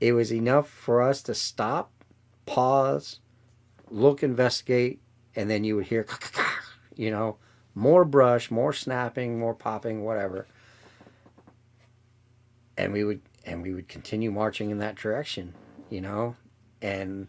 it 0.00 0.12
was 0.12 0.32
enough 0.32 0.68
for 0.68 1.02
us 1.02 1.22
to 1.22 1.34
stop, 1.34 1.90
pause, 2.46 3.20
look, 3.90 4.22
investigate, 4.22 5.00
and 5.34 5.48
then 5.50 5.64
you 5.64 5.76
would 5.76 5.86
hear, 5.86 6.06
you 6.96 7.10
know, 7.10 7.36
more 7.74 8.04
brush, 8.04 8.50
more 8.50 8.72
snapping, 8.72 9.38
more 9.38 9.54
popping, 9.54 10.04
whatever. 10.04 10.46
And 12.76 12.92
we 12.92 13.04
would 13.04 13.20
and 13.44 13.62
we 13.62 13.72
would 13.74 13.88
continue 13.88 14.30
marching 14.30 14.70
in 14.70 14.78
that 14.78 14.96
direction, 14.96 15.54
you 15.90 16.00
know, 16.00 16.36
and 16.82 17.28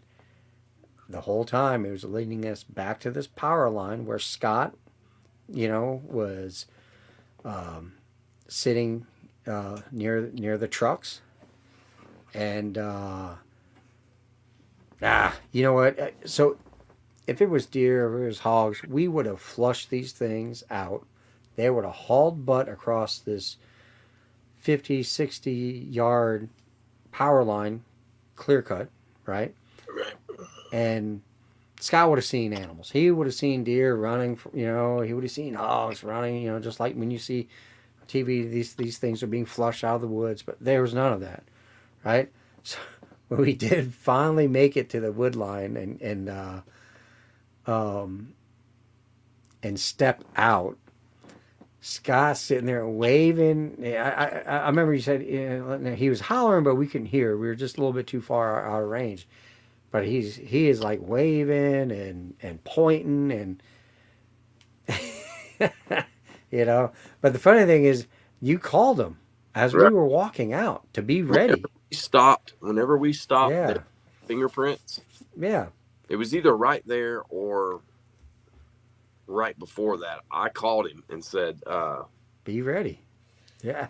the 1.10 1.22
whole 1.22 1.44
time 1.44 1.84
it 1.84 1.90
was 1.90 2.04
leading 2.04 2.44
us 2.46 2.62
back 2.62 3.00
to 3.00 3.10
this 3.10 3.26
power 3.26 3.68
line 3.68 4.06
where 4.06 4.18
Scott, 4.18 4.74
you 5.48 5.68
know, 5.68 6.02
was 6.04 6.66
um, 7.44 7.94
sitting 8.48 9.06
uh, 9.46 9.80
near 9.90 10.30
near 10.32 10.56
the 10.56 10.68
trucks, 10.68 11.20
and 12.34 12.78
uh, 12.78 13.30
ah, 15.02 15.36
you 15.52 15.62
know 15.62 15.72
what? 15.72 16.14
So 16.24 16.56
if 17.26 17.40
it 17.40 17.50
was 17.50 17.66
deer 17.66 18.06
or 18.08 18.24
it 18.24 18.26
was 18.26 18.40
hogs, 18.40 18.82
we 18.84 19.08
would 19.08 19.26
have 19.26 19.40
flushed 19.40 19.90
these 19.90 20.12
things 20.12 20.62
out. 20.70 21.06
They 21.56 21.70
would 21.70 21.84
have 21.84 21.94
hauled 21.94 22.46
butt 22.46 22.68
across 22.68 23.18
this 23.18 23.56
50, 24.60 25.02
60 25.02 25.50
yard 25.90 26.48
power 27.12 27.42
line, 27.42 27.82
clear 28.36 28.62
cut, 28.62 28.88
right? 29.26 29.54
right. 29.96 30.14
And 30.72 31.22
Scott 31.80 32.10
would 32.10 32.18
have 32.18 32.24
seen 32.24 32.52
animals. 32.52 32.90
He 32.90 33.10
would 33.10 33.26
have 33.26 33.34
seen 33.34 33.64
deer 33.64 33.94
running. 33.94 34.38
You 34.52 34.66
know, 34.66 35.00
he 35.00 35.14
would 35.14 35.24
have 35.24 35.30
seen 35.30 35.54
hogs 35.54 36.04
running. 36.04 36.42
You 36.42 36.52
know, 36.52 36.60
just 36.60 36.78
like 36.78 36.94
when 36.94 37.10
you 37.10 37.18
see 37.18 37.48
TV, 38.06 38.48
these 38.50 38.74
these 38.74 38.98
things 38.98 39.22
are 39.22 39.26
being 39.26 39.46
flushed 39.46 39.82
out 39.82 39.96
of 39.96 40.02
the 40.02 40.06
woods. 40.06 40.42
But 40.42 40.56
there 40.60 40.82
was 40.82 40.94
none 40.94 41.12
of 41.12 41.20
that, 41.20 41.42
right? 42.04 42.30
So 42.62 42.78
we 43.30 43.54
did 43.54 43.94
finally 43.94 44.48
make 44.48 44.76
it 44.76 44.90
to 44.90 45.00
the 45.00 45.12
wood 45.12 45.36
line 45.36 45.76
and 45.76 46.02
and 46.02 46.28
uh, 46.28 46.60
um 47.64 48.34
and 49.62 49.78
step 49.78 50.24
out. 50.36 50.76
Scott's 51.80 52.40
sitting 52.40 52.66
there 52.66 52.86
waving. 52.86 53.76
I, 53.82 53.96
I, 53.96 54.26
I 54.40 54.66
remember 54.66 54.92
he 54.92 55.00
said 55.00 55.20
uh, 55.22 55.90
he 55.92 56.10
was 56.10 56.20
hollering, 56.20 56.64
but 56.64 56.74
we 56.74 56.88
couldn't 56.88 57.06
hear. 57.06 57.36
We 57.38 57.46
were 57.46 57.54
just 57.54 57.78
a 57.78 57.80
little 57.80 57.94
bit 57.94 58.08
too 58.08 58.20
far 58.20 58.68
out 58.68 58.82
of 58.82 58.88
range 58.88 59.26
but 59.90 60.06
he's 60.06 60.36
he 60.36 60.68
is 60.68 60.82
like 60.82 61.00
waving 61.02 61.92
and 61.92 62.34
and 62.42 62.64
pointing 62.64 63.32
and 63.32 63.62
you 66.50 66.64
know 66.64 66.92
but 67.20 67.32
the 67.32 67.38
funny 67.38 67.64
thing 67.66 67.84
is 67.84 68.06
you 68.40 68.58
called 68.58 69.00
him 69.00 69.18
as 69.54 69.76
we 69.76 69.90
were 69.90 70.06
walking 70.06 70.52
out 70.52 70.86
to 70.94 71.02
be 71.02 71.22
ready 71.22 71.68
We 71.90 71.96
stopped 71.96 72.54
whenever 72.60 72.98
we 72.98 73.12
stopped. 73.12 73.52
yeah 73.52 73.82
fingerprints. 74.26 75.02
yeah 75.38 75.68
It 76.08 76.16
was 76.16 76.34
either 76.34 76.56
right 76.56 76.82
there 76.86 77.22
or 77.30 77.82
right 79.26 79.58
before 79.58 79.98
that. 79.98 80.20
I 80.30 80.50
called 80.50 80.88
him 80.88 81.04
and 81.10 81.24
said, 81.24 81.60
uh, 81.66 82.04
be 82.44 82.62
ready 82.62 83.00
yeah 83.62 83.88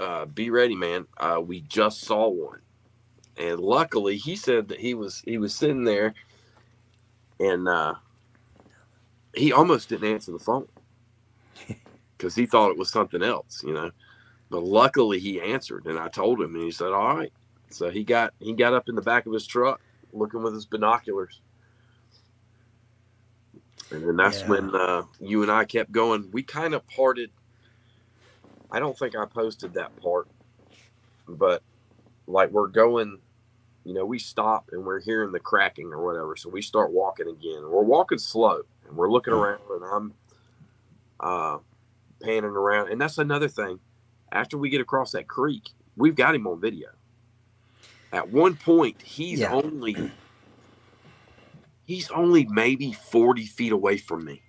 uh, 0.00 0.26
"Be 0.26 0.50
ready, 0.50 0.76
man. 0.76 1.06
Uh, 1.18 1.40
we 1.44 1.62
just 1.62 2.02
saw 2.02 2.28
one." 2.28 2.60
And 3.38 3.60
luckily, 3.60 4.16
he 4.18 4.36
said 4.36 4.68
that 4.68 4.80
he 4.80 4.94
was 4.94 5.22
he 5.26 5.38
was 5.38 5.56
sitting 5.56 5.84
there, 5.84 6.14
and 7.40 7.68
uh, 7.68 7.94
he 9.34 9.52
almost 9.52 9.88
didn't 9.90 10.10
answer 10.12 10.32
the 10.32 10.38
phone 10.40 10.68
because 12.18 12.34
he 12.36 12.46
thought 12.46 12.70
it 12.72 12.78
was 12.78 12.90
something 12.90 13.22
else, 13.22 13.62
you 13.64 13.74
know. 13.74 13.90
But 14.50 14.64
luckily, 14.64 15.18
he 15.20 15.40
answered, 15.40 15.86
and 15.86 15.98
I 15.98 16.08
told 16.08 16.40
him, 16.40 16.54
and 16.54 16.64
he 16.64 16.70
said, 16.72 16.92
"All 16.92 17.16
right." 17.16 17.32
So 17.70 17.90
he 17.90 18.04
got 18.04 18.34
he 18.40 18.54
got 18.54 18.74
up 18.74 18.88
in 18.88 18.94
the 18.96 19.02
back 19.02 19.26
of 19.26 19.32
his 19.32 19.46
truck, 19.46 19.80
looking 20.12 20.42
with 20.42 20.54
his 20.54 20.66
binoculars, 20.66 21.40
and 23.92 24.06
then 24.06 24.16
that's 24.16 24.44
Yeah. 24.44 24.50
when 24.50 24.74
uh, 24.74 25.04
you 25.20 25.42
and 25.42 25.52
I 25.52 25.64
kept 25.66 25.92
going. 25.92 26.30
We 26.32 26.42
kind 26.44 26.74
of 26.74 26.86
parted. 26.88 27.32
I 28.72 28.80
don't 28.80 28.98
think 28.98 29.16
I 29.16 29.26
posted 29.26 29.74
that 29.74 29.96
part, 30.02 30.28
but 31.28 31.62
like 32.28 32.50
we're 32.52 32.68
going, 32.68 33.20
you 33.84 33.92
know, 33.94 34.04
we 34.04 34.18
stop 34.18 34.70
and 34.72 34.84
we're 34.84 35.00
hearing 35.00 35.32
the 35.32 35.40
cracking 35.40 35.92
or 35.92 36.02
whatever. 36.04 36.36
So 36.36 36.48
we 36.48 36.62
start 36.62 36.90
walking 36.92 37.28
again. 37.28 37.62
We're 37.68 37.82
walking 37.82 38.18
slow 38.18 38.62
and 38.88 38.96
we're 38.96 39.10
looking 39.10 39.32
around 39.34 39.60
and 39.70 39.84
I'm 39.84 40.14
uh, 41.20 41.58
panning 42.22 42.44
around. 42.44 42.90
And 42.90 43.00
that's 43.00 43.18
another 43.18 43.48
thing. 43.48 43.78
After 44.32 44.56
we 44.58 44.70
get 44.70 44.80
across 44.80 45.12
that 45.12 45.28
creek, 45.28 45.70
we've 45.96 46.16
got 46.16 46.34
him 46.34 46.46
on 46.46 46.60
video. 46.60 46.88
At 48.12 48.30
one 48.30 48.56
point, 48.56 49.00
he's 49.02 49.40
Yeah. 49.40 49.52
only 49.52 50.10
he's 51.84 52.10
only 52.10 52.46
maybe 52.46 52.92
40 52.92 53.44
feet 53.44 53.72
away 53.72 53.98
from 53.98 54.24
me. 54.24 54.42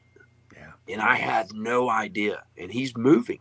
Yeah. 0.54 0.72
And 0.88 1.02
I 1.02 1.16
had 1.16 1.54
no 1.54 1.90
idea. 1.90 2.44
And 2.58 2.72
he's 2.72 2.96
moving. 2.96 3.40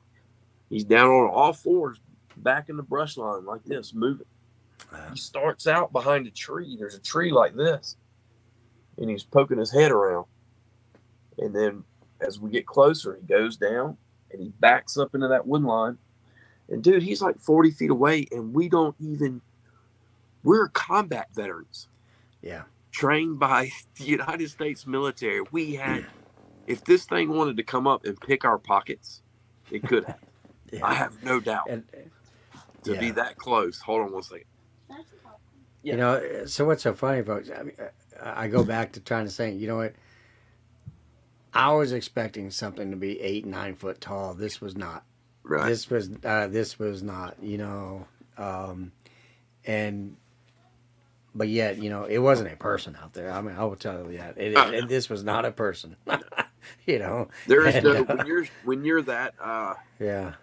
He's 0.69 0.85
down 0.85 1.09
on 1.09 1.31
all 1.31 1.53
fours, 1.53 2.01
back 2.37 2.69
in 2.69 2.77
the 2.77 2.83
brush 2.83 3.17
line 3.17 3.45
like 3.45 3.63
this, 3.65 3.95
moving. 3.95 4.27
He 5.13 5.19
starts 5.19 5.67
out 5.67 5.93
behind 5.93 6.27
a 6.27 6.31
tree. 6.31 6.77
There's 6.79 6.95
a 6.95 7.01
tree 7.01 7.33
like 7.33 7.55
this. 7.55 7.97
And 8.99 9.11
he's 9.11 9.25
poking 9.25 9.59
his 9.59 9.73
head 9.73 9.91
around. 9.91 10.27
And 11.39 11.55
then 11.55 11.85
as 12.21 12.39
we 12.39 12.51
get 12.51 12.67
closer, 12.67 13.17
he 13.21 13.27
goes 13.27 13.57
down 13.57 13.97
and 14.31 14.41
he 14.41 14.49
backs 14.61 14.97
up 14.97 15.15
into 15.15 15.29
that 15.29 15.47
wood 15.47 15.63
line. 15.63 15.99
And 16.69 16.83
dude, 16.83 17.03
he's 17.03 17.21
like 17.21 17.39
40 17.39 17.73
feet 17.73 17.91
away, 17.91 18.27
and 18.33 18.55
we 18.55 18.71
don't 18.71 18.97
even, 18.99 19.43
we're 20.43 20.69
combat 20.69 21.29
veterans 21.35 21.89
yeah 22.45 22.63
trained 22.95 23.39
by 23.39 23.71
the 23.99 24.05
United 24.05 24.49
States 24.49 24.87
military. 24.87 25.43
We 25.51 25.75
had, 25.75 26.07
if 26.67 26.85
this 26.85 27.05
thing 27.05 27.31
wanted 27.31 27.59
to 27.59 27.63
come 27.63 27.87
up 27.87 28.07
and 28.07 28.19
pick 28.21 28.45
our 28.45 28.59
pockets, 28.59 29.23
it 29.71 29.87
could 29.87 30.05
have. 30.05 30.19
I 30.83 30.95
have 30.95 31.23
no 31.23 31.39
doubt 31.39 31.69
and 31.69 31.85
to 32.83 32.99
be 32.99 33.13
that 33.13 33.37
close. 33.37 33.79
Hold 33.81 34.03
on 34.03 34.13
one 34.13 34.23
second. 34.23 34.47
You 35.85 35.97
know 35.97 36.45
so 36.47 36.65
what's 36.65 36.83
so 36.83 36.95
funny 36.95 37.23
folks 37.23 37.51
I, 37.51 37.63
mean, 37.63 37.77
I 38.23 38.49
go 38.49 38.65
back 38.65 38.93
to 38.93 39.01
trying 39.01 39.27
to 39.27 39.31
say 39.31 39.53
you 39.53 39.67
know 39.67 39.77
what? 39.77 39.95
I 41.53 41.73
was 41.73 41.93
expecting 41.93 42.51
something 42.51 42.91
to 42.91 42.97
be 42.97 43.21
eight 43.21 43.47
nine 43.47 43.77
foot 43.77 44.01
tall. 44.01 44.35
This 44.35 44.61
was 44.61 44.77
not. 44.77 45.05
Right. 45.45 45.69
this 45.69 45.91
was 45.91 46.11
uh, 46.25 46.49
this 46.49 46.79
was 46.79 47.03
not 47.03 47.37
you 47.43 47.59
know 47.59 48.07
um, 48.39 48.93
and 49.65 50.17
but 51.35 51.49
yet 51.49 51.79
you 51.79 51.91
know 51.91 52.05
it 52.05 52.19
wasn't 52.19 52.53
a 52.53 52.57
person 52.57 52.97
out 53.01 53.13
there. 53.13 53.31
I 53.31 53.41
mean 53.41 53.55
i 53.57 53.65
will 53.65 53.77
tell 53.77 54.11
you 54.11 54.19
that. 54.19 54.39
It, 54.39 54.57
it, 54.57 54.89
this 54.89 55.09
was 55.09 55.23
not 55.23 55.45
a 55.45 55.51
person. 55.51 55.97
You 56.87 56.99
know? 56.99 57.29
There 57.47 57.67
is 57.67 57.83
no 57.83 57.93
uh, 57.93 58.03
when 58.05 58.27
you're 58.27 58.47
when 58.65 58.85
you're 58.85 59.03
that 59.03 59.35
uh 59.39 59.75
yeah. 60.01 60.35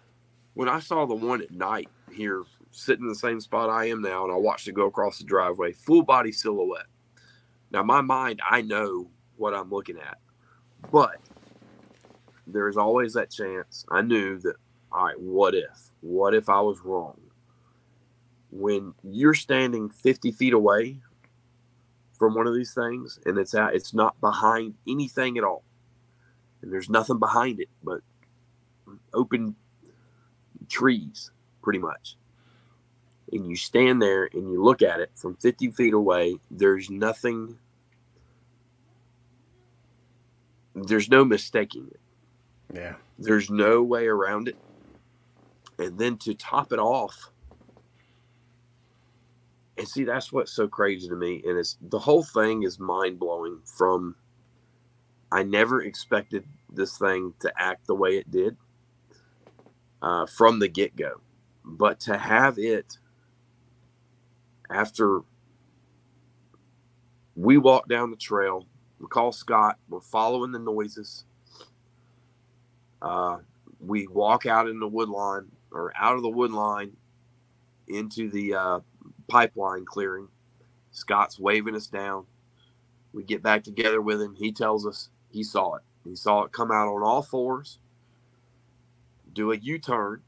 when 0.53 0.69
I 0.69 0.79
saw 0.79 1.05
the 1.05 1.15
one 1.15 1.41
at 1.41 1.51
night 1.51 1.89
here 2.11 2.43
sitting 2.71 3.03
in 3.03 3.09
the 3.09 3.15
same 3.15 3.39
spot 3.39 3.69
I 3.69 3.85
am 3.85 4.01
now 4.01 4.23
and 4.23 4.33
I 4.33 4.37
watched 4.37 4.67
it 4.67 4.73
go 4.73 4.87
across 4.87 5.17
the 5.17 5.23
driveway, 5.23 5.73
full 5.73 6.03
body 6.03 6.31
silhouette. 6.31 6.87
Now 7.71 7.83
my 7.83 8.01
mind 8.01 8.41
I 8.47 8.61
know 8.61 9.09
what 9.37 9.53
I'm 9.53 9.69
looking 9.69 9.97
at. 9.97 10.17
But 10.91 11.17
there's 12.47 12.77
always 12.77 13.13
that 13.13 13.31
chance. 13.31 13.85
I 13.89 14.01
knew 14.01 14.39
that 14.39 14.55
all 14.91 15.05
right, 15.05 15.19
what 15.19 15.55
if? 15.55 15.91
What 16.01 16.33
if 16.33 16.49
I 16.49 16.59
was 16.59 16.79
wrong? 16.83 17.17
When 18.51 18.93
you're 19.03 19.33
standing 19.33 19.89
50 19.89 20.31
feet 20.31 20.53
away 20.53 20.99
from 22.19 22.35
one 22.35 22.47
of 22.47 22.53
these 22.53 22.73
things 22.73 23.19
and 23.25 23.37
it's 23.37 23.55
out, 23.55 23.73
it's 23.73 23.93
not 23.93 24.19
behind 24.19 24.75
anything 24.87 25.37
at 25.37 25.43
all. 25.43 25.63
And 26.61 26.71
there's 26.71 26.89
nothing 26.89 27.19
behind 27.19 27.61
it 27.61 27.69
but 27.83 28.01
open 29.13 29.55
trees, 30.67 31.31
pretty 31.61 31.79
much. 31.79 32.17
And 33.31 33.47
you 33.47 33.55
stand 33.55 34.01
there 34.01 34.29
and 34.33 34.51
you 34.51 34.61
look 34.61 34.81
at 34.81 34.99
it 34.99 35.11
from 35.15 35.35
50 35.35 35.71
feet 35.71 35.93
away, 35.93 36.37
there's 36.49 36.89
nothing, 36.89 37.57
there's 40.75 41.09
no 41.09 41.23
mistaking 41.23 41.87
it. 41.91 41.99
Yeah. 42.73 42.95
There's 43.17 43.49
no 43.49 43.83
way 43.83 44.07
around 44.07 44.47
it. 44.47 44.57
And 45.77 45.97
then 45.97 46.17
to 46.19 46.33
top 46.33 46.71
it 46.71 46.79
off, 46.79 47.31
and 49.77 49.87
see, 49.87 50.03
that's 50.03 50.31
what's 50.31 50.51
so 50.51 50.67
crazy 50.67 51.07
to 51.09 51.15
me. 51.15 51.41
And 51.45 51.57
it's 51.57 51.77
the 51.81 51.97
whole 51.97 52.23
thing 52.23 52.63
is 52.63 52.79
mind 52.79 53.17
blowing 53.17 53.59
from 53.65 54.15
I 55.31 55.43
never 55.43 55.81
expected 55.81 56.45
this 56.69 56.97
thing 56.97 57.33
to 57.39 57.51
act 57.57 57.87
the 57.87 57.95
way 57.95 58.17
it 58.17 58.29
did 58.29 58.57
uh, 60.01 60.25
from 60.25 60.59
the 60.59 60.67
get 60.67 60.95
go. 60.95 61.21
But 61.63 61.99
to 62.01 62.17
have 62.17 62.59
it 62.59 62.97
after 64.71 65.21
we 67.35 67.57
walk 67.57 67.87
down 67.87 68.11
the 68.11 68.17
trail, 68.17 68.65
we 68.99 69.07
call 69.07 69.31
Scott, 69.31 69.77
we're 69.89 70.01
following 70.01 70.51
the 70.51 70.59
noises. 70.59 71.25
Uh, 73.01 73.37
we 73.79 74.07
walk 74.07 74.45
out 74.45 74.67
in 74.69 74.79
the 74.79 74.87
wood 74.87 75.09
line 75.09 75.47
or 75.71 75.93
out 75.99 76.15
of 76.15 76.23
the 76.23 76.29
wood 76.29 76.51
line 76.51 76.91
into 77.87 78.29
the 78.29 78.53
uh, 78.55 78.79
pipeline 79.27 79.85
clearing. 79.85 80.27
Scott's 80.91 81.39
waving 81.39 81.75
us 81.75 81.87
down. 81.87 82.25
We 83.13 83.23
get 83.23 83.43
back 83.43 83.63
together 83.63 84.01
with 84.01 84.21
him. 84.21 84.35
He 84.35 84.51
tells 84.51 84.85
us 84.85 85.09
he 85.29 85.43
saw 85.43 85.75
it. 85.75 85.83
He 86.03 86.15
saw 86.15 86.43
it 86.43 86.51
come 86.51 86.71
out 86.71 86.87
on 86.87 87.03
all 87.03 87.21
fours, 87.21 87.79
do 89.33 89.51
a 89.51 89.57
U 89.57 89.79
turn, 89.79 90.21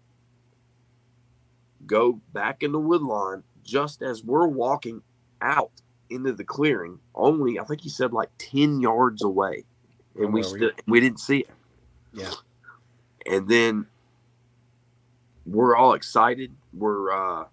go 1.86 2.22
back 2.34 2.64
in 2.64 2.72
the 2.72 2.80
wood 2.80 3.02
line 3.02 3.44
just 3.64 4.01
as 4.01 4.24
we're 4.24 4.47
walking 4.47 5.01
out 5.41 5.72
into 6.09 6.34
the 6.34 6.43
clearing, 6.43 6.99
only 7.16 7.59
I 7.59 7.64
think 7.64 7.82
he 7.82 7.89
said 7.89 8.14
like 8.14 8.30
10 8.38 8.82
yards 8.82 9.24
away. 9.24 9.66
And 10.16 10.34
we, 10.34 10.41
Where 10.41 10.51
were 10.51 10.59
st- 10.59 10.82
we 10.88 10.99
didn't 10.99 11.20
see 11.20 11.39
it. 11.39 11.49
Yeah. 12.14 12.32
And 13.26 13.47
then 13.47 13.88
we're 15.45 15.76
all 15.76 15.93
excited. 15.93 16.51
We're, 16.74 17.11
uh, 17.11 17.45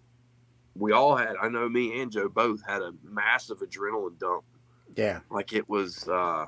we 0.77 0.93
all 0.93 1.17
had, 1.17 1.37
I 1.41 1.49
know 1.49 1.69
me 1.69 2.01
and 2.01 2.13
Joe 2.13 2.29
both 2.29 2.65
had 2.67 2.83
a 2.83 2.93
massive 3.03 3.61
adrenaline 3.61 4.19
dump. 4.19 4.45
Yeah. 4.97 5.21
Like 5.31 5.53
it 5.53 5.69
was, 5.69 6.09
uh, 6.09 6.47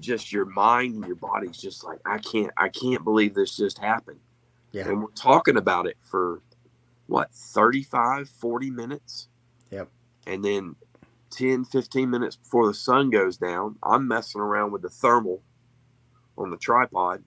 just 0.00 0.32
your 0.32 0.46
mind 0.46 0.96
and 0.96 1.06
your 1.06 1.16
body's 1.16 1.58
just 1.58 1.84
like, 1.84 1.98
I 2.04 2.18
can't, 2.18 2.50
I 2.56 2.68
can't 2.68 3.04
believe 3.04 3.34
this 3.34 3.56
just 3.56 3.78
happened. 3.78 4.18
Yeah. 4.72 4.88
And 4.88 5.02
we're 5.02 5.10
talking 5.10 5.56
about 5.56 5.86
it 5.86 5.96
for 6.00 6.42
what, 7.06 7.32
35, 7.32 8.28
40 8.28 8.70
minutes? 8.70 9.28
Yep. 9.70 9.88
And 10.26 10.44
then 10.44 10.76
10, 11.30 11.64
15 11.64 12.10
minutes 12.10 12.36
before 12.36 12.66
the 12.66 12.74
sun 12.74 13.10
goes 13.10 13.36
down, 13.36 13.76
I'm 13.82 14.06
messing 14.06 14.40
around 14.40 14.72
with 14.72 14.82
the 14.82 14.88
thermal 14.88 15.42
on 16.38 16.50
the 16.50 16.56
tripod, 16.56 17.22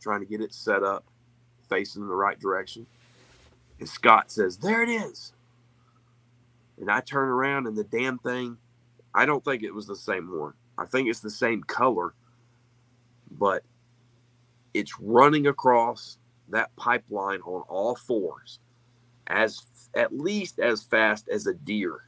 trying 0.00 0.20
to 0.20 0.26
get 0.26 0.40
it 0.40 0.54
set 0.54 0.82
up, 0.82 1.04
facing 1.68 2.02
in 2.02 2.08
the 2.08 2.14
right 2.14 2.38
direction. 2.38 2.86
And 3.80 3.88
Scott 3.88 4.30
says, 4.30 4.56
There 4.56 4.82
it 4.82 4.88
is. 4.88 5.32
And 6.80 6.90
I 6.90 7.00
turn 7.00 7.28
around 7.28 7.66
and 7.66 7.76
the 7.76 7.84
damn 7.84 8.18
thing, 8.18 8.56
I 9.14 9.26
don't 9.26 9.44
think 9.44 9.62
it 9.62 9.72
was 9.72 9.86
the 9.86 9.96
same 9.96 10.36
one. 10.36 10.54
I 10.76 10.86
think 10.86 11.08
it's 11.08 11.20
the 11.20 11.30
same 11.30 11.62
color, 11.62 12.14
but 13.30 13.62
it's 14.74 14.98
running 14.98 15.46
across 15.46 16.18
that 16.48 16.74
pipeline 16.76 17.40
on 17.40 17.62
all 17.68 17.94
fours 17.94 18.58
as 19.26 19.62
at 19.94 20.16
least 20.16 20.58
as 20.58 20.82
fast 20.82 21.28
as 21.28 21.46
a 21.46 21.54
deer 21.54 22.02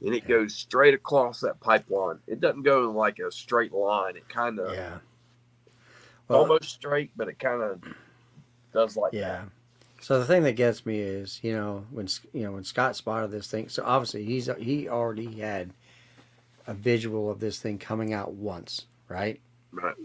and 0.00 0.14
it 0.14 0.28
goes 0.28 0.54
straight 0.54 0.94
across 0.94 1.40
that 1.40 1.58
pipeline 1.60 2.18
it 2.26 2.40
doesn't 2.40 2.62
go 2.62 2.88
in 2.88 2.94
like 2.94 3.18
a 3.18 3.30
straight 3.32 3.72
line 3.72 4.16
it 4.16 4.28
kind 4.28 4.58
of 4.58 4.74
Yeah. 4.74 4.98
Well, 6.28 6.40
almost 6.40 6.70
straight 6.70 7.10
but 7.16 7.28
it 7.28 7.38
kind 7.38 7.62
of 7.62 7.80
does 8.72 8.96
like 8.96 9.12
Yeah. 9.12 9.44
So 10.00 10.18
the 10.18 10.26
thing 10.26 10.44
that 10.44 10.52
gets 10.52 10.86
me 10.86 11.00
is, 11.00 11.40
you 11.42 11.52
know, 11.52 11.84
when 11.90 12.08
you 12.32 12.44
know 12.44 12.52
when 12.52 12.64
Scott 12.64 12.94
spotted 12.96 13.30
this 13.30 13.50
thing. 13.50 13.68
So 13.68 13.82
obviously 13.84 14.24
he's 14.24 14.48
he 14.58 14.88
already 14.88 15.40
had 15.40 15.72
a 16.66 16.74
visual 16.74 17.30
of 17.30 17.40
this 17.40 17.58
thing 17.58 17.78
coming 17.78 18.12
out 18.12 18.32
once, 18.32 18.86
right? 19.08 19.40
right 19.72 19.96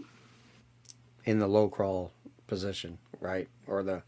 In 1.24 1.38
the 1.38 1.46
low 1.46 1.68
crawl 1.68 2.10
position, 2.46 2.98
right, 3.20 3.48
or 3.66 3.82
the 3.82 4.02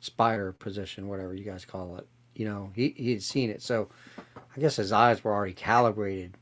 spider 0.00 0.52
position, 0.52 1.08
whatever 1.08 1.34
you 1.34 1.44
guys 1.44 1.64
call 1.64 1.96
it. 1.96 2.06
You 2.34 2.46
know, 2.46 2.70
he 2.74 2.94
he 2.96 3.12
had 3.12 3.22
seen 3.22 3.50
it. 3.50 3.62
So 3.62 3.88
I 4.56 4.60
guess 4.60 4.76
his 4.76 4.92
eyes 4.92 5.22
were 5.22 5.32
already 5.32 5.54
calibrated, 5.54 6.36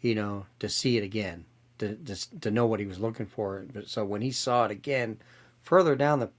you 0.00 0.14
know, 0.14 0.46
to 0.60 0.68
see 0.68 0.96
it 0.96 1.04
again, 1.04 1.44
to 1.78 1.96
to, 1.96 2.40
to 2.40 2.50
know 2.50 2.66
what 2.66 2.80
he 2.80 2.86
was 2.86 3.00
looking 3.00 3.26
for. 3.26 3.64
But 3.72 3.88
so 3.88 4.04
when 4.04 4.22
he 4.22 4.30
saw 4.30 4.64
it 4.64 4.70
again, 4.70 5.18
further 5.62 5.96
down 5.96 6.20
the 6.20 6.30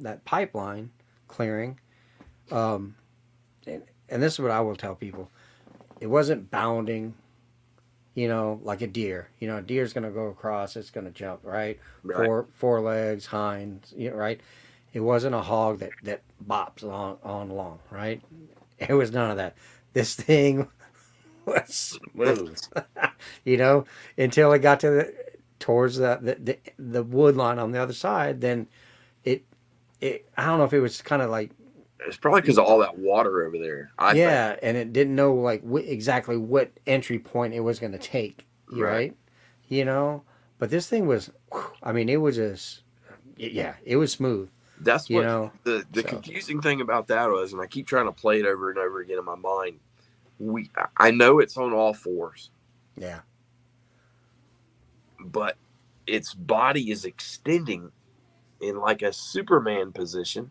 that 0.00 0.24
pipeline 0.24 0.90
clearing, 1.28 1.80
um, 2.50 2.94
and, 3.66 3.82
and 4.08 4.22
this 4.22 4.34
is 4.34 4.40
what 4.40 4.50
I 4.50 4.60
will 4.60 4.76
tell 4.76 4.94
people: 4.94 5.30
it 6.00 6.08
wasn't 6.08 6.50
bounding, 6.50 7.14
you 8.16 8.28
know, 8.28 8.58
like 8.64 8.80
a 8.80 8.86
deer. 8.86 9.28
You 9.38 9.46
know, 9.46 9.58
a 9.58 9.62
deer's 9.62 9.92
going 9.92 10.04
to 10.04 10.10
go 10.10 10.26
across; 10.26 10.74
it's 10.74 10.90
going 10.90 11.06
to 11.06 11.12
jump, 11.12 11.40
right? 11.44 11.78
right 12.02 12.26
Four 12.26 12.46
four 12.56 12.80
legs, 12.80 13.26
hind, 13.26 13.86
you 13.94 14.10
know, 14.10 14.16
right? 14.16 14.40
It 14.92 15.00
wasn't 15.00 15.34
a 15.36 15.42
hog 15.42 15.78
that 15.80 15.90
that 16.02 16.22
bops 16.44 16.82
on 16.82 17.18
on 17.22 17.50
along, 17.50 17.78
right? 17.90 18.20
It 18.78 18.94
was 18.94 19.12
none 19.12 19.30
of 19.30 19.36
that. 19.36 19.54
This 19.92 20.14
thing 20.14 20.66
was 21.44 21.98
smooth, 22.14 22.58
you 23.44 23.58
know, 23.58 23.84
until 24.16 24.52
it 24.54 24.60
got 24.60 24.80
to 24.80 24.90
the 24.90 25.14
towards 25.58 25.96
the 25.96 26.18
the, 26.22 26.34
the, 26.36 26.58
the 26.78 27.02
wood 27.02 27.36
line 27.36 27.58
on 27.58 27.70
the 27.70 27.82
other 27.82 27.92
side. 27.92 28.40
Then 28.40 28.66
it 29.24 29.44
it 30.00 30.26
I 30.38 30.46
don't 30.46 30.58
know 30.58 30.64
if 30.64 30.72
it 30.72 30.80
was 30.80 31.02
kind 31.02 31.20
of 31.20 31.28
like 31.28 31.50
it's 32.00 32.16
probably 32.16 32.40
because 32.42 32.58
of 32.58 32.64
all 32.64 32.78
that 32.80 32.98
water 32.98 33.44
over 33.46 33.58
there 33.58 33.90
I 33.98 34.12
think. 34.12 34.18
yeah, 34.18 34.56
and 34.62 34.76
it 34.76 34.92
didn't 34.92 35.14
know 35.14 35.34
like 35.34 35.62
wh- 35.68 35.86
exactly 35.88 36.36
what 36.36 36.70
entry 36.86 37.18
point 37.18 37.54
it 37.54 37.60
was 37.60 37.78
going 37.78 37.92
to 37.92 37.98
take, 37.98 38.46
right. 38.70 38.80
Right. 38.80 39.16
You 39.68 39.84
know, 39.84 40.22
but 40.58 40.70
this 40.70 40.88
thing 40.88 41.06
was, 41.06 41.30
I 41.82 41.92
mean, 41.92 42.08
it 42.08 42.18
was 42.20 42.36
just, 42.36 42.82
yeah, 43.36 43.74
it 43.84 43.96
was 43.96 44.12
smooth. 44.12 44.48
that's 44.80 45.10
You 45.10 45.16
what 45.16 45.22
know, 45.24 45.52
the 45.64 45.84
the 45.90 46.02
so. 46.02 46.08
confusing 46.08 46.60
thing 46.60 46.80
about 46.80 47.08
that 47.08 47.28
was 47.30 47.52
and 47.52 47.60
i 47.62 47.66
keep 47.66 47.86
trying 47.86 48.06
to 48.06 48.12
play 48.12 48.38
it 48.40 48.46
over 48.46 48.70
and 48.70 48.78
over 48.78 49.00
again 49.00 49.18
in 49.18 49.24
my 49.24 49.34
mind 49.34 49.80
we 50.38 50.70
i 50.98 51.10
know 51.10 51.38
it's 51.40 51.56
on 51.56 51.72
all 51.72 51.94
fours 51.94 52.50
yeah, 52.98 53.20
but 55.20 55.56
its 56.06 56.34
body 56.34 56.90
is 56.90 57.04
extending 57.04 57.90
in 58.60 58.76
like 58.78 59.02
a 59.02 59.12
Superman 59.12 59.92
position 59.92 60.50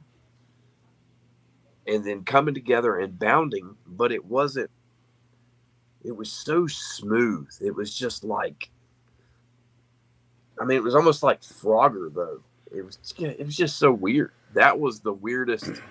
and 1.88 2.04
then 2.04 2.24
coming 2.24 2.54
together 2.54 2.98
and 2.98 3.20
bounding, 3.20 3.76
but 3.86 4.12
it 4.12 4.26
wasn't, 4.26 4.70
it 6.04 6.16
was 6.16 6.32
so 6.32 6.68
smooth. 6.68 7.50
It 7.62 7.76
was 7.76 7.96
just 7.96 8.24
like, 8.24 8.70
I 10.60 10.66
mean, 10.66 10.78
it 10.78 10.84
was 10.84 10.96
almost 10.96 11.24
like 11.24 11.42
Frogger, 11.42 12.14
though. 12.14 12.42
It 12.72 12.84
was, 12.84 12.98
it 13.20 13.46
was 13.46 13.56
just 13.56 13.78
so 13.78 13.92
weird. 13.92 14.32
That 14.54 14.80
was 14.80 15.00
the 15.00 15.14
weirdest. 15.14 15.82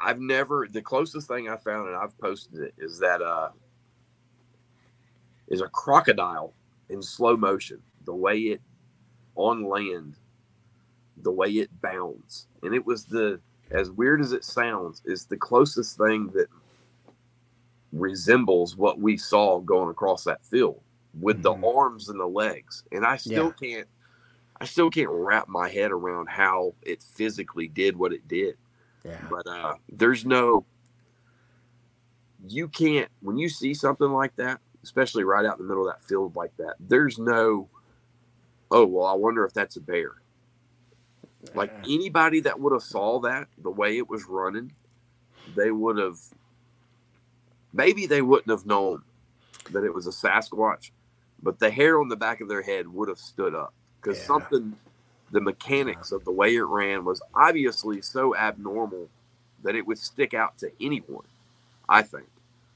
I've 0.00 0.20
never, 0.20 0.68
the 0.70 0.82
closest 0.82 1.28
thing 1.28 1.48
I 1.48 1.56
found, 1.56 1.88
and 1.88 1.96
I've 1.96 2.16
posted 2.18 2.60
it, 2.60 2.74
is 2.78 2.98
that, 3.00 3.22
uh, 3.22 3.50
is 5.48 5.60
a 5.60 5.68
crocodile 5.68 6.52
in 6.88 7.02
slow 7.02 7.36
motion, 7.36 7.80
the 8.04 8.14
way 8.14 8.38
it 8.38 8.60
on 9.36 9.64
land, 9.64 10.16
the 11.18 11.30
way 11.30 11.48
it 11.48 11.70
bounds. 11.80 12.46
And 12.62 12.74
it 12.74 12.84
was 12.84 13.04
the, 13.04 13.40
as 13.70 13.90
weird 13.90 14.20
as 14.20 14.32
it 14.32 14.44
sounds, 14.44 15.02
is 15.04 15.26
the 15.26 15.36
closest 15.36 15.96
thing 15.96 16.30
that 16.34 16.48
resembles 17.92 18.76
what 18.76 18.98
we 19.00 19.16
saw 19.16 19.58
going 19.60 19.90
across 19.90 20.24
that 20.24 20.44
field 20.44 20.80
with 21.20 21.38
Mhm. 21.38 21.42
the 21.42 21.54
arms 21.66 22.08
and 22.08 22.20
the 22.20 22.26
legs. 22.26 22.84
And 22.92 23.04
I 23.04 23.16
still 23.16 23.52
can't, 23.52 23.88
I 24.60 24.64
still 24.64 24.90
can't 24.90 25.10
wrap 25.10 25.48
my 25.48 25.68
head 25.68 25.92
around 25.92 26.28
how 26.28 26.74
it 26.82 27.02
physically 27.02 27.68
did 27.68 27.96
what 27.96 28.12
it 28.12 28.26
did. 28.28 28.56
yeah, 29.04 29.18
But 29.30 29.46
uh, 29.46 29.74
there's 29.90 30.24
no, 30.26 30.64
you 32.46 32.68
can't, 32.68 33.10
when 33.20 33.38
you 33.38 33.48
see 33.48 33.74
something 33.74 34.10
like 34.10 34.36
that, 34.36 34.60
especially 34.82 35.24
right 35.24 35.44
out 35.44 35.58
in 35.58 35.64
the 35.64 35.68
middle 35.68 35.88
of 35.88 35.94
that 35.94 36.02
field 36.04 36.36
like 36.36 36.56
that, 36.58 36.76
there's 36.80 37.18
no, 37.18 37.68
oh, 38.70 38.86
well, 38.86 39.06
I 39.06 39.14
wonder 39.14 39.44
if 39.44 39.52
that's 39.52 39.76
a 39.76 39.80
bear. 39.80 40.12
Like 41.54 41.72
anybody 41.88 42.40
that 42.40 42.58
would 42.60 42.72
have 42.72 42.82
saw 42.82 43.20
that 43.20 43.48
the 43.58 43.70
way 43.70 43.96
it 43.98 44.08
was 44.08 44.24
running, 44.26 44.72
they 45.54 45.70
would 45.70 45.98
have, 45.98 46.18
maybe 47.72 48.06
they 48.06 48.22
wouldn't 48.22 48.50
have 48.50 48.66
known 48.66 49.02
that 49.70 49.84
it 49.84 49.94
was 49.94 50.06
a 50.06 50.10
Sasquatch, 50.10 50.90
but 51.42 51.58
the 51.58 51.70
hair 51.70 52.00
on 52.00 52.08
the 52.08 52.16
back 52.16 52.40
of 52.40 52.48
their 52.48 52.62
head 52.62 52.86
would 52.88 53.08
have 53.08 53.18
stood 53.18 53.54
up 53.54 53.72
because 54.00 54.18
Yeah. 54.18 54.26
something, 54.26 54.76
the 55.32 55.40
mechanics 55.40 56.12
of 56.12 56.24
the 56.24 56.30
way 56.32 56.54
it 56.54 56.62
ran 56.62 57.04
was 57.04 57.20
obviously 57.34 58.00
so 58.00 58.36
abnormal 58.36 59.08
that 59.62 59.74
it 59.74 59.86
would 59.86 59.98
stick 59.98 60.34
out 60.34 60.58
to 60.58 60.70
anyone. 60.80 61.24
I 61.88 62.02
think. 62.02 62.26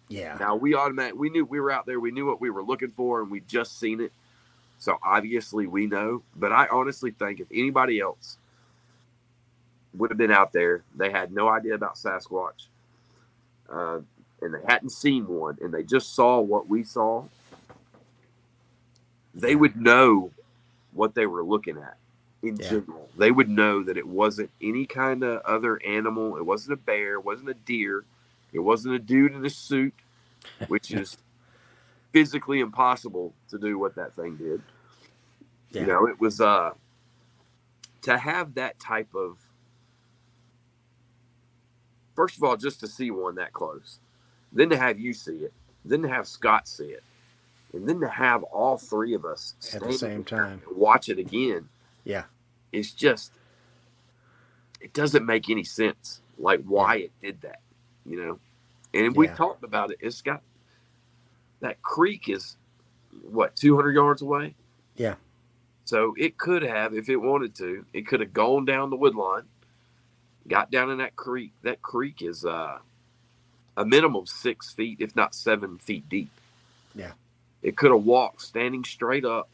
Yeah. 0.08 0.36
Now 0.38 0.54
we 0.56 0.74
automatic 0.74 1.14
we 1.16 1.30
knew 1.30 1.44
we 1.44 1.60
were 1.60 1.70
out 1.70 1.86
there, 1.86 2.00
we 2.00 2.10
knew 2.10 2.26
what 2.26 2.40
we 2.40 2.50
were 2.50 2.62
looking 2.62 2.90
for, 2.90 3.20
and 3.20 3.30
we 3.30 3.40
just 3.40 3.78
seen 3.78 4.00
it. 4.00 4.12
So 4.78 4.98
obviously 5.02 5.66
we 5.66 5.86
know. 5.86 6.22
But 6.36 6.52
I 6.52 6.66
honestly 6.68 7.10
think 7.12 7.40
if 7.40 7.46
anybody 7.52 8.00
else 8.00 8.38
would 9.94 10.10
have 10.10 10.18
been 10.18 10.30
out 10.32 10.52
there, 10.52 10.82
they 10.96 11.10
had 11.10 11.32
no 11.32 11.48
idea 11.48 11.74
about 11.74 11.96
Sasquatch, 11.96 12.66
uh, 13.72 14.00
and 14.42 14.54
they 14.54 14.60
hadn't 14.66 14.90
seen 14.90 15.26
one, 15.26 15.58
and 15.60 15.72
they 15.72 15.82
just 15.82 16.14
saw 16.14 16.40
what 16.40 16.68
we 16.68 16.82
saw, 16.84 17.24
they 19.34 19.54
would 19.54 19.76
know 19.76 20.30
what 20.92 21.14
they 21.14 21.26
were 21.26 21.42
looking 21.44 21.76
at 21.78 21.96
in 22.42 22.56
Yeah. 22.56 22.70
general. 22.70 23.08
They 23.16 23.30
would 23.30 23.48
know 23.48 23.82
that 23.82 23.96
it 23.96 24.06
wasn't 24.06 24.50
any 24.60 24.86
kind 24.86 25.22
of 25.22 25.42
other 25.42 25.80
animal. 25.84 26.36
It 26.36 26.44
wasn't 26.44 26.72
a 26.74 26.76
bear. 26.76 27.14
It 27.14 27.24
wasn't 27.24 27.50
a 27.50 27.54
deer. 27.54 28.04
It 28.52 28.58
wasn't 28.60 28.94
a 28.94 28.98
dude 28.98 29.32
in 29.32 29.44
a 29.44 29.50
suit, 29.50 29.94
which 30.68 30.90
is 30.90 31.16
physically 32.12 32.60
impossible 32.60 33.34
to 33.50 33.58
do 33.58 33.78
what 33.78 33.94
that 33.94 34.14
thing 34.14 34.36
did. 34.36 34.62
Yeah. 35.70 35.82
You 35.82 35.86
know, 35.86 36.06
it 36.06 36.20
was 36.20 36.40
uh 36.40 36.74
to 38.02 38.18
have 38.18 38.54
that 38.54 38.80
type 38.80 39.14
of 39.14 39.38
first 42.20 42.36
of 42.36 42.44
all, 42.44 42.54
just 42.54 42.80
to 42.80 42.86
see 42.86 43.10
one 43.10 43.36
that 43.36 43.50
close, 43.54 43.98
then 44.52 44.68
to 44.68 44.76
have 44.76 45.00
you 45.00 45.14
see 45.14 45.36
it, 45.36 45.54
then 45.86 46.02
to 46.02 46.08
have 46.08 46.28
Scott 46.28 46.68
see 46.68 46.84
it, 46.84 47.02
and 47.72 47.88
then 47.88 47.98
to 47.98 48.08
have 48.10 48.42
all 48.42 48.76
three 48.76 49.14
of 49.14 49.24
us 49.24 49.54
At 49.72 49.82
the 49.82 49.94
same 49.94 50.22
time. 50.22 50.60
watch 50.70 51.08
it 51.08 51.18
again. 51.18 51.70
Yeah. 52.04 52.24
It's 52.72 52.92
just 52.92 53.32
it 54.82 54.92
doesn't 54.92 55.24
make 55.24 55.48
any 55.48 55.64
sense 55.64 56.20
like 56.36 56.62
why 56.64 56.96
it 56.96 57.12
did 57.22 57.40
that, 57.40 57.60
you 58.04 58.22
know. 58.22 58.38
And 58.92 59.16
we 59.16 59.26
talked 59.28 59.64
about 59.64 59.90
it. 59.90 59.96
It's 60.00 60.20
got 60.20 60.42
that 61.60 61.80
creek 61.80 62.28
is 62.28 62.58
what 63.22 63.56
200 63.56 63.94
yards 63.94 64.20
away. 64.20 64.54
Yeah. 64.94 65.14
So 65.86 66.12
it 66.18 66.36
could 66.36 66.64
have, 66.64 66.92
if 66.92 67.08
it 67.08 67.16
wanted 67.16 67.54
to, 67.56 67.86
it 67.94 68.06
could 68.06 68.20
have 68.20 68.34
gone 68.34 68.66
down 68.66 68.90
the 68.90 68.96
wood 68.96 69.14
line, 69.14 69.44
got 70.50 70.70
down 70.70 70.90
in 70.90 70.98
that 70.98 71.16
creek. 71.16 71.52
That 71.62 71.80
creek 71.80 72.20
is 72.20 72.44
uh, 72.44 72.78
a 73.76 73.84
minimum 73.86 74.26
six 74.26 74.70
feet, 74.72 74.98
if 75.00 75.16
not 75.16 75.34
seven 75.34 75.78
feet 75.78 76.06
deep. 76.10 76.30
Yeah. 76.94 77.12
It 77.62 77.76
could 77.76 77.92
have 77.92 78.04
walked 78.04 78.42
standing 78.42 78.84
straight 78.84 79.24
up 79.24 79.48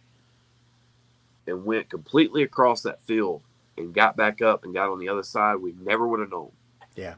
and 1.47 1.65
went 1.65 1.91
completely 1.91 2.43
across 2.43 2.81
that 2.83 3.01
field 3.03 3.43
and 3.77 3.95
got 3.95 4.17
back 4.17 4.41
up 4.41 4.65
and 4.65 4.73
got 4.73 4.91
on 4.91 4.99
the 4.99 5.09
other 5.09 5.23
side. 5.23 5.57
We 5.57 5.75
never 5.81 6.09
would 6.09 6.21
have 6.21 6.31
known. 6.31 6.51
Yeah. 6.97 7.15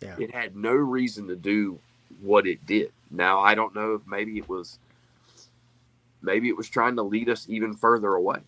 Yeah. 0.00 0.16
It 0.18 0.34
had 0.34 0.56
no 0.56 0.72
reason 0.72 1.28
to 1.28 1.36
do 1.36 1.78
what 2.22 2.46
it 2.46 2.66
did. 2.66 2.92
Now 3.10 3.40
I 3.40 3.54
don't 3.54 3.74
know 3.74 3.94
if 3.94 4.06
maybe 4.06 4.38
it 4.38 4.48
was 4.48 4.78
maybe 6.22 6.48
it 6.48 6.56
was 6.56 6.68
trying 6.68 6.96
to 6.96 7.02
lead 7.02 7.28
us 7.28 7.46
even 7.48 7.74
further 7.76 8.14
away. 8.14 8.38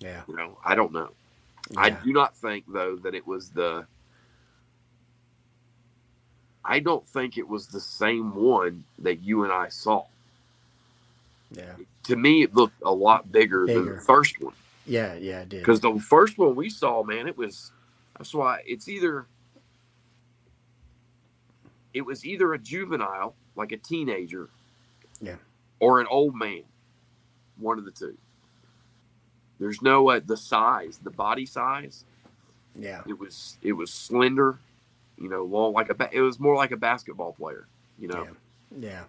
Yeah. 0.00 0.22
You 0.26 0.36
know, 0.36 0.58
I 0.64 0.74
don't 0.74 0.92
know. 0.92 1.10
I 1.76 1.90
do 1.90 2.12
not 2.12 2.34
think 2.34 2.64
though 2.66 2.96
that 2.96 3.14
it 3.14 3.26
was 3.26 3.50
the 3.50 3.86
I 6.64 6.78
don't 6.80 7.06
think 7.06 7.38
it 7.38 7.48
was 7.48 7.66
the 7.66 7.80
same 7.80 8.34
one 8.34 8.84
that 8.98 9.22
you 9.22 9.44
and 9.44 9.52
I 9.52 9.68
saw. 9.68 10.04
Yeah. 11.52 11.74
To 12.04 12.16
me 12.16 12.42
it 12.42 12.54
looked 12.54 12.80
a 12.82 12.92
lot 12.92 13.32
bigger, 13.32 13.66
than 13.66 13.86
the 13.86 14.00
first 14.00 14.40
one. 14.40 14.54
Yeah. 14.86 15.14
Yeah. 15.14 15.40
It 15.40 15.48
did. 15.48 15.58
Because 15.60 15.80
the 15.80 15.98
first 15.98 16.38
one 16.38 16.54
we 16.54 16.70
saw, 16.70 17.02
man, 17.02 17.26
it 17.28 17.36
was 17.36 17.72
that's 18.18 18.34
why 18.34 18.62
it's 18.66 18.88
either 18.88 19.26
it 21.92 22.02
was 22.02 22.24
either 22.24 22.52
a 22.54 22.58
juvenile, 22.58 23.34
like 23.56 23.72
a 23.72 23.76
teenager, 23.76 24.48
Yeah. 25.20 25.36
or 25.80 26.00
an 26.00 26.06
old 26.08 26.36
man. 26.36 26.62
One 27.58 27.78
of 27.78 27.84
the 27.84 27.90
two. 27.90 28.16
There's 29.58 29.82
no 29.82 30.08
uh, 30.08 30.20
the 30.24 30.36
size, 30.36 30.98
the 31.02 31.10
body 31.10 31.46
size. 31.46 32.04
Yeah. 32.78 33.02
It 33.06 33.18
was 33.18 33.58
it 33.62 33.72
was 33.72 33.92
slender, 33.92 34.58
you 35.20 35.28
know, 35.28 35.44
long 35.44 35.72
like 35.72 35.90
a 35.90 35.94
ba- 35.94 36.10
it 36.12 36.20
was 36.20 36.40
more 36.40 36.56
like 36.56 36.70
a 36.72 36.76
basketball 36.76 37.32
player, 37.32 37.66
you 37.98 38.08
know. 38.08 38.24
Yeah. 38.24 38.88
Yeah. 38.90 39.04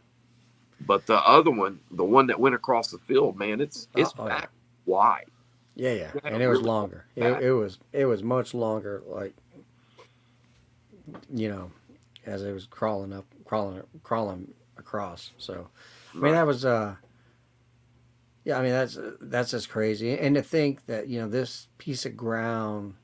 But 0.85 1.05
the 1.05 1.17
other 1.25 1.51
one, 1.51 1.79
the 1.91 2.03
one 2.03 2.27
that 2.27 2.39
went 2.39 2.55
across 2.55 2.89
the 2.89 2.97
field, 2.97 3.37
man, 3.37 3.61
it's 3.61 3.87
it's 3.95 4.11
Oh, 4.17 4.23
oh, 4.23 4.27
yeah. 4.27 4.45
wide. 4.85 5.27
Yeah, 5.75 5.93
yeah, 5.93 6.11
and 6.25 6.43
it 6.43 6.47
was 6.49 6.61
longer. 6.61 7.05
It, 7.15 7.43
it 7.43 7.51
was 7.53 7.79
it 7.93 8.05
was 8.05 8.23
much 8.23 8.53
longer. 8.53 9.01
Like 9.07 9.33
you 11.33 11.49
know, 11.49 11.71
as 12.25 12.43
it 12.43 12.51
was 12.51 12.65
crawling 12.65 13.13
up, 13.13 13.25
crawling, 13.45 13.81
crawling 14.03 14.53
across. 14.77 15.31
So 15.37 15.69
I 16.13 16.17
mean, 16.17 16.33
that 16.33 16.45
was 16.45 16.65
uh, 16.65 16.95
yeah. 18.43 18.57
I 18.59 18.61
mean, 18.63 18.71
that's 18.71 18.97
that's 19.21 19.51
just 19.51 19.69
crazy. 19.69 20.17
And 20.17 20.35
to 20.35 20.41
think 20.41 20.85
that 20.87 21.07
you 21.07 21.19
know 21.21 21.29
this 21.29 21.67
piece 21.77 22.05
of 22.05 22.17
ground 22.17 22.95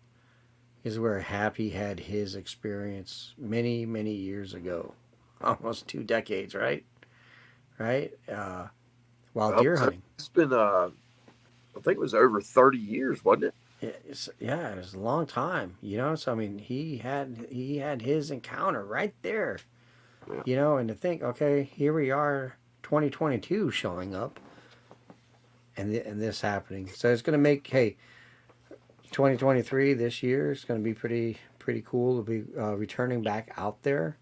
is 0.87 0.99
where 0.99 1.19
Happy 1.19 1.69
had 1.69 1.99
his 1.99 2.35
experience 2.35 3.33
many 3.37 3.85
many 3.85 4.13
years 4.13 4.53
ago, 4.53 4.93
almost 5.41 5.87
two 5.87 6.03
decades, 6.03 6.55
right? 6.55 6.83
Right. 7.77 8.11
Uh, 8.27 8.67
while 9.33 9.51
Well, 9.51 9.61
deer 9.61 9.75
hunting. 9.77 10.01
It's 10.15 10.29
been 10.29 10.51
uh, 10.53 10.89
I 11.75 11.79
think 11.81 11.97
it 11.97 11.99
was 11.99 12.13
over 12.15 12.41
thirty 12.41 12.79
years, 12.79 13.23
wasn't 13.23 13.45
it? 13.45 13.53
Yeah, 13.81 13.89
It's, 14.09 14.29
yeah, 14.39 14.69
it 14.71 14.77
was 14.77 14.95
a 14.95 14.99
long 14.99 15.27
time, 15.27 15.77
you 15.81 15.97
know. 15.97 16.15
So 16.15 16.31
I 16.31 16.35
mean, 16.35 16.57
he 16.57 16.97
had 16.97 17.45
he 17.51 17.77
had 17.77 18.01
his 18.01 18.31
encounter 18.31 18.83
right 18.83 19.13
there, 19.21 19.59
Yeah. 20.27 20.41
you 20.45 20.55
know. 20.55 20.77
And 20.77 20.87
to 20.89 20.95
think, 20.95 21.21
okay, 21.21 21.63
here 21.75 21.93
we 21.93 22.09
are, 22.09 22.55
2022 22.81 23.69
showing 23.69 24.15
up, 24.15 24.39
and 25.75 25.91
th- 25.91 26.05
and 26.07 26.19
this 26.19 26.41
happening. 26.41 26.89
So 26.95 27.11
it's 27.11 27.21
gonna 27.21 27.37
make 27.37 27.67
hey, 27.67 27.97
2023 29.11 29.93
this 29.93 30.21
year 30.23 30.51
is 30.51 30.63
gonna 30.63 30.79
be 30.79 30.93
pretty 30.93 31.37
pretty 31.59 31.83
cool 31.85 32.23
to 32.23 32.29
be 32.29 32.43
uh, 32.59 32.75
returning 32.75 33.21
back 33.21 33.51
out 33.57 33.81
there. 33.83 34.17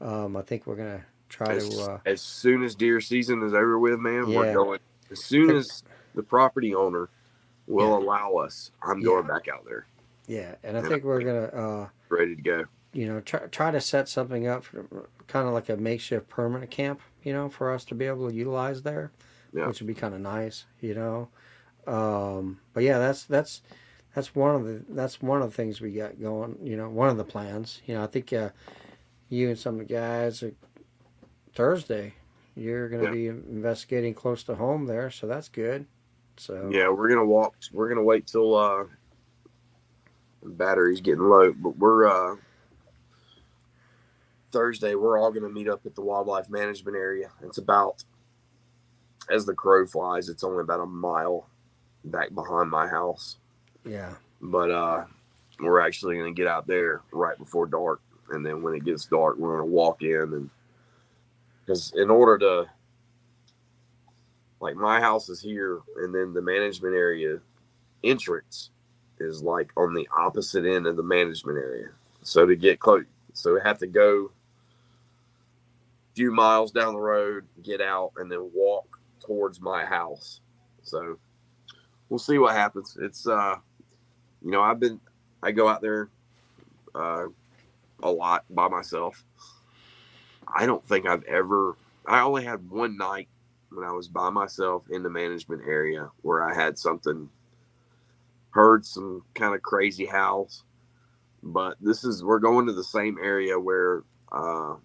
Um, 0.00 0.36
I 0.36 0.42
think 0.42 0.66
we're 0.66 0.76
gonna 0.76 1.04
try 1.28 1.54
As, 1.54 1.68
to. 1.68 1.82
Uh, 1.82 1.98
as 2.06 2.20
soon 2.20 2.62
as 2.62 2.74
deer 2.74 3.00
season 3.00 3.42
is 3.42 3.54
over 3.54 3.78
with, 3.78 3.98
man, 3.98 4.28
Yeah. 4.28 4.36
we're 4.38 4.52
going. 4.54 4.78
As 5.10 5.24
soon 5.24 5.50
as 5.50 5.82
the 6.14 6.22
property 6.22 6.74
owner 6.74 7.08
will 7.66 7.88
Yeah. 7.90 8.04
allow 8.04 8.34
us, 8.34 8.70
I'm 8.82 8.98
Yeah. 9.00 9.06
going 9.06 9.26
back 9.26 9.48
out 9.48 9.64
there, 9.64 9.86
yeah, 10.26 10.54
and 10.62 10.76
I 10.76 10.82
think 10.82 11.04
we're 11.04 11.22
gonna. 11.22 11.44
Uh, 11.46 11.88
ready 12.08 12.36
to 12.36 12.42
go. 12.42 12.64
you 12.92 13.06
know, 13.06 13.20
try, 13.20 13.40
try 13.48 13.70
to 13.70 13.80
set 13.80 14.08
something 14.08 14.46
up 14.46 14.64
for 14.64 14.86
kind 15.26 15.46
of 15.46 15.52
like 15.52 15.68
a 15.68 15.76
makeshift 15.76 16.28
permanent 16.30 16.70
camp, 16.70 17.00
you 17.22 17.32
know, 17.32 17.46
for 17.48 17.70
us 17.72 17.84
to 17.84 17.94
be 17.94 18.06
able 18.06 18.26
to 18.30 18.34
utilize 18.34 18.82
there, 18.82 19.10
Yeah. 19.52 19.66
which 19.66 19.80
would 19.80 19.86
be 19.86 19.92
kind 19.94 20.14
of 20.14 20.20
nice, 20.20 20.64
you 20.80 20.94
know. 20.94 21.28
Um, 21.86 22.58
but 22.72 22.84
yeah, 22.84 22.98
that's 22.98 23.24
that's 23.24 23.60
that's 24.16 24.34
one 24.34 24.54
of 24.54 24.64
the 24.64 24.82
that's 24.88 25.20
one 25.20 25.42
of 25.42 25.50
the 25.50 25.54
things 25.54 25.82
we 25.82 25.92
got 25.92 26.18
going, 26.18 26.56
you 26.62 26.74
know, 26.74 26.88
one 26.88 27.10
of 27.10 27.18
the 27.18 27.24
plans. 27.24 27.82
You 27.84 27.94
know, 27.94 28.02
I 28.02 28.06
think 28.06 28.32
uh, 28.32 28.48
you 29.28 29.50
and 29.50 29.58
some 29.58 29.74
of 29.78 29.86
the 29.86 29.94
guys 29.94 30.42
are 30.42 30.54
Thursday. 31.54 32.14
You're 32.54 32.88
going 32.88 33.02
to 33.02 33.08
Yeah. 33.08 33.12
be 33.12 33.26
investigating 33.28 34.14
close 34.14 34.42
to 34.44 34.54
home 34.54 34.86
there, 34.86 35.10
so 35.10 35.26
that's 35.26 35.50
good. 35.50 35.84
So 36.38 36.70
Yeah, 36.72 36.88
we're 36.88 37.08
gonna 37.10 37.26
walk. 37.26 37.56
We're 37.72 37.90
gonna 37.90 38.02
wait 38.02 38.26
till 38.26 38.54
uh, 38.56 38.84
the 40.42 40.48
battery's 40.48 41.02
getting 41.02 41.24
low, 41.28 41.52
but 41.52 41.76
we're 41.76 42.06
uh, 42.06 42.36
Thursday. 44.50 44.94
We're 44.94 45.18
all 45.18 45.30
gonna 45.30 45.50
meet 45.50 45.68
up 45.68 45.84
at 45.84 45.94
the 45.94 46.00
wildlife 46.02 46.48
management 46.48 46.96
area. 46.96 47.30
It's 47.42 47.58
about 47.58 48.02
as 49.30 49.44
the 49.44 49.54
crow 49.54 49.86
flies. 49.86 50.30
It's 50.30 50.44
only 50.44 50.62
about 50.62 50.80
a 50.80 50.86
mile 50.86 51.48
back 52.04 52.34
behind 52.34 52.70
my 52.70 52.86
house, 52.86 53.36
yeah, 53.86 54.14
but 54.42 54.70
uh, 54.70 55.04
we're 55.60 55.80
actually 55.80 56.16
gonna 56.18 56.32
get 56.32 56.46
out 56.46 56.66
there 56.66 57.02
right 57.12 57.38
before 57.38 57.66
dark, 57.66 58.00
and 58.30 58.44
then 58.44 58.62
when 58.62 58.74
it 58.74 58.84
gets 58.84 59.06
dark, 59.06 59.38
we're 59.38 59.56
gonna 59.56 59.66
walk 59.66 60.02
in 60.02 60.32
and 60.34 60.50
because 61.66 61.92
in 61.96 62.10
order 62.10 62.38
to 62.38 62.66
like 64.60 64.76
my 64.76 65.00
house 65.00 65.28
is 65.28 65.40
here 65.40 65.80
and 65.96 66.14
then 66.14 66.32
the 66.32 66.42
management 66.42 66.94
area 66.94 67.38
entrance 68.04 68.70
is 69.18 69.42
like 69.42 69.70
on 69.76 69.94
the 69.94 70.08
opposite 70.16 70.64
end 70.64 70.86
of 70.86 70.96
the 70.96 71.02
management 71.02 71.58
area. 71.58 71.88
So 72.22 72.46
to 72.46 72.56
get 72.56 72.80
close 72.80 73.04
so 73.34 73.54
we 73.54 73.60
have 73.64 73.78
to 73.78 73.86
go 73.86 74.30
a 76.00 76.14
few 76.14 76.32
miles 76.32 76.72
down 76.72 76.94
the 76.94 77.00
road 77.00 77.44
get 77.62 77.80
out 77.80 78.12
and 78.16 78.30
then 78.30 78.50
walk 78.54 78.98
towards 79.20 79.60
my 79.60 79.84
house. 79.84 80.40
So 80.82 81.18
we'll 82.08 82.18
see 82.18 82.38
what 82.38 82.54
happens. 82.54 82.96
It's 83.00 83.26
uh 83.26 83.56
you 84.46 84.50
know 84.52 84.62
i've 84.62 84.80
been 84.80 84.98
i 85.42 85.50
go 85.50 85.68
out 85.68 85.82
there 85.82 86.08
uh 86.94 87.26
a 88.02 88.10
lot 88.10 88.46
by 88.48 88.68
myself 88.68 89.22
i 90.56 90.64
don't 90.64 90.84
think 90.86 91.06
i've 91.06 91.24
ever 91.24 91.76
i 92.06 92.20
only 92.20 92.44
had 92.44 92.70
one 92.70 92.96
night 92.96 93.28
when 93.76 93.86
I 93.86 93.92
was 93.92 94.08
by 94.08 94.30
myself 94.30 94.86
in 94.90 95.02
the 95.02 95.10
management 95.10 95.62
area 95.66 96.10
where 96.22 96.42
I 96.42 96.54
had 96.54 96.78
something 96.78 97.28
heard 98.50 98.86
some 98.86 99.22
kind 99.34 99.54
of 99.54 99.62
crazy 99.62 100.06
howls. 100.06 100.64
But 101.42 101.76
this 101.80 102.02
is 102.02 102.24
we're 102.24 102.38
going 102.38 102.66
to 102.66 102.72
the 102.72 102.84
same 102.84 103.18
area 103.22 103.58
where 103.58 104.02
uh, 104.32 104.76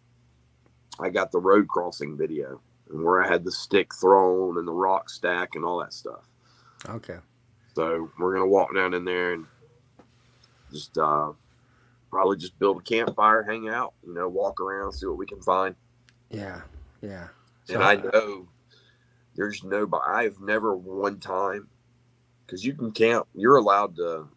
I 0.99 1.09
got 1.09 1.31
the 1.31 1.39
road 1.39 1.67
crossing 1.67 2.17
video 2.17 2.59
and 2.89 3.03
where 3.03 3.23
I 3.23 3.27
had 3.27 3.43
the 3.43 3.51
stick 3.51 3.95
thrown 3.95 4.57
and 4.57 4.67
the 4.67 4.73
rock 4.73 5.09
stack 5.09 5.55
and 5.55 5.63
all 5.63 5.79
that 5.79 5.93
stuff. 5.93 6.25
Okay. 6.89 7.17
So 7.73 8.09
we're 8.19 8.33
gonna 8.33 8.47
walk 8.47 8.73
down 8.75 8.93
in 8.93 9.05
there 9.05 9.33
and 9.33 9.45
just 10.71 10.97
uh, 10.97 11.31
probably 12.09 12.37
just 12.37 12.57
build 12.59 12.79
a 12.79 12.83
campfire, 12.83 13.43
hang 13.43 13.69
out, 13.69 13.93
you 14.05 14.13
know, 14.13 14.27
walk 14.27 14.59
around, 14.59 14.91
see 14.93 15.05
what 15.05 15.17
we 15.17 15.25
can 15.25 15.41
find. 15.41 15.75
Yeah. 16.29 16.61
Yeah. 17.01 17.27
and 17.69 17.83
I 17.83 17.95
know 17.95 18.47
there's 19.35 19.63
nobody. 19.63 20.03
I've 20.07 20.39
never 20.39 20.75
one 20.75 21.19
time 21.19 21.67
because 22.45 22.65
you 22.65 22.73
can 22.73 22.91
camp. 22.91 23.27
You're 23.33 23.57
allowed 23.57 23.95
to. 23.95 24.27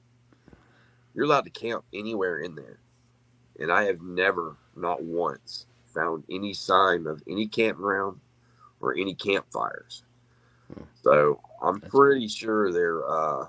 You're 1.14 1.26
allowed 1.26 1.44
to 1.44 1.50
camp 1.50 1.84
anywhere 1.92 2.38
in 2.38 2.54
there, 2.56 2.78
and 3.60 3.70
I 3.70 3.84
have 3.84 4.02
never, 4.02 4.56
not 4.74 5.02
once, 5.02 5.66
found 5.84 6.24
any 6.28 6.52
sign 6.54 7.06
of 7.06 7.22
any 7.28 7.46
campground 7.46 8.18
or 8.80 8.96
any 8.96 9.14
campfires. 9.14 10.02
Hmm. 10.72 10.82
So 11.02 11.40
I'm 11.62 11.80
That's 11.80 11.90
pretty 11.90 12.28
sure 12.28 12.72
they're. 12.72 13.08
Uh, 13.08 13.46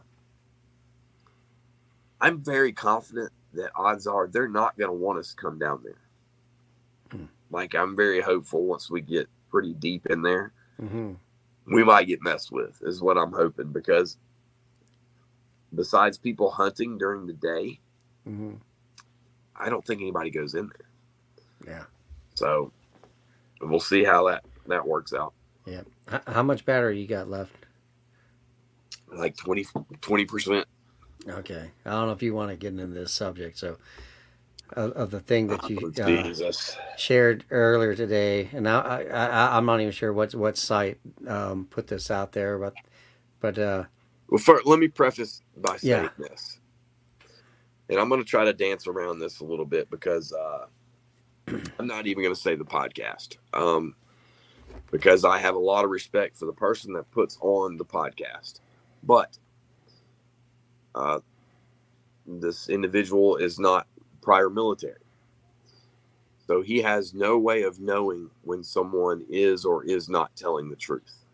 I'm 2.21 2.43
very 2.43 2.71
confident 2.71 3.31
that 3.53 3.71
odds 3.75 4.07
are 4.07 4.27
they're 4.27 4.47
not 4.47 4.77
going 4.77 4.89
to 4.89 4.93
want 4.95 5.19
us 5.19 5.29
to 5.29 5.35
come 5.35 5.59
down 5.59 5.81
there. 5.83 6.01
Hmm. 7.11 7.25
Like 7.51 7.75
I'm 7.75 7.95
very 7.95 8.21
hopeful 8.21 8.65
once 8.65 8.89
we 8.89 9.01
get 9.01 9.29
pretty 9.49 9.73
deep 9.73 10.07
in 10.07 10.21
there, 10.21 10.51
hmm 10.79 11.13
we 11.67 11.83
might 11.83 12.07
get 12.07 12.21
messed 12.21 12.51
with. 12.51 12.79
Is 12.83 13.01
what 13.01 13.17
I'm 13.17 13.31
hoping 13.31 13.71
because 13.71 14.17
besides 15.73 16.17
people 16.17 16.49
hunting 16.51 16.97
during 16.97 17.25
the 17.25 17.33
day, 17.33 17.79
hmm 18.25 18.53
I 19.55 19.69
don't 19.69 19.85
think 19.85 20.01
anybody 20.01 20.29
goes 20.29 20.53
in 20.55 20.67
there. 20.67 21.75
Yeah. 21.75 21.83
So 22.33 22.71
we'll 23.61 23.79
see 23.79 24.03
how 24.03 24.27
that 24.27 24.43
that 24.67 24.85
works 24.85 25.13
out. 25.13 25.33
Yeah. 25.65 25.81
H- 26.11 26.21
how 26.27 26.43
much 26.43 26.65
battery 26.65 26.99
you 26.99 27.07
got 27.07 27.29
left? 27.29 27.53
Like 29.11 29.35
20 29.37 30.25
percent. 30.25 30.67
Okay. 31.27 31.71
I 31.85 31.89
don't 31.89 32.07
know 32.07 32.13
if 32.13 32.21
you 32.23 32.33
want 32.35 32.51
to 32.51 32.55
get 32.57 32.69
into 32.73 32.87
this 32.87 33.11
subject. 33.13 33.57
So, 33.57 33.77
of, 34.73 34.91
of 34.93 35.11
the 35.11 35.19
thing 35.19 35.47
that 35.47 35.69
you 35.69 35.93
uh, 35.99 36.03
Oh, 36.03 36.23
Jesus. 36.23 36.77
shared 36.97 37.45
earlier 37.51 37.95
today, 37.95 38.49
and 38.53 38.63
now 38.63 38.81
I, 38.81 39.03
I, 39.05 39.57
I'm 39.57 39.65
not 39.65 39.79
even 39.79 39.91
sure 39.91 40.13
what 40.13 40.33
what 40.35 40.57
site 40.57 40.99
um, 41.27 41.67
put 41.69 41.87
this 41.87 42.09
out 42.11 42.31
there, 42.31 42.57
but 42.57 42.73
but 43.39 43.57
uh, 43.59 43.83
Well, 44.29 44.39
first, 44.39 44.65
let 44.65 44.79
me 44.79 44.87
preface 44.87 45.41
by 45.57 45.77
saying 45.77 46.09
Yeah. 46.19 46.27
this, 46.29 46.59
and 47.89 47.99
I'm 47.99 48.09
going 48.09 48.21
to 48.21 48.27
try 48.27 48.45
to 48.45 48.53
dance 48.53 48.87
around 48.87 49.19
this 49.19 49.39
a 49.39 49.45
little 49.45 49.65
bit 49.65 49.89
because 49.89 50.33
uh, 50.33 50.65
I'm 51.79 51.87
not 51.87 52.07
even 52.07 52.23
going 52.23 52.35
to 52.35 52.41
say 52.41 52.55
the 52.55 52.65
podcast, 52.65 53.37
um, 53.53 53.95
because 54.91 55.25
I 55.25 55.39
have 55.39 55.55
a 55.55 55.59
lot 55.59 55.85
of 55.85 55.91
respect 55.91 56.37
for 56.37 56.45
the 56.45 56.53
person 56.53 56.93
that 56.93 57.09
puts 57.11 57.37
on 57.41 57.77
the 57.77 57.85
podcast, 57.85 58.59
but 59.03 59.37
uh, 60.93 61.19
this 62.25 62.69
individual 62.69 63.37
is 63.37 63.59
not 63.59 63.87
prior 64.21 64.49
military. 64.49 64.99
So 66.47 66.61
he 66.61 66.81
has 66.81 67.13
no 67.13 67.37
way 67.37 67.63
of 67.63 67.79
knowing 67.79 68.29
when 68.43 68.63
someone 68.63 69.25
is 69.29 69.65
or 69.65 69.83
is 69.83 70.09
not 70.09 70.35
telling 70.35 70.69
the 70.69 70.75
truth. 70.75 71.25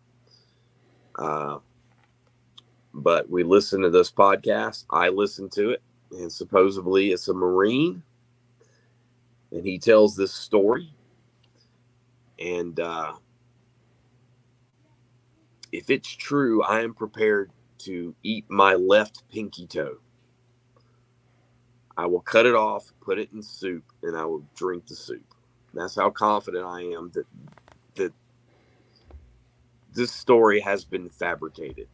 Uh, 1.15 1.59
but 2.93 3.29
we 3.29 3.43
listen 3.43 3.81
to 3.81 3.89
this 3.89 4.11
podcast. 4.11 4.85
I 4.89 5.09
listen 5.09 5.49
to 5.49 5.71
it, 5.71 5.81
and 6.11 6.31
supposedly 6.31 7.11
it's 7.11 7.27
a 7.27 7.33
Marine, 7.33 8.03
and 9.51 9.65
he 9.65 9.77
tells 9.77 10.15
this 10.15 10.33
story. 10.33 10.93
And 12.39 12.79
uh, 12.79 13.13
if 15.71 15.89
it's 15.89 16.09
true, 16.09 16.63
I 16.63 16.81
am 16.81 16.93
prepared 16.95 17.51
to 17.79 18.15
eat 18.23 18.45
my 18.49 18.75
left 18.75 19.23
pinky 19.31 19.67
toe. 19.67 19.97
I 21.97 22.07
will 22.07 22.21
cut 22.21 22.45
it 22.47 22.55
off, 22.55 22.93
put 23.01 23.19
it 23.19 23.29
in 23.33 23.43
soup, 23.43 23.85
and 24.03 24.17
I 24.17 24.25
will 24.25 24.45
drink 24.55 24.87
the 24.87 24.95
soup. 24.95 25.25
That's 25.73 25.95
how 25.95 26.11
confident 26.11 26.65
I 26.65 26.81
am 26.83 27.11
that 27.15 27.27
that 27.95 28.13
this 29.93 30.11
story 30.13 30.61
has 30.61 30.85
been 30.85 31.09
fabricated 31.09 31.87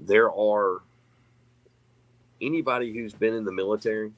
there 0.00 0.32
are 0.32 0.82
anybody 2.42 2.94
who's 2.94 3.14
been 3.14 3.34
in 3.34 3.44
the 3.46 3.52
military 3.52 4.12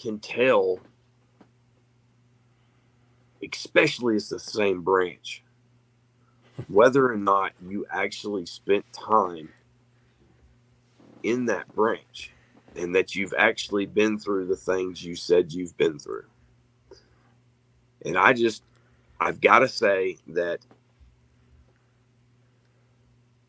can 0.00 0.18
tell 0.20 0.80
especially 3.52 4.16
it's 4.16 4.30
the 4.30 4.40
same 4.40 4.82
branch 4.82 5.42
whether 6.68 7.10
or 7.10 7.16
not 7.16 7.52
you 7.68 7.86
actually 7.90 8.46
spent 8.46 8.84
time 8.92 9.48
in 11.22 11.46
that 11.46 11.72
branch 11.74 12.32
and 12.76 12.94
that 12.94 13.14
you've 13.14 13.34
actually 13.36 13.86
been 13.86 14.18
through 14.18 14.46
the 14.46 14.56
things 14.56 15.04
you 15.04 15.16
said 15.16 15.52
you've 15.52 15.76
been 15.76 15.98
through 15.98 16.24
and 18.04 18.16
i 18.16 18.32
just 18.32 18.62
i've 19.20 19.40
got 19.40 19.60
to 19.60 19.68
say 19.68 20.16
that 20.28 20.60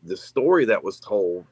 the 0.02 0.16
story 0.16 0.64
that 0.66 0.82
was 0.82 0.98
told, 1.00 1.44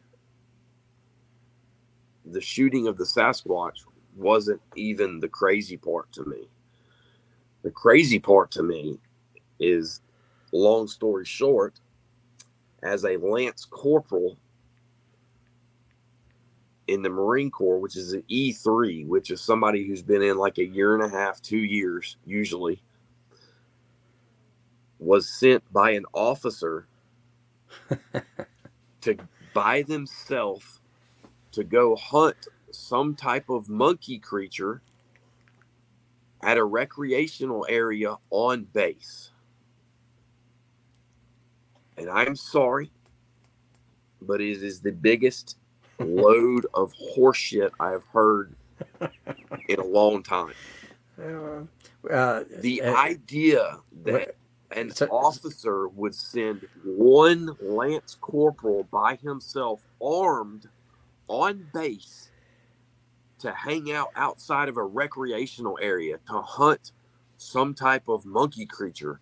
the 2.24 2.40
shooting 2.40 2.86
of 2.86 2.96
the 2.96 3.04
Sasquatch, 3.04 3.84
wasn't 4.16 4.60
even 4.74 5.20
the 5.20 5.28
crazy 5.28 5.76
part 5.76 6.10
to 6.12 6.24
me. 6.24 6.48
The 7.62 7.70
crazy 7.70 8.18
part 8.18 8.50
to 8.52 8.62
me 8.62 8.98
is, 9.58 10.00
long 10.52 10.88
story 10.88 11.24
short, 11.24 11.80
as 12.82 13.04
a 13.04 13.16
Lance 13.16 13.64
Corporal 13.64 14.36
in 16.86 17.02
the 17.02 17.10
Marine 17.10 17.50
Corps, 17.50 17.78
which 17.78 17.96
is 17.96 18.12
an 18.12 18.24
E3, 18.30 19.06
which 19.06 19.30
is 19.30 19.40
somebody 19.40 19.86
who's 19.86 20.02
been 20.02 20.22
in 20.22 20.36
like 20.36 20.58
a 20.58 20.64
year 20.64 20.94
and 20.94 21.04
a 21.04 21.08
half, 21.08 21.40
two 21.40 21.58
years 21.58 22.16
usually, 22.24 22.82
was 24.98 25.28
sent 25.28 25.62
by 25.72 25.92
an 25.92 26.04
officer 26.12 26.86
to 29.00 29.16
by 29.54 29.82
themselves 29.82 30.80
to 31.52 31.64
go 31.64 31.96
hunt 31.96 32.48
some 32.70 33.14
type 33.14 33.48
of 33.48 33.68
monkey 33.68 34.18
creature 34.18 34.82
at 36.42 36.56
a 36.56 36.64
recreational 36.64 37.66
area 37.68 38.16
on 38.30 38.64
base. 38.64 39.30
And 41.96 42.08
I'm 42.08 42.36
sorry, 42.36 42.90
but 44.22 44.40
it 44.40 44.62
is 44.62 44.80
the 44.80 44.92
biggest 44.92 45.56
load 45.98 46.66
of 46.74 46.92
horseshit 47.16 47.70
I 47.78 47.90
have 47.90 48.04
heard 48.12 48.54
in 49.68 49.78
a 49.80 49.84
long 49.84 50.22
time. 50.22 50.54
uh, 51.18 51.64
The 52.60 52.82
uh, 52.82 52.94
idea 52.96 53.78
that 54.04 54.36
an 54.70 54.90
So- 54.92 55.06
officer 55.06 55.88
would 55.88 56.14
send 56.14 56.66
one 56.84 57.56
lance 57.60 58.16
corporal 58.20 58.84
by 58.84 59.16
himself 59.16 59.86
armed 60.02 60.68
on 61.28 61.68
base 61.74 62.30
to 63.40 63.52
hang 63.52 63.92
out 63.92 64.08
outside 64.16 64.68
of 64.68 64.76
a 64.76 64.84
recreational 64.84 65.78
area 65.82 66.18
to 66.28 66.40
hunt 66.40 66.92
some 67.36 67.74
type 67.74 68.08
of 68.08 68.24
monkey 68.26 68.66
creature 68.66 69.20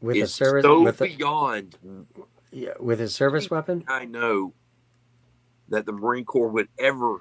with 0.00 0.16
a 0.16 0.26
service 0.26 0.64
so 0.64 0.82
with 0.82 1.00
a, 1.00 1.08
yeah, 2.50 2.70
with 2.80 2.98
his 3.00 3.14
service 3.14 3.50
weapon. 3.50 3.84
I 3.88 4.04
know 4.04 4.52
that 5.68 5.86
the 5.86 5.92
Marine 5.92 6.24
Corps 6.24 6.48
would 6.48 6.68
ever 6.78 7.20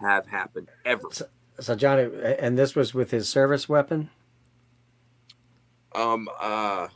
have 0.00 0.26
happened 0.26 0.68
ever. 0.84 1.08
So 1.60 1.74
Johnny, 1.74 2.08
and 2.38 2.56
this 2.58 2.74
was 2.74 2.94
with 2.94 3.10
his 3.10 3.28
service 3.28 3.68
weapon. 3.68 4.10
Um 5.94 6.28
uh 6.40 6.88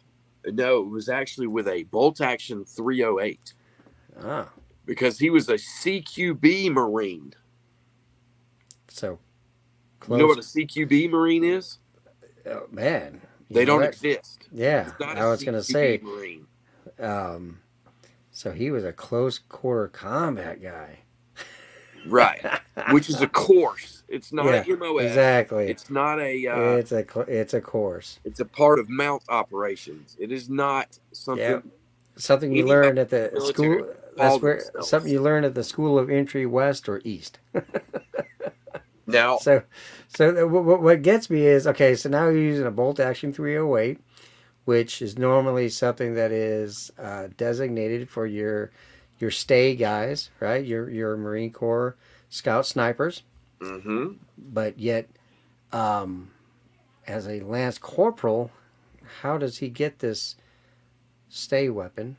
no, 0.46 0.80
it 0.82 0.88
was 0.88 1.08
actually 1.08 1.46
with 1.46 1.68
a 1.68 1.84
bolt 1.84 2.20
action 2.20 2.64
308 2.64 3.54
Ah, 4.22 4.48
because 4.84 5.18
he 5.18 5.30
was 5.30 5.48
a 5.48 5.54
CQB 5.54 6.70
Marine. 6.72 7.32
so 8.88 9.18
You 10.08 10.16
know 10.16 10.26
what 10.26 10.38
a. 10.38 10.42
CQB 10.42 11.10
Marine 11.10 11.44
is? 11.44 11.78
Oh, 12.44 12.66
man, 12.70 13.20
You 13.48 13.54
They 13.54 13.64
don't 13.64 13.80
that- 13.80 13.90
exist. 13.90 14.41
Yeah, 14.52 14.90
I 15.00 15.26
was 15.26 15.42
going 15.42 15.54
to 15.54 15.62
say. 15.62 16.00
Marine. 16.02 16.46
Um, 16.98 17.60
so 18.30 18.52
he 18.52 18.70
was 18.70 18.84
a 18.84 18.92
close 18.92 19.38
quarter 19.38 19.88
combat 19.88 20.62
guy. 20.62 20.98
Right. 22.06 22.44
Which 22.90 23.08
is 23.08 23.20
a 23.20 23.26
course. 23.28 24.02
It's 24.08 24.32
not 24.32 24.46
Yeah, 24.46 24.64
a 24.74 24.76
MOS. 24.76 25.04
Exactly. 25.04 25.68
It's 25.68 25.88
not 25.88 26.20
a 26.20 26.46
uh, 26.48 26.60
it's 26.76 26.92
a 26.92 27.04
it's 27.28 27.54
a 27.54 27.60
course. 27.60 28.18
it's 28.24 28.40
a 28.40 28.44
part 28.44 28.78
of 28.78 28.88
MOUT 28.88 29.22
operations. 29.28 30.16
It 30.18 30.32
is 30.32 30.48
not 30.50 30.98
something 31.12 31.44
Yeah. 31.44 31.60
Something 32.16 32.52
you 32.52 32.62
Any 32.62 32.70
learned 32.70 32.98
at 32.98 33.08
the 33.08 33.30
school 33.46 33.88
that's 34.16 34.42
where 34.42 34.56
themselves. 34.56 34.88
something 34.88 35.10
you 35.10 35.22
learn 35.22 35.44
at 35.44 35.54
the 35.54 35.64
School 35.64 35.98
of 35.98 36.10
Infantry 36.10 36.44
West 36.44 36.88
or 36.88 37.00
East. 37.04 37.38
Now, 39.06 39.38
So, 39.38 39.62
so 40.16 40.46
what- 40.46 40.80
what 40.80 41.02
gets 41.02 41.28
me 41.28 41.44
is 41.44 41.66
okay. 41.66 41.94
So 41.96 42.08
now 42.08 42.24
you're 42.26 42.36
using 42.40 42.66
a 42.66 42.70
bolt 42.70 43.00
action 43.00 43.32
308, 43.32 43.98
which 44.64 45.02
is 45.02 45.18
normally 45.18 45.68
something 45.68 46.14
that 46.14 46.30
is 46.32 46.90
uh, 46.98 47.28
designated 47.36 48.08
for 48.08 48.26
your 48.26 48.70
your 49.18 49.30
stay 49.30 49.74
guys, 49.76 50.30
right? 50.40 50.64
Your 50.64 50.88
your 50.90 51.16
Marine 51.16 51.52
Corps 51.52 51.96
Scout 52.28 52.66
snipers, 52.66 53.22
hmm 53.60 54.12
but 54.38 54.78
yet, 54.78 55.08
um, 55.72 56.30
as 57.06 57.28
a 57.28 57.40
lance 57.40 57.78
corporal, 57.78 58.50
how 59.20 59.38
does 59.38 59.58
he 59.58 59.68
get 59.68 59.98
this 60.00 60.36
stay 61.28 61.68
weapon, 61.68 62.16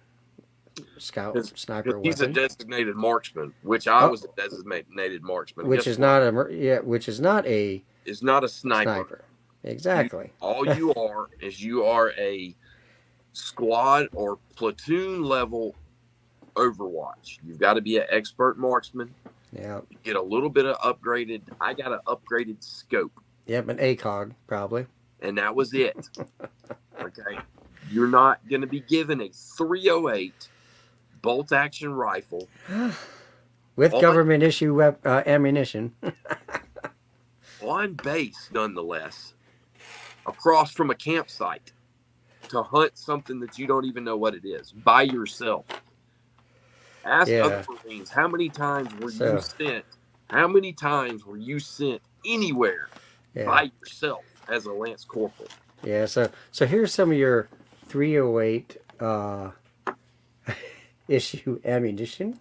scout 0.97 1.35
His- 1.35 1.51
sniper 1.55 1.99
he's 2.01 2.21
a 2.21 2.27
designated 2.27 2.95
marksman, 2.95 3.53
which 3.63 3.87
I 3.87 4.03
Oh. 4.05 4.09
was 4.11 4.23
a 4.23 4.27
designated 4.37 5.21
marksman. 5.23 5.67
which 5.67 5.85
is 5.87 5.97
what? 5.99 6.05
not 6.05 6.49
a 6.49 6.53
yeah, 6.55 6.79
which 6.79 7.07
is 7.09 7.19
not 7.19 7.45
a 7.47 7.83
is 8.05 8.21
not 8.23 8.43
a 8.43 8.49
sniper. 8.49 8.83
sniper. 8.93 9.21
Exactly. 9.63 10.31
All 10.41 10.65
you 10.75 10.93
are 10.93 11.27
is 11.39 11.63
you 11.63 11.85
are 11.85 12.11
a 12.17 12.55
squad 13.33 14.07
or 14.13 14.37
platoon 14.55 15.23
level 15.23 15.75
Overwatch. 16.55 17.39
You've 17.43 17.59
got 17.59 17.73
to 17.73 17.81
be 17.81 17.97
an 17.97 18.05
expert 18.09 18.57
marksman. 18.59 19.13
Yeah. 19.51 19.81
Get 20.03 20.15
a 20.15 20.21
little 20.21 20.49
bit 20.49 20.65
of 20.65 20.77
upgraded. 20.77 21.41
I 21.59 21.73
got 21.73 21.91
an 21.91 21.99
upgraded 22.07 22.63
scope, 22.63 23.11
Yep, 23.47 23.69
an 23.69 23.77
ACOG 23.77 24.33
probably. 24.47 24.85
and 25.21 25.37
that 25.37 25.55
was 25.55 25.73
it. 25.73 26.09
okay, 27.01 27.39
you're 27.91 28.07
not 28.07 28.47
going 28.47 28.61
to 28.61 28.67
be 28.67 28.81
given 28.81 29.21
a 29.21 29.29
308 29.29 30.49
bolt 31.21 31.51
action 31.51 31.93
rifle 31.93 32.47
With 33.75 33.91
government 33.93 34.43
issue 34.43 34.75
wep- 34.75 35.05
uh, 35.05 35.23
ammunition. 35.25 35.95
on 37.61 37.93
base, 37.93 38.49
nonetheless, 38.53 39.33
across 40.25 40.71
from 40.71 40.89
a 40.89 40.95
campsite 40.95 41.71
to 42.49 42.61
hunt 42.63 42.97
something 42.97 43.39
that 43.39 43.57
you 43.57 43.67
don't 43.67 43.85
even 43.85 44.03
know 44.03 44.17
what 44.17 44.33
it 44.35 44.45
is 44.45 44.71
by 44.71 45.01
yourself. 45.03 45.65
Ask 47.05 47.29
Yeah. 47.29 47.45
other 47.45 47.65
Marines 47.85 48.09
how 48.09 48.27
many 48.27 48.49
times 48.49 48.93
were 48.95 49.11
So- 49.11 49.33
you 49.33 49.41
sent? 49.41 49.85
How 50.29 50.47
many 50.47 50.73
times 50.73 51.25
were 51.25 51.37
you 51.37 51.59
sent 51.59 52.01
anywhere 52.25 52.89
Yeah. 53.35 53.45
by 53.45 53.71
yourself 53.81 54.23
as 54.47 54.65
a 54.65 54.71
lance 54.71 55.03
corporal? 55.03 55.49
Yeah, 55.83 56.05
so 56.05 56.29
so 56.51 56.65
here's 56.65 56.93
some 56.93 57.11
of 57.11 57.17
your 57.17 57.49
308 57.87 58.77
uh, 58.99 59.51
issue 61.07 61.59
ammunition. 61.65 62.39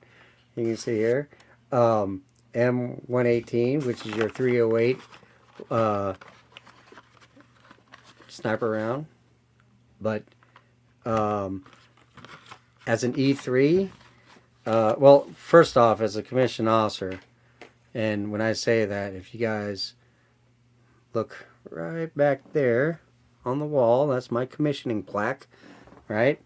You 0.56 0.64
can 0.66 0.76
see 0.76 0.96
here 0.96 1.28
um, 1.72 2.22
M118, 2.54 3.84
which 3.84 4.06
is 4.06 4.14
your 4.14 4.28
308 4.28 4.98
uh, 5.70 6.14
sniper 8.32 8.70
round. 8.70 9.06
But 10.00 10.24
um, 11.04 11.64
as 12.86 13.04
an 13.04 13.14
E3, 13.14 13.90
uh, 14.66 14.94
well, 14.98 15.28
first 15.36 15.76
off, 15.76 16.00
as 16.00 16.16
a 16.16 16.22
commissioned 16.22 16.68
officer, 16.68 17.20
and 17.94 18.32
when 18.32 18.40
I 18.40 18.52
say 18.52 18.84
that, 18.84 19.14
if 19.14 19.34
you 19.34 19.40
guys 19.40 19.94
look 21.14 21.46
right 21.70 22.14
back 22.16 22.52
there 22.52 23.00
on 23.44 23.58
the 23.58 23.66
wall. 23.66 24.06
That's 24.06 24.30
my 24.30 24.46
commissioning 24.46 25.02
plaque, 25.02 25.46
right? 26.08 26.40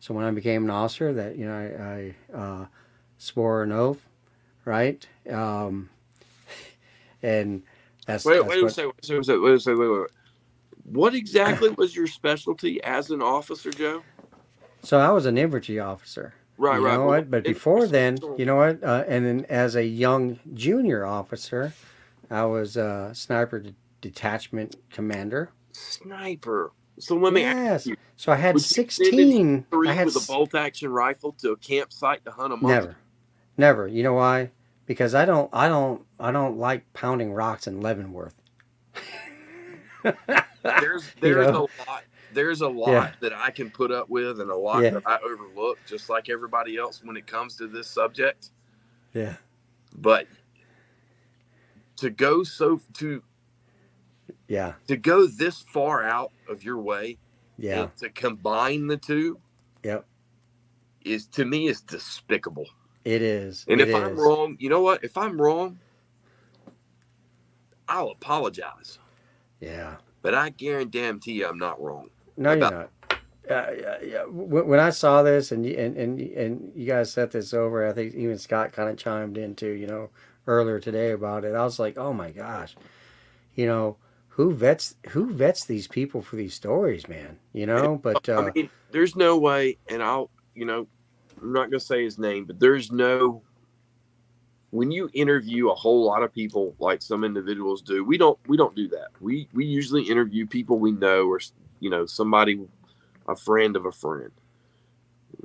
So 0.00 0.14
when 0.14 0.24
I 0.24 0.30
became 0.30 0.64
an 0.64 0.70
officer, 0.70 1.12
that 1.12 1.36
you 1.36 1.46
know, 1.46 2.14
I, 2.32 2.36
I 2.36 2.38
uh, 2.38 2.66
swore 3.18 3.62
an 3.62 3.72
oath, 3.72 4.06
right? 4.64 5.06
Um, 5.30 5.90
and 7.22 7.62
that's, 8.06 8.24
Wait, 8.24 8.36
that's 8.36 8.48
wait 8.48 8.62
what-. 8.62 8.62
Wait 8.62 8.70
a 8.70 8.70
second. 8.70 8.92
Wait 9.42 9.54
a 9.54 9.60
second. 9.60 9.78
Wait, 9.78 9.88
wait, 9.88 10.00
wait. 10.00 10.10
What 10.88 11.14
exactly 11.14 11.70
was 11.70 11.94
your 11.96 12.06
specialty 12.06 12.82
as 12.84 13.10
an 13.10 13.20
officer, 13.22 13.70
Joe? 13.70 14.02
so 14.82 14.98
I 14.98 15.10
was 15.10 15.26
an 15.26 15.36
infantry 15.36 15.80
officer. 15.80 16.34
Right, 16.58 16.78
you 16.78 16.86
right. 16.86 16.92
know 16.94 17.00
Well, 17.00 17.08
what? 17.08 17.30
But 17.30 17.44
before 17.44 17.86
then, 17.88 18.18
you 18.38 18.46
know 18.46 18.56
what? 18.56 18.82
Uh, 18.82 19.04
and 19.08 19.26
then 19.26 19.46
as 19.48 19.74
a 19.76 19.84
young 19.84 20.38
junior 20.54 21.04
officer, 21.04 21.72
I 22.30 22.44
was 22.44 22.76
a 22.76 23.10
sniper 23.12 23.58
de- 23.60 23.74
detachment 24.00 24.76
commander. 24.90 25.50
sniper. 25.72 26.72
So 26.98 27.14
let 27.16 27.34
me 27.34 27.42
ask 27.44 27.64
yes. 27.64 27.86
you. 27.88 27.96
So 28.16 28.32
I 28.32 28.36
had 28.36 28.54
Would 28.54 28.62
you 28.62 28.68
send 28.68 28.86
it 28.86 28.92
sixteen. 28.92 29.66
three 29.70 29.88
I 29.88 29.92
had 29.92 30.06
with 30.06 30.16
a 30.16 30.26
bolt 30.26 30.54
action 30.54 30.88
rifle 30.90 31.32
to 31.40 31.50
a 31.50 31.56
campsite 31.58 32.24
to 32.24 32.30
hunt 32.30 32.54
a 32.54 32.56
monkey? 32.56 32.68
Never, 32.68 32.96
never. 33.58 33.86
You 33.88 34.02
know 34.02 34.14
why? 34.14 34.50
Because 34.86 35.14
I 35.14 35.24
don't, 35.26 35.50
I 35.52 35.68
don't, 35.68 36.02
I 36.18 36.30
don't 36.32 36.56
like 36.58 36.90
pounding 36.94 37.32
rocks 37.34 37.66
in 37.66 37.82
Leavenworth. 37.82 38.34
There's 40.74 41.12
You 41.22 41.34
there's 41.34 41.46
know? 41.46 41.68
a 41.78 41.82
lot 41.88 42.04
there's 42.30 42.60
a 42.62 42.68
lot 42.68 42.92
Yeah. 42.92 43.12
that 43.20 43.32
I 43.32 43.50
can 43.50 43.70
put 43.70 43.92
up 43.92 44.08
with 44.10 44.40
and 44.40 44.50
a 44.50 44.56
lot 44.56 44.82
Yeah. 44.82 44.90
that 44.90 45.02
I 45.06 45.18
overlook, 45.24 45.84
just 45.86 46.08
like 46.08 46.28
everybody 46.28 46.76
else 46.76 47.02
when 47.02 47.16
it 47.16 47.26
comes 47.26 47.56
to 47.56 47.68
this 47.68 47.88
subject. 47.88 48.50
Yeah. 49.14 49.36
But 49.94 50.28
to 51.96 52.10
go 52.10 52.42
so 52.44 52.80
to 52.94 53.22
Yeah, 54.48 54.74
to 54.88 54.96
go 54.96 55.26
this 55.26 55.62
far 55.62 56.04
out 56.04 56.32
of 56.48 56.62
your 56.64 56.78
way 56.80 57.18
yeah, 57.58 57.82
and 57.82 57.96
to 57.98 58.10
combine 58.10 58.86
the 58.86 58.96
two 58.96 59.40
Yep. 59.84 60.06
is 61.04 61.26
to 61.28 61.44
me 61.44 61.68
is 61.68 61.80
despicable. 61.82 62.66
it 63.04 63.22
is. 63.22 63.64
And 63.68 63.80
It 63.80 63.88
if 63.88 63.94
I'm 63.94 64.18
wrong, 64.18 64.56
you 64.58 64.68
know 64.68 64.82
what? 64.82 65.04
If 65.04 65.16
I'm 65.16 65.40
wrong, 65.40 65.80
I'll 67.88 68.10
apologize. 68.10 68.98
yeah. 69.60 69.96
But 70.26 70.34
I 70.34 70.48
guarantee 70.48 71.34
you 71.34 71.46
I'm 71.46 71.56
not 71.56 71.80
wrong. 71.80 72.10
No, 72.36 72.50
you're 72.50 72.58
not. 72.58 72.90
Uh, 73.48 73.70
yeah, 73.78 73.96
yeah. 74.02 74.22
When 74.24 74.80
I 74.80 74.90
saw 74.90 75.22
this 75.22 75.52
and 75.52 75.64
you, 75.64 75.76
and, 75.76 75.96
and 75.96 76.20
and 76.20 76.72
you 76.74 76.84
guys 76.84 77.12
set 77.12 77.30
this 77.30 77.54
over, 77.54 77.86
I 77.86 77.92
think 77.92 78.12
even 78.12 78.36
Scott 78.36 78.72
kind 78.72 78.88
of 78.88 78.96
chimed 78.96 79.38
in 79.38 79.54
too. 79.54 79.70
You 79.70 79.86
know, 79.86 80.10
earlier 80.48 80.80
today 80.80 81.12
about 81.12 81.44
it. 81.44 81.54
I 81.54 81.62
was 81.62 81.78
like, 81.78 81.96
oh 81.96 82.12
my 82.12 82.32
gosh, 82.32 82.74
you 83.54 83.66
know, 83.66 83.98
who 84.26 84.52
vets 84.52 84.96
who 85.10 85.32
vets 85.32 85.64
these 85.64 85.86
people 85.86 86.20
for 86.20 86.34
these 86.34 86.54
stories, 86.54 87.06
man? 87.06 87.38
You 87.52 87.66
know, 87.66 87.96
but 87.96 88.28
uh, 88.28 88.46
I 88.46 88.50
mean, 88.50 88.68
there's 88.90 89.14
no 89.14 89.38
way, 89.38 89.78
and 89.86 90.02
I'll, 90.02 90.28
you 90.56 90.64
know, 90.64 90.88
I'm 91.40 91.52
not 91.52 91.70
going 91.70 91.78
to 91.78 91.86
say 91.86 92.02
his 92.02 92.18
name, 92.18 92.46
but 92.46 92.58
there's 92.58 92.90
no. 92.90 93.42
When 94.70 94.90
you 94.90 95.08
interview 95.14 95.70
a 95.70 95.74
whole 95.74 96.04
lot 96.04 96.22
of 96.22 96.32
people, 96.32 96.74
like 96.78 97.00
some 97.00 97.24
individuals 97.24 97.82
do, 97.82 98.04
we 98.04 98.18
don't 98.18 98.38
we 98.46 98.56
don't 98.56 98.74
do 98.74 98.88
that. 98.88 99.08
We 99.20 99.48
we 99.52 99.64
usually 99.64 100.02
interview 100.02 100.46
people 100.46 100.78
we 100.78 100.92
know, 100.92 101.26
or 101.26 101.40
you 101.80 101.90
know, 101.90 102.06
somebody, 102.06 102.60
a 103.28 103.36
friend 103.36 103.76
of 103.76 103.86
a 103.86 103.92
friend. 103.92 104.32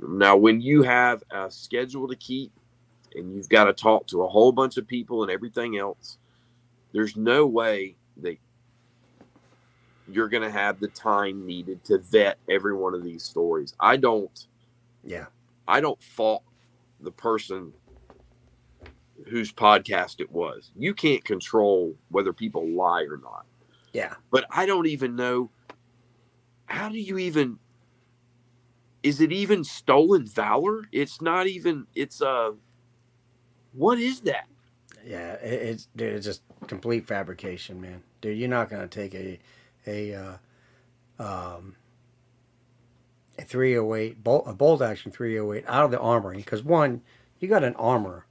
Now, 0.00 0.36
when 0.36 0.60
you 0.60 0.82
have 0.82 1.22
a 1.30 1.50
schedule 1.50 2.08
to 2.08 2.16
keep, 2.16 2.52
and 3.14 3.34
you've 3.34 3.48
got 3.48 3.64
to 3.64 3.72
talk 3.72 4.06
to 4.08 4.22
a 4.22 4.28
whole 4.28 4.52
bunch 4.52 4.76
of 4.76 4.86
people 4.86 5.22
and 5.22 5.30
everything 5.30 5.78
else, 5.78 6.18
there's 6.92 7.16
no 7.16 7.46
way 7.46 7.96
that 8.18 8.36
you're 10.08 10.28
going 10.28 10.42
to 10.42 10.50
have 10.50 10.80
the 10.80 10.88
time 10.88 11.46
needed 11.46 11.84
to 11.84 11.98
vet 11.98 12.38
every 12.48 12.74
one 12.74 12.94
of 12.94 13.02
these 13.02 13.22
stories. 13.22 13.74
I 13.78 13.96
don't 13.96 14.46
yeah, 15.04 15.26
I 15.66 15.80
don't 15.80 16.02
fault 16.02 16.44
the 17.00 17.12
person 17.12 17.72
whose 19.28 19.52
podcast 19.52 20.20
it 20.20 20.30
was. 20.30 20.72
You 20.76 20.94
can't 20.94 21.24
control 21.24 21.96
whether 22.10 22.32
people 22.32 22.68
lie 22.68 23.02
or 23.02 23.18
not. 23.18 23.46
yeah, 23.92 24.14
But 24.30 24.46
I 24.50 24.66
don't 24.66 24.86
even 24.86 25.16
know 25.16 25.50
how 26.66 26.88
do 26.88 26.98
you 26.98 27.18
even 27.18 27.58
is 29.02 29.20
it 29.20 29.32
even 29.32 29.64
stolen 29.64 30.26
valor? 30.26 30.84
It's 30.92 31.20
not 31.20 31.46
even 31.46 31.86
it's 31.94 32.22
uh 32.22 32.52
what 33.72 33.98
is 33.98 34.20
that? 34.22 34.46
yeah. 35.04 35.34
It, 35.34 35.62
it's 35.62 35.88
dude, 35.96 36.14
it's 36.14 36.26
just 36.26 36.42
complete 36.66 37.06
fabrication, 37.06 37.80
man. 37.80 38.02
Dude, 38.20 38.38
you're 38.38 38.48
not 38.48 38.70
gonna 38.70 38.88
take 38.88 39.14
a 39.14 39.38
a 39.86 40.14
uh, 40.14 40.36
um, 41.18 41.76
a 43.38 43.42
308 43.44 44.22
bolt 44.22 44.44
a 44.46 44.52
bolt 44.54 44.82
action 44.82 45.10
308 45.12 45.64
out 45.68 45.84
of 45.84 45.90
the 45.90 46.00
armory 46.00 46.38
because 46.38 46.62
one, 46.62 47.02
you 47.40 47.48
got 47.48 47.64
an 47.64 47.74
armor 47.76 48.26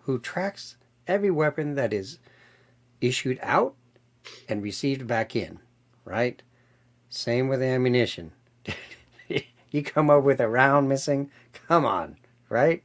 who 0.00 0.18
tracks 0.18 0.76
every 1.06 1.30
weapon 1.30 1.74
that 1.74 1.92
is 1.92 2.18
issued 3.00 3.38
out 3.42 3.74
and 4.48 4.62
received 4.62 5.06
back 5.06 5.34
in, 5.34 5.58
right? 6.04 6.42
Same 7.08 7.48
with 7.48 7.62
ammunition. 7.62 8.32
you 9.70 9.82
come 9.82 10.10
up 10.10 10.22
with 10.22 10.40
a 10.40 10.48
round 10.48 10.88
missing, 10.88 11.30
come 11.52 11.84
on, 11.84 12.16
right? 12.48 12.82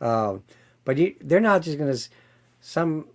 Um, 0.00 0.42
but 0.84 0.96
you, 0.96 1.14
they're 1.20 1.40
not 1.40 1.62
just 1.62 1.78
gonna 1.78 1.96
some. 2.60 3.08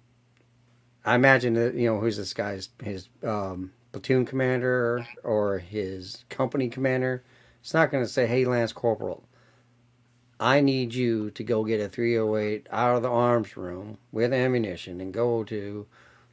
I 1.06 1.16
imagine 1.16 1.54
that 1.56 1.74
you 1.74 1.90
know 1.90 2.00
who's 2.00 2.18
this 2.18 2.34
guy's 2.34 2.70
his 2.82 3.10
um, 3.24 3.74
platoon 3.92 4.26
commander 4.26 5.06
or 5.24 5.60
his 5.60 6.24
company 6.30 6.70
commander. 6.70 7.24
It's 7.62 7.74
not 7.74 7.92
going 7.92 8.04
to 8.04 8.10
say, 8.10 8.28
"Hey, 8.28 8.46
Lance 8.46 8.74
Corporal, 8.74 9.24
I 10.44 10.60
need 10.60 10.94
you 10.94 11.32
to 11.32 11.44
go 11.44 11.64
get 11.64 11.80
a 11.80 11.88
308 11.88 12.68
out 12.70 12.98
of 12.98 13.02
the 13.02 13.10
arms 13.10 13.56
room 13.56 13.98
with 14.12 14.34
ammunition 14.34 15.00
and 15.00 15.14
go 15.14 15.46
to 15.46 15.86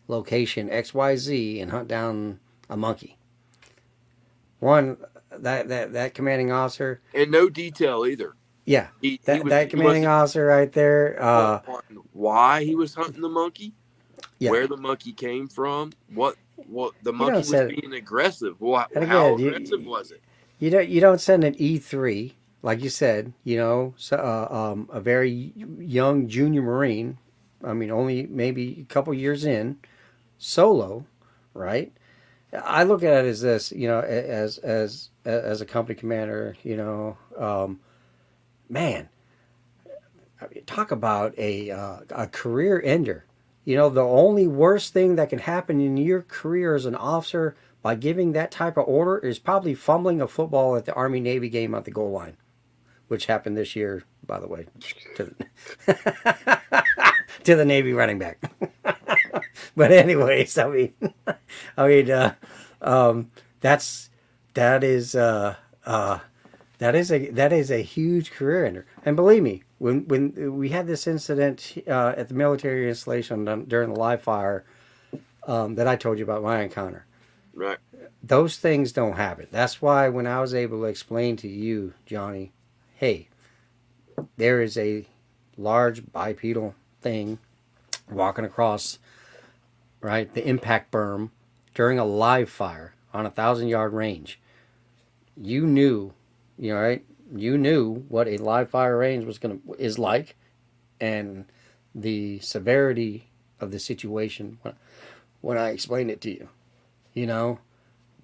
location 0.09 0.69
XYZ 0.69 1.63
and 1.63 1.71
hunt 1.71 1.87
down 1.87 2.41
a 2.69 2.77
monkey. 2.77 3.17
One, 4.59 4.97
that, 5.31 5.69
that, 5.69 5.93
that 5.93 6.15
commanding 6.15 6.51
officer, 6.51 7.01
and 7.15 7.31
no 7.31 7.49
detail 7.49 8.05
either. 8.05 8.35
yeah, 8.67 8.89
He, 9.01 9.11
he 9.11 9.21
that, 9.27 9.45
was- 9.45 9.51
that 9.53 9.71
commanding 9.71 10.07
officer 10.07 10.45
right 10.45 10.73
there, 10.73 11.17
uh, 11.23 11.61
why 12.13 12.65
he 12.65 12.75
was 12.75 12.93
hunting 12.95 13.23
the 13.23 13.29
monkey, 13.29 13.73
Yeah. 14.41 14.51
where 14.51 14.67
the 14.67 14.77
monkey 14.77 15.13
came 15.13 15.47
from, 15.47 15.93
what 16.13 16.35
what 16.67 16.95
the 17.05 17.13
monkey 17.13 17.39
was 17.39 17.51
being 17.51 17.93
aggressive. 17.95 18.61
What, 18.61 18.91
And 18.95 19.05
how 19.05 19.35
again, 19.35 19.39
you- 19.39 19.55
aggressive 19.55 19.87
was 19.87 20.11
it? 20.11 20.21
you 20.59 20.69
don't 20.69 20.89
you 20.89 21.01
don't 21.01 21.21
send 21.21 21.45
an 21.45 21.55
E 21.59 21.79
three 21.79 22.35
like 22.63 22.83
you 22.83 22.91
said. 22.91 23.33
You 23.45 23.57
know, 23.59 23.95
so, 23.97 24.17
uh, 24.17 24.55
um, 24.55 24.89
a 24.93 25.01
very 25.01 25.53
young 25.79 26.29
junior 26.29 26.63
marine. 26.63 27.19
I 27.63 27.73
mean, 27.75 27.91
only 27.91 28.27
maybe 28.27 28.81
a 28.81 28.93
couple 28.93 29.13
years 29.13 29.45
in, 29.45 29.79
solo, 30.39 31.05
right? 31.53 31.93
I 32.53 32.85
look 32.85 33.03
at 33.03 33.25
it 33.25 33.29
as 33.29 33.41
this, 33.41 33.71
you 33.71 33.87
know, 33.87 34.01
as 34.01 34.59
as 34.59 35.11
as 35.25 35.61
a 35.61 35.67
company 35.67 35.95
commander, 35.95 36.57
you 36.65 36.77
know, 36.77 37.17
um, 37.37 37.81
man, 38.69 39.09
talk 40.67 40.91
about 40.91 41.39
a 41.39 41.71
uh, 41.71 41.99
a 42.11 42.27
career 42.27 42.81
ender. 42.85 43.25
You 43.65 43.77
know, 43.77 43.89
the 43.89 44.03
only 44.03 44.47
worst 44.47 44.93
thing 44.93 45.17
that 45.17 45.29
can 45.29 45.39
happen 45.39 45.81
in 45.81 45.97
your 45.97 46.23
career 46.23 46.75
as 46.75 46.87
an 46.87 46.95
officer 46.95 47.57
by 47.83 47.95
giving 47.95 48.33
that 48.33 48.51
type 48.51 48.77
of 48.77 48.89
order 48.89 49.19
is 49.19 49.39
probably 49.39 49.75
fumbling 49.75 50.21
a 50.21 50.27
football 50.27 50.77
at 50.77 50.87
the 50.87 50.95
Army 50.95 51.21
Navy 51.21 51.49
game 51.49 51.75
at 51.75 51.85
the 51.85 51.91
goal 51.91 52.11
line, 52.11 52.37
which 53.11 53.27
happened 53.27 53.57
this 53.57 53.75
year, 53.75 54.05
by 54.27 54.39
the 54.39 54.47
way, 54.47 54.67
to 55.17 55.25
the, 55.87 55.95
to 57.45 57.57
the 57.57 57.65
Navy 57.65 57.93
running 57.93 58.19
back. 58.21 58.41
but 59.77 59.91
anyways, 59.93 60.57
I 60.57 60.69
mean, 60.69 60.95
I 61.77 61.89
mean, 61.89 62.11
uh, 62.11 62.35
um, 62.81 63.31
that's 63.61 64.11
that 64.55 64.85
is 64.85 65.17
uh, 65.17 65.57
uh, 65.87 66.21
that 66.79 66.95
is 66.95 67.11
a 67.11 67.31
that 67.31 67.53
is 67.53 67.71
a 67.73 67.83
huge 67.83 68.31
career 68.31 68.65
ender. 68.67 68.87
And 69.05 69.17
believe 69.17 69.43
me, 69.43 69.65
when 69.79 70.07
when 70.07 70.57
we 70.57 70.69
had 70.69 70.87
this 70.87 71.09
incident 71.09 71.83
uh, 71.89 72.15
at 72.17 72.29
the 72.29 72.35
military 72.35 72.89
installation 72.89 73.65
during 73.69 73.93
the 73.93 73.99
live 73.99 74.23
fire 74.23 74.65
um, 75.49 75.75
that 75.75 75.89
I 75.89 75.97
told 75.97 76.19
you 76.19 76.25
about 76.25 76.43
my 76.45 76.63
encounter, 76.63 77.07
Right. 77.55 77.79
those 78.23 78.59
things 78.59 78.93
don't 78.93 79.17
happen. 79.17 79.49
That's 79.51 79.83
why 79.83 80.09
when 80.11 80.29
I 80.29 80.41
was 80.41 80.55
able 80.55 80.79
to 80.81 80.85
explain 80.85 81.37
to 81.39 81.49
you, 81.49 81.95
Johnny, 82.07 82.53
hey, 83.01 83.27
there 84.37 84.61
is 84.61 84.77
a 84.77 85.07
large 85.57 86.13
bipedal 86.13 86.75
thing 87.01 87.39
walking 88.11 88.45
across 88.45 88.99
right 90.03 90.35
the 90.35 90.47
impact 90.47 90.93
berm 90.93 91.31
during 91.73 91.99
a 91.99 92.05
live 92.05 92.51
fire 92.51 92.95
on 93.15 93.25
a 93.25 93.31
thousand 93.31 93.69
yard 93.69 93.95
range. 93.95 94.39
You 95.35 95.67
knew, 95.67 96.13
you 96.59 96.75
know, 96.75 96.81
right? 96.81 97.03
You 97.35 97.57
knew 97.57 98.05
what 98.11 98.29
a 98.29 98.37
live 98.37 98.69
fire 98.69 98.99
range 98.99 99.25
was 99.25 99.39
gonna 99.39 99.61
is 99.79 99.99
like, 99.99 100.37
and 101.01 101.47
the 101.95 102.39
severity 102.41 103.31
of 103.61 103.71
the 103.71 103.79
situation 103.79 104.59
when, 104.61 104.75
when 105.41 105.57
I 105.57 105.71
explained 105.71 106.11
it 106.11 106.21
to 106.21 106.31
you. 106.31 106.51
You 107.15 107.27
know, 107.27 107.61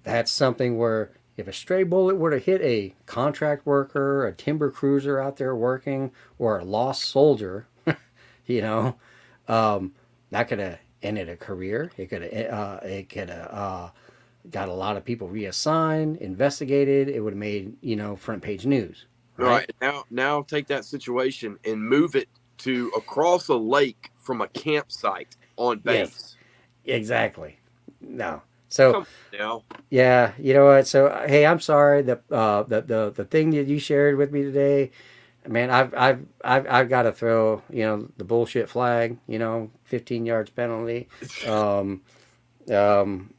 that's 0.03 0.31
something 0.31 0.77
where 0.77 1.13
if 1.37 1.47
a 1.47 1.53
stray 1.53 1.83
bullet 1.83 2.17
were 2.17 2.31
to 2.31 2.39
hit 2.39 2.63
a 2.63 2.95
contract 3.05 3.67
worker, 3.67 4.27
a 4.27 4.33
timber 4.33 4.71
cruiser 4.71 5.21
out 5.21 5.37
there 5.37 5.55
working, 5.55 6.11
or 6.39 6.59
a 6.59 6.65
lost 6.65 7.05
soldier, 7.05 7.67
you 8.47 8.63
know, 8.63 8.97
um, 9.49 9.93
that 10.31 10.49
could 10.49 10.59
have 10.59 10.79
ended 11.03 11.29
a 11.29 11.37
career. 11.37 11.91
It 11.97 12.07
could 12.07 12.23
have, 12.23 12.53
uh, 12.53 12.81
it 12.83 13.09
could 13.09 13.29
have 13.29 13.51
uh, 13.51 13.91
got 14.51 14.69
a 14.69 14.73
lot 14.73 14.97
of 14.97 15.05
people 15.05 15.29
reassigned, 15.29 16.17
investigated. 16.19 17.09
It 17.09 17.21
would 17.21 17.35
have 17.35 17.39
made 17.39 17.77
you 17.83 17.97
know 17.97 18.17
front 18.17 18.43
page 18.43 18.67
news. 18.67 19.07
Right. 19.37 19.49
Right? 19.49 19.73
Now 19.81 20.05
now 20.11 20.43
take 20.43 20.67
that 20.69 20.85
situation 20.85 21.59
and 21.65 21.83
move 21.83 22.17
it 22.17 22.29
to 22.59 22.91
across 22.97 23.49
a 23.49 23.57
lake 23.57 24.11
from 24.17 24.41
a 24.41 24.49
campsite 24.49 25.37
on 25.57 25.79
base. 25.81 25.95
Yes. 25.95 26.37
base. 26.85 26.97
Exactly. 26.97 27.59
No. 28.01 28.43
So. 28.69 28.93
Come 28.93 29.03
on 29.03 29.39
now. 29.39 29.63
Yeah, 29.91 30.33
you 30.39 30.53
know 30.55 30.67
what? 30.67 30.87
So 30.87 31.25
hey, 31.27 31.47
I'm 31.47 31.61
sorry 31.61 32.03
the 32.03 32.21
uh, 32.31 32.65
the 32.65 32.83
the 32.83 33.13
the 33.15 33.25
thing 33.25 33.51
that 33.51 33.67
you 33.67 33.79
shared 33.79 34.17
with 34.17 34.33
me 34.33 34.43
today, 34.43 34.91
man. 35.47 35.71
I've 35.71 35.95
I've 35.95 36.27
I've, 36.45 36.67
I've 36.69 36.89
got 36.89 37.03
to 37.03 37.13
throw 37.13 37.63
you 37.71 37.85
know 37.85 38.09
the 38.17 38.25
bullshit 38.25 38.69
flag. 38.69 39.19
You 39.29 39.39
know, 39.39 39.71
15 39.85 40.27
yards 40.27 40.51
penalty. 40.51 41.09
Um, 41.47 42.03
um, 42.73 43.33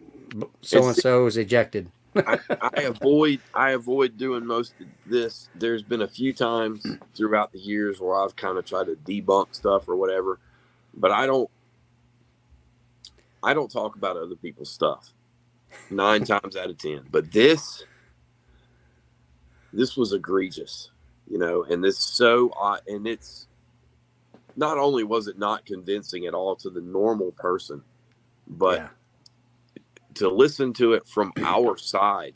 so 0.61 0.87
and 0.87 0.95
so 0.95 1.25
is 1.25 1.37
ejected. 1.37 1.91
I, 2.15 2.39
I 2.61 2.81
avoid 2.83 3.41
I 3.53 3.71
avoid 3.71 4.17
doing 4.17 4.45
most 4.45 4.73
of 4.79 4.87
this. 5.05 5.49
There's 5.53 5.83
been 5.83 6.01
a 6.01 6.07
few 6.07 6.33
times 6.33 6.85
throughout 7.15 7.51
the 7.51 7.59
years 7.59 7.99
where 7.99 8.15
I've 8.15 8.35
kind 8.35 8.57
of 8.57 8.65
tried 8.65 8.85
to 8.85 8.95
debunk 8.95 9.53
stuff 9.53 9.87
or 9.89 9.95
whatever, 9.95 10.39
but 10.93 11.11
I 11.11 11.25
don't 11.25 11.49
I 13.43 13.53
don't 13.53 13.69
talk 13.69 13.95
about 13.95 14.15
other 14.15 14.35
people's 14.35 14.71
stuff 14.71 15.13
nine 15.89 16.23
times 16.23 16.55
out 16.55 16.69
of 16.69 16.77
ten. 16.77 17.01
But 17.11 17.31
this 17.31 17.85
this 19.73 19.97
was 19.97 20.13
egregious, 20.13 20.91
you 21.29 21.37
know, 21.37 21.63
and 21.63 21.83
this 21.83 21.99
so 21.99 22.49
uh, 22.61 22.77
and 22.87 23.07
it's 23.07 23.47
not 24.55 24.77
only 24.77 25.03
was 25.03 25.27
it 25.27 25.37
not 25.39 25.65
convincing 25.65 26.25
at 26.27 26.33
all 26.33 26.55
to 26.57 26.69
the 26.69 26.81
normal 26.81 27.31
person, 27.33 27.83
but 28.47 28.79
Yeah. 28.79 28.89
to 30.15 30.29
listen 30.29 30.73
to 30.73 30.93
it 30.93 31.07
from 31.07 31.33
our 31.43 31.77
side, 31.77 32.35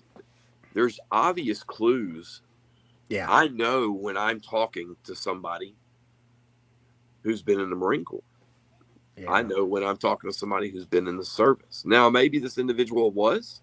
there's 0.74 1.00
obvious 1.12 1.64
clues. 1.64 2.42
Yeah, 3.10 3.28
I 3.30 3.50
know 3.50 3.92
when 3.92 4.18
I'm 4.18 4.40
talking 4.42 4.96
to 5.06 5.16
somebody 5.16 5.76
who's 7.24 7.42
been 7.42 7.60
in 7.60 7.70
the 7.70 7.76
Marine 7.76 8.06
Corps. 8.06 8.24
Yeah. 9.22 9.32
I 9.32 9.41
know 9.43 9.65
when 9.65 9.84
I'm 9.84 9.97
talking 9.97 10.30
to 10.30 10.38
somebody 10.38 10.69
who's 10.69 10.86
been 10.86 11.07
in 11.07 11.17
the 11.17 11.26
service. 11.26 11.84
Now, 11.86 12.09
maybe 12.09 12.39
this 12.39 12.57
individual 12.57 13.11
was, 13.11 13.61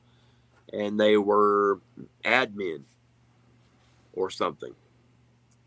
and 0.73 0.99
they 0.99 1.17
were 1.17 1.81
admin 2.25 2.83
or 4.13 4.31
something, 4.31 4.75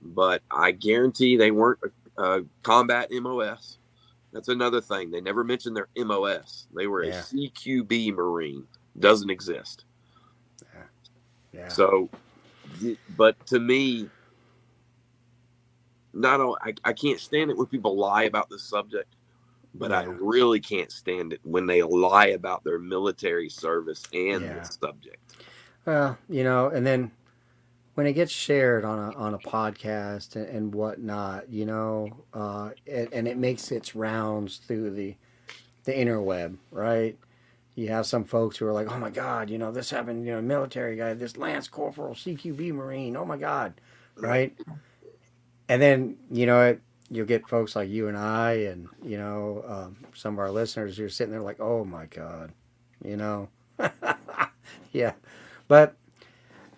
but 0.01 0.41
I 0.51 0.71
guarantee 0.71 1.37
they 1.37 1.51
weren't 1.51 1.79
a, 2.17 2.23
a 2.23 2.43
combat 2.63 3.09
MOS. 3.11 3.77
That's 4.33 4.47
another 4.47 4.79
thing. 4.81 5.11
They 5.11 5.21
never 5.21 5.43
mentioned 5.43 5.75
their 5.75 5.89
MOS. 5.97 6.67
They 6.75 6.87
were 6.87 7.03
Yeah. 7.03 7.19
a 7.19 7.23
CQB 7.23 8.13
Marine. 8.13 8.65
Doesn't 8.99 9.29
exist. 9.29 9.85
Yeah. 10.73 10.81
yeah. 11.53 11.67
So, 11.69 12.09
but 13.17 13.45
to 13.47 13.59
me, 13.59 14.09
not 16.13 16.41
only 16.41 16.57
I, 16.61 16.73
I 16.83 16.93
can't 16.93 17.19
stand 17.19 17.51
it 17.51 17.57
when 17.57 17.67
people 17.67 17.97
lie 17.97 18.23
about 18.23 18.49
this 18.49 18.63
subject, 18.63 19.15
but 19.75 19.91
I 19.91 20.03
really 20.03 20.59
can't 20.59 20.91
stand 20.91 21.33
it 21.33 21.39
when 21.43 21.65
they 21.65 21.81
lie 21.81 22.27
about 22.27 22.63
their 22.63 22.79
military 22.79 23.49
service 23.49 24.03
and 24.13 24.43
Yeah. 24.43 24.53
this 24.55 24.77
subject. 24.81 25.17
Well, 25.85 26.17
you 26.29 26.43
know, 26.43 26.69
and 26.69 26.85
then 26.85 27.11
when 27.95 28.07
it 28.07 28.13
gets 28.13 28.31
shared 28.31 28.85
on 28.85 28.99
a 28.99 29.15
on 29.17 29.33
a 29.33 29.39
podcast 29.39 30.35
and, 30.35 30.47
and 30.47 30.75
whatnot, 30.75 31.49
you 31.49 31.65
know, 31.65 32.25
uh, 32.33 32.71
and, 32.91 33.09
and 33.13 33.27
it 33.27 33.37
makes 33.37 33.71
its 33.71 33.95
rounds 33.95 34.57
through 34.57 34.91
the 34.91 35.15
the 35.85 35.91
interweb, 35.93 36.57
right? 36.71 37.17
You 37.75 37.89
have 37.89 38.05
some 38.05 38.23
folks 38.25 38.57
who 38.57 38.67
are 38.67 38.73
like, 38.73 38.91
"Oh 38.91 38.99
my 38.99 39.09
God, 39.09 39.49
you 39.49 39.57
know, 39.57 39.71
this 39.71 39.89
happened, 39.89 40.25
you 40.25 40.33
know, 40.33 40.41
military 40.41 40.95
guy, 40.97 41.13
this 41.13 41.37
Lance 41.37 41.67
Corporal, 41.67 42.13
CQB 42.15 42.73
Marine, 42.73 43.15
oh 43.15 43.25
my 43.25 43.37
God," 43.37 43.73
right? 44.17 44.55
And 45.69 45.81
then 45.81 46.17
you 46.29 46.45
know 46.45 46.61
it, 46.61 46.81
you'll 47.11 47.27
get 47.27 47.47
folks 47.47 47.75
like 47.75 47.89
you 47.89 48.07
and 48.07 48.17
I, 48.17 48.53
and 48.71 48.87
you 49.03 49.17
know, 49.17 49.63
um, 49.67 49.97
some 50.15 50.33
of 50.35 50.39
our 50.39 50.51
listeners 50.51 50.97
who 50.97 51.05
are 51.05 51.09
sitting 51.09 51.31
there 51.31 51.41
like, 51.41 51.59
"Oh 51.59 51.85
my 51.85 52.07
God," 52.07 52.51
you 53.03 53.17
know, 53.17 53.49
yeah, 54.93 55.13
but 55.67 55.95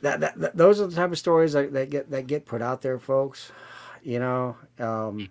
that, 0.02 0.20
that, 0.22 0.40
that 0.40 0.58
those 0.58 0.82
are 0.82 0.88
the 0.88 0.96
type 0.96 1.12
of 1.12 1.18
stories 1.20 1.54
that, 1.54 1.74
that 1.74 1.90
get 1.90 2.12
that 2.12 2.28
get 2.28 2.46
put 2.46 2.62
out 2.62 2.82
there, 2.82 3.00
folks. 3.00 3.52
You 4.04 4.20
know, 4.20 4.58
um, 4.80 5.30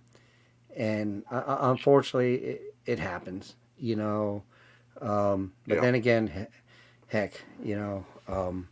and 0.77 1.25
uh, 1.31 1.37
uh, 1.47 1.59
unfortunately, 1.63 2.35
it, 2.37 2.63
it 2.87 2.99
happens. 2.99 3.55
You 3.79 3.97
know, 3.97 4.43
um, 5.01 5.53
but 5.67 5.77
Yeah. 5.77 5.81
then 5.83 5.95
again, 5.95 6.27
he- 6.29 6.47
heck, 7.09 7.43
you 7.63 7.77
know, 7.77 8.07
um, 8.29 8.69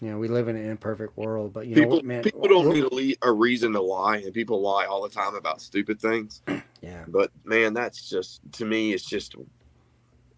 you 0.00 0.10
know, 0.10 0.18
we 0.18 0.28
live 0.28 0.48
in 0.48 0.56
an 0.56 0.68
imperfect 0.70 1.16
world. 1.16 1.52
But 1.52 1.66
you 1.66 1.76
know 1.76 1.82
people 1.82 1.96
what, 1.96 2.04
man? 2.04 2.22
people 2.22 2.48
don't 2.48 2.72
need 2.72 2.84
a, 2.84 2.94
le- 2.94 3.30
a 3.30 3.32
reason 3.32 3.72
to 3.72 3.80
lie, 3.82 4.18
and 4.18 4.32
people 4.32 4.60
lie 4.62 4.86
all 4.86 5.02
the 5.02 5.08
time 5.08 5.34
about 5.34 5.60
stupid 5.60 6.00
things. 6.00 6.42
Yeah, 6.82 7.04
But 7.08 7.30
man, 7.44 7.74
that's 7.74 8.08
just 8.08 8.40
to 8.52 8.64
me, 8.64 8.94
it's 8.94 9.04
just 9.04 9.34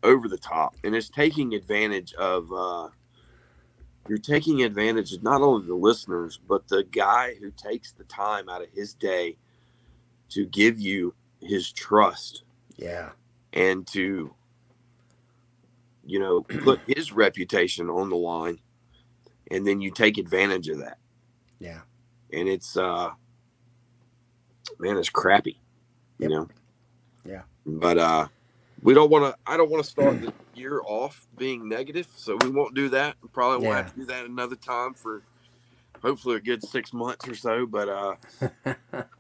over 0.03 0.27
the 0.27 0.37
top, 0.37 0.75
and 0.83 0.93
it's 0.93 1.09
taking 1.09 1.55
advantage 1.55 2.13
of 2.15 2.53
uh, 2.53 2.89
you're 4.09 4.19
taking 4.19 4.65
advantage 4.65 5.13
of 5.13 5.23
not 5.23 5.41
only 5.41 5.69
the 5.69 5.77
listeners, 5.77 6.41
but 6.49 6.67
the 6.67 6.83
guy 6.83 7.35
who 7.41 7.53
takes 7.53 7.93
the 7.93 8.03
time 8.03 8.49
out 8.49 8.61
of 8.61 8.69
his 8.75 8.93
day 8.93 9.37
to 10.31 10.45
give 10.47 10.81
you 10.81 11.15
his 11.41 11.71
trust 11.71 12.43
Yeah. 12.77 13.11
and 13.53 13.87
to, 13.89 14.35
you 16.05 16.19
know, 16.19 16.43
put 16.43 16.81
his 16.89 17.13
reputation 17.13 17.89
on 17.89 18.11
the 18.11 18.17
line. 18.17 18.59
And 19.53 19.67
then 19.67 19.81
you 19.81 19.91
take 19.91 20.19
advantage 20.19 20.69
of 20.69 20.79
that. 20.79 20.99
Yeah. 21.61 21.81
And 22.33 22.49
it's, 22.49 22.77
uh, 22.77 23.11
man, 24.79 24.97
it's 24.97 25.11
crappy, 25.11 25.61
you 26.19 26.29
know? 26.29 26.49
Yeah. 27.25 27.43
But, 27.67 27.99
uh, 27.99 28.29
we 28.83 28.95
don't 28.95 29.11
want 29.11 29.27
to, 29.27 29.39
I 29.47 29.57
don't 29.57 29.71
want 29.71 29.85
to 29.85 29.91
start 29.91 30.21
the 30.23 30.33
year 30.55 30.81
off 30.87 31.27
being 31.37 31.69
negative. 31.69 32.09
So 32.17 32.37
we 32.41 32.49
won't 32.49 32.75
do 32.75 32.89
that. 32.89 33.17
We 33.23 33.29
probably 33.29 33.67
won't 33.67 33.77
Yeah. 33.77 33.83
have 33.83 33.93
to 33.93 34.01
do 34.01 34.07
that 34.07 34.25
another 34.25 34.57
time 34.57 34.95
for 34.95 35.23
hopefully 36.03 36.37
a 36.37 36.41
good 36.41 36.65
six 36.65 36.93
months 36.95 37.29
or 37.29 37.35
so. 37.35 37.67
But, 37.67 37.89
uh, 37.91 38.15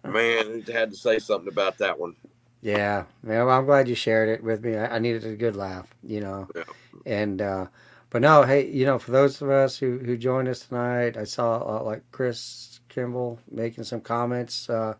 man, 0.08 0.64
I 0.66 0.72
had 0.72 0.90
to 0.90 0.96
say 0.96 1.18
something 1.18 1.52
about 1.52 1.78
that 1.78 1.98
one. 1.98 2.16
Yeah, 2.62 3.04
yeah. 3.26 3.44
Well, 3.44 3.50
I'm 3.50 3.66
glad 3.66 3.88
you 3.88 3.94
shared 3.94 4.28
it 4.30 4.42
with 4.42 4.64
me. 4.64 4.76
I, 4.76 4.96
I 4.96 4.98
needed 4.98 5.24
a 5.24 5.36
good 5.36 5.56
laugh, 5.56 5.92
you 6.02 6.20
know. 6.20 6.48
Yeah. 6.56 6.62
And 7.04 7.42
uh, 7.42 7.66
but 8.12 8.20
no, 8.20 8.42
hey, 8.42 8.68
you 8.68 8.84
know, 8.84 8.98
for 8.98 9.10
those 9.10 9.40
of 9.40 9.48
us 9.48 9.78
who 9.78 9.98
who 9.98 10.18
joined 10.18 10.46
us 10.48 10.60
tonight, 10.66 11.16
I 11.16 11.24
saw 11.24 11.78
uh, 11.78 11.82
like 11.82 12.02
Chris 12.12 12.80
Kimball 12.90 13.38
making 13.50 13.84
some 13.84 14.02
comments 14.02 14.68
uh, 14.68 14.94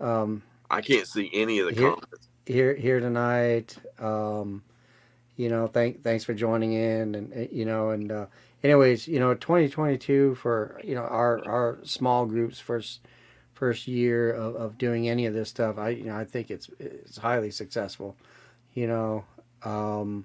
um, 0.00 0.42
I 0.70 0.80
can't 0.80 1.06
see 1.06 1.30
any 1.32 1.58
of 1.58 1.66
the 1.66 1.74
Here- 1.74 1.90
comments. 1.90 2.28
here 2.46 2.74
here 2.74 3.00
tonight. 3.00 3.76
Um, 3.98 4.62
you 5.36 5.48
know, 5.50 5.66
thank 5.66 6.02
thanks 6.02 6.24
for 6.24 6.34
joining 6.34 6.72
in, 6.72 7.14
and 7.14 7.48
you 7.52 7.64
know, 7.64 7.90
and 7.90 8.10
uh, 8.10 8.26
anyways, 8.64 9.06
you 9.06 9.18
know, 9.20 9.34
2022 9.34 10.34
for 10.36 10.80
you 10.82 10.94
know 10.94 11.02
our 11.02 11.42
our 11.46 11.78
small 11.84 12.26
groups 12.26 12.58
first 12.58 13.00
first 13.52 13.86
year 13.88 14.32
of, 14.32 14.56
of 14.56 14.78
doing 14.78 15.08
any 15.08 15.26
of 15.26 15.34
this 15.34 15.48
stuff. 15.48 15.78
I 15.78 15.90
you 15.90 16.04
know 16.04 16.16
I 16.16 16.24
think 16.24 16.50
it's 16.50 16.70
it's 16.78 17.18
highly 17.18 17.50
successful. 17.50 18.16
You 18.74 18.86
know, 18.86 19.24
um, 19.64 20.24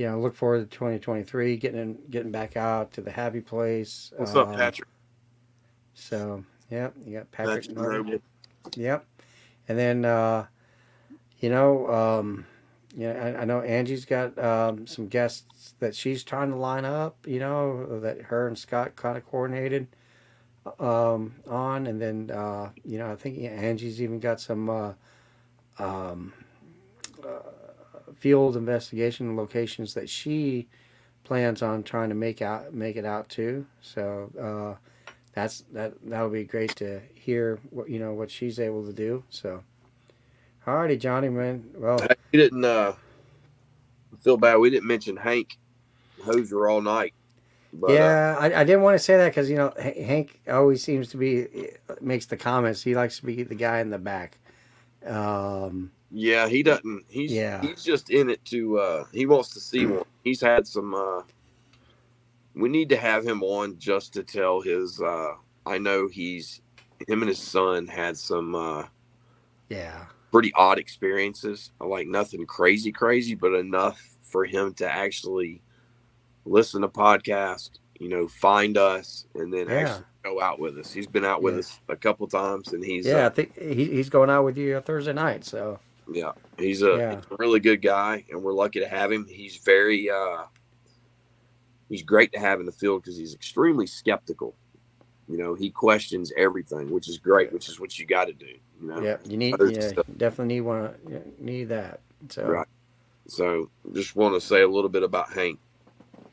you 0.00 0.06
know, 0.06 0.18
look 0.18 0.34
forward 0.34 0.60
to 0.70 0.76
2023, 0.78 1.58
getting 1.58 1.78
in, 1.78 1.98
getting 2.08 2.32
back 2.32 2.56
out 2.56 2.90
to 2.94 3.02
the 3.02 3.10
happy 3.10 3.42
place. 3.42 4.14
What's 4.16 4.34
up, 4.34 4.48
Um, 4.48 4.56
Patrick? 4.56 4.88
So, 5.92 6.42
yeah, 6.70 6.88
you 7.04 7.18
got 7.18 7.30
Patrick 7.30 7.66
Patrick 7.66 7.76
Noble. 7.76 8.04
Noble. 8.04 8.22
Yep. 8.76 9.04
And 9.68 9.78
then, 9.78 10.06
uh, 10.06 10.46
you 11.40 11.50
know, 11.50 11.86
um, 11.88 12.46
yeah, 12.96 13.12
I, 13.12 13.42
I 13.42 13.44
know 13.44 13.60
Angie's 13.60 14.06
got 14.06 14.38
um, 14.38 14.86
some 14.86 15.06
guests 15.06 15.74
that 15.80 15.94
she's 15.94 16.24
trying 16.24 16.48
to 16.48 16.56
line 16.56 16.86
up. 16.86 17.18
You 17.26 17.40
know, 17.40 18.00
that 18.00 18.22
her 18.22 18.48
and 18.48 18.58
Scott 18.58 18.96
kind 18.96 19.18
of 19.18 19.26
coordinated 19.26 19.86
um, 20.78 21.34
on, 21.46 21.86
and 21.86 22.00
then 22.00 22.30
uh, 22.30 22.70
you 22.84 22.96
know, 22.96 23.12
I 23.12 23.16
think 23.16 23.38
Angie's 23.38 24.00
even 24.00 24.18
got 24.18 24.40
some 24.40 24.70
uh, 24.70 24.92
um, 25.78 26.32
uh, 27.22 27.59
field 28.20 28.56
investigation 28.56 29.36
locations 29.36 29.94
that 29.94 30.08
she 30.08 30.68
plans 31.24 31.62
on 31.62 31.82
trying 31.82 32.10
to 32.10 32.14
make 32.14 32.42
out 32.42 32.72
make 32.72 32.96
it 32.96 33.04
out 33.04 33.28
to. 33.30 33.66
So 33.80 34.30
uh, 34.40 35.12
that's 35.32 35.64
that 35.72 35.94
that 36.04 36.22
would 36.22 36.32
be 36.32 36.44
great 36.44 36.76
to 36.76 37.00
hear 37.14 37.58
what 37.70 37.88
you 37.88 37.98
know 37.98 38.12
what 38.12 38.30
she's 38.30 38.60
able 38.60 38.84
to 38.86 38.92
do. 38.92 39.24
So, 39.30 39.62
alrighty, 40.66 41.00
Johnny, 41.00 41.28
man. 41.28 41.68
Well, 41.74 41.98
We 42.32 42.38
didn't 42.38 42.64
uh, 42.64 42.94
feel 44.20 44.36
bad. 44.36 44.56
We 44.56 44.70
didn't 44.70 44.86
mention 44.86 45.16
Hank 45.16 45.58
Hosier 46.22 46.68
all 46.68 46.82
night. 46.82 47.14
But, 47.72 47.90
uh, 47.90 47.94
yeah, 47.94 48.36
I, 48.38 48.46
I 48.60 48.64
didn't 48.64 48.82
want 48.82 48.96
to 48.96 48.98
say 48.98 49.16
that 49.16 49.28
because 49.28 49.48
you 49.48 49.56
know 49.56 49.72
Hank 49.78 50.40
always 50.48 50.82
seems 50.82 51.08
to 51.10 51.16
be 51.16 51.46
makes 52.00 52.26
the 52.26 52.36
comments. 52.36 52.82
He 52.82 52.94
likes 52.94 53.18
to 53.18 53.26
be 53.26 53.42
the 53.44 53.54
guy 53.54 53.80
in 53.80 53.90
the 53.90 53.98
back. 53.98 54.38
Um, 55.06 55.92
yeah, 56.10 56.48
he 56.48 56.62
doesn't. 56.62 57.04
He's 57.08 57.32
Yeah. 57.32 57.60
he's 57.60 57.82
just 57.84 58.10
in 58.10 58.30
it 58.30 58.44
to. 58.46 58.78
Uh, 58.78 59.04
he 59.12 59.26
wants 59.26 59.50
to 59.50 59.60
see 59.60 59.86
one. 59.86 60.04
He's 60.24 60.40
had 60.40 60.66
some. 60.66 60.94
Uh, 60.94 61.22
we 62.54 62.68
need 62.68 62.88
to 62.88 62.96
have 62.96 63.24
him 63.24 63.42
on 63.42 63.78
just 63.78 64.12
to 64.14 64.22
tell 64.22 64.60
his. 64.60 65.00
Uh, 65.00 65.34
I 65.66 65.78
know 65.78 66.08
he's 66.08 66.60
him 67.08 67.22
and 67.22 67.28
his 67.28 67.38
son 67.38 67.86
had 67.86 68.16
some 68.16 68.54
uh, 68.54 68.84
yeah, 69.68 70.06
pretty 70.32 70.52
odd 70.54 70.78
experiences. 70.78 71.70
Like 71.80 72.06
nothing 72.08 72.44
crazy, 72.46 72.92
crazy, 72.92 73.34
but 73.34 73.54
enough 73.54 74.16
for 74.22 74.44
him 74.44 74.74
to 74.74 74.90
actually 74.90 75.62
listen 76.44 76.82
to 76.82 76.88
podcast. 76.88 77.70
You 77.98 78.08
know, 78.08 78.26
find 78.28 78.76
us 78.78 79.26
and 79.34 79.52
then 79.52 79.68
Yeah. 79.68 79.74
actually 79.80 80.04
go 80.24 80.40
out 80.40 80.58
with 80.58 80.76
us. 80.78 80.92
He's 80.92 81.06
been 81.06 81.24
out 81.24 81.42
with 81.42 81.54
Yeah. 81.54 81.60
us 81.60 81.80
a 81.88 81.96
couple 81.96 82.26
times, 82.26 82.72
and 82.72 82.82
he's 82.84 83.06
yeah. 83.06 83.18
I 83.18 83.22
uh, 83.24 83.30
think 83.30 83.56
he, 83.58 83.84
he's 83.86 84.08
going 84.08 84.30
out 84.30 84.44
with 84.44 84.56
you 84.56 84.80
Thursday 84.80 85.12
night. 85.12 85.44
So 85.44 85.78
yeah, 86.12 86.32
he's 86.58 86.82
a, 86.82 86.96
Yeah. 86.96 87.16
he's 87.16 87.24
a 87.30 87.36
really 87.38 87.60
good 87.60 87.82
guy, 87.82 88.24
and 88.30 88.42
we're 88.42 88.52
lucky 88.52 88.80
to 88.80 88.88
have 88.88 89.10
him. 89.12 89.26
He's 89.28 89.56
very 89.58 90.10
uh, 90.10 90.44
he's 91.88 92.02
great 92.02 92.32
to 92.32 92.38
have 92.38 92.60
in 92.60 92.66
the 92.66 92.72
field 92.72 93.02
because 93.02 93.16
he's 93.16 93.34
extremely 93.34 93.86
skeptical. 93.86 94.54
You 95.28 95.38
know, 95.38 95.54
he 95.54 95.70
questions 95.70 96.32
everything, 96.36 96.90
which 96.90 97.08
is 97.08 97.18
great, 97.18 97.52
which 97.52 97.68
is 97.68 97.78
what 97.78 97.98
you 97.98 98.04
got 98.06 98.24
to 98.24 98.32
do. 98.32 98.54
You 98.80 98.88
know, 98.88 99.00
yeah, 99.00 99.16
you 99.24 99.36
need 99.36 99.54
Others 99.54 99.92
yeah, 99.96 100.02
definitely 100.16 100.54
need 100.56 100.60
one. 100.62 100.94
Need 101.38 101.64
that. 101.68 102.00
So 102.28 102.46
Right. 102.46 102.66
So 103.28 103.70
just 103.92 104.16
want 104.16 104.34
to 104.34 104.40
say 104.40 104.62
a 104.62 104.68
little 104.68 104.90
bit 104.90 105.04
about 105.04 105.32
Hank 105.32 105.60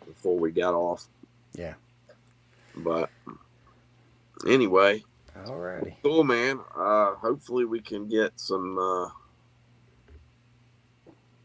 before 0.07 0.39
we 0.39 0.51
got 0.51 0.73
off. 0.73 1.07
Yeah. 1.53 1.75
But 2.75 3.09
anyway, 4.47 5.03
alrighty. 5.45 5.95
cool 6.01 6.23
man. 6.23 6.59
Uh 6.75 7.13
hopefully 7.15 7.65
we 7.65 7.81
can 7.81 8.07
get 8.07 8.39
some 8.39 8.79
uh 8.79 9.09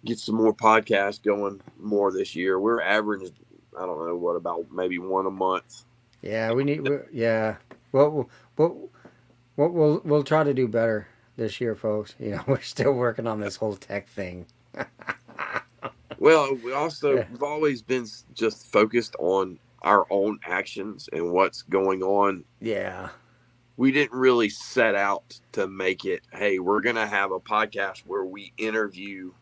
get 0.04 0.18
some 0.18 0.34
more 0.36 0.54
podcasts 0.54 1.22
going 1.22 1.60
more 1.78 2.12
this 2.12 2.34
year. 2.34 2.58
We're 2.60 2.80
averaging 2.82 3.32
I 3.78 3.86
don't 3.86 4.06
know 4.06 4.16
what 4.16 4.36
about 4.36 4.66
maybe 4.72 4.98
one 4.98 5.26
a 5.26 5.30
month. 5.30 5.84
Yeah, 6.20 6.52
we 6.52 6.62
need. 6.64 6.86
yeah, 7.12 7.56
well, 7.90 8.10
we'll, 8.10 8.30
we'll, 8.56 8.88
we'll, 9.56 9.68
we'll, 9.70 10.02
we'll 10.04 10.22
try 10.24 10.44
to 10.44 10.54
do 10.54 10.68
better 10.68 11.08
this 11.36 11.60
year, 11.60 11.74
folks. 11.74 12.14
You 12.20 12.32
know, 12.32 12.42
we're 12.46 12.60
still 12.60 12.92
working 12.92 13.26
on 13.26 13.40
this 13.40 13.56
whole 13.56 13.76
tech 13.76 14.08
thing. 14.08 14.46
Well, 16.18 16.54
we 16.62 16.72
also 16.72 17.16
Yeah. 17.16 17.24
we've 17.32 17.42
always 17.42 17.82
been 17.82 18.06
just 18.34 18.70
focused 18.70 19.16
on 19.18 19.58
our 19.82 20.06
own 20.10 20.38
actions 20.46 21.08
and 21.12 21.32
what's 21.32 21.62
going 21.62 22.02
on 22.04 22.44
Yeah, 22.60 23.08
we 23.76 23.90
didn't 23.90 24.16
really 24.16 24.48
set 24.48 24.94
out 24.94 25.40
to 25.52 25.66
make 25.66 26.04
it 26.04 26.20
hey 26.32 26.60
we're 26.60 26.80
gonna 26.80 27.08
have 27.08 27.32
a 27.32 27.40
podcast 27.40 28.00
where 28.06 28.24
we 28.24 28.52
interview 28.56 29.32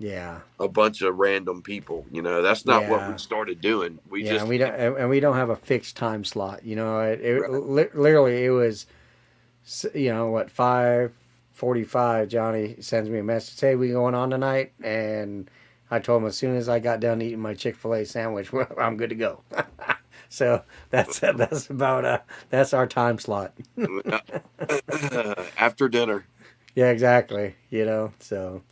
yeah, 0.00 0.40
a 0.58 0.66
bunch 0.66 1.02
of 1.02 1.14
random 1.16 1.62
people 1.62 2.04
you 2.10 2.22
know 2.22 2.42
that's 2.42 2.66
not 2.66 2.86
what 2.88 3.06
we 3.06 3.16
started 3.18 3.60
doing 3.60 3.98
we 4.08 4.22
yeah. 4.24 4.30
just 4.30 4.40
and 4.40 4.48
we 4.48 4.58
don't, 4.58 4.74
and 4.74 5.08
we 5.10 5.20
don't 5.20 5.36
have 5.36 5.50
a 5.50 5.56
fixed 5.56 5.96
time 5.96 6.24
slot. 6.24 6.64
You 6.64 6.74
know, 6.76 7.00
it, 7.00 7.20
it 7.20 7.40
Right. 7.40 7.50
li- 7.50 7.88
literally 7.94 8.44
it 8.44 8.50
was, 8.50 8.86
you 9.94 10.12
know, 10.12 10.28
what 10.30 10.50
five 10.50 11.12
forty-five. 11.52 12.28
Johnny 12.28 12.76
sends 12.80 13.08
me 13.10 13.18
a 13.18 13.22
message, 13.22 13.60
"Hey, 13.60 13.76
we 13.76 13.90
going 13.90 14.14
on 14.14 14.30
tonight?" 14.30 14.72
And 14.82 15.50
I 15.90 15.98
told 15.98 16.22
him 16.22 16.28
as 16.28 16.36
soon 16.36 16.56
as 16.56 16.68
I 16.68 16.78
got 16.80 17.00
done 17.00 17.20
eating 17.22 17.40
my 17.40 17.54
Chick 17.54 17.76
Fil 17.76 17.94
A 17.94 18.04
sandwich, 18.04 18.52
well, 18.54 18.66
I'm 18.78 18.96
good 18.96 19.10
to 19.10 19.16
go. 19.16 19.42
so 20.28 20.62
that's 20.90 21.20
that's 21.36 21.68
about 21.70 22.04
uh 22.04 22.18
that's 22.48 22.72
our 22.72 22.86
time 22.86 23.18
slot. 23.18 23.52
after 25.56 25.88
dinner 25.88 26.24
Yeah, 26.74 26.90
exactly. 26.90 27.54
You 27.70 27.84
know, 27.84 28.12
so 28.20 28.62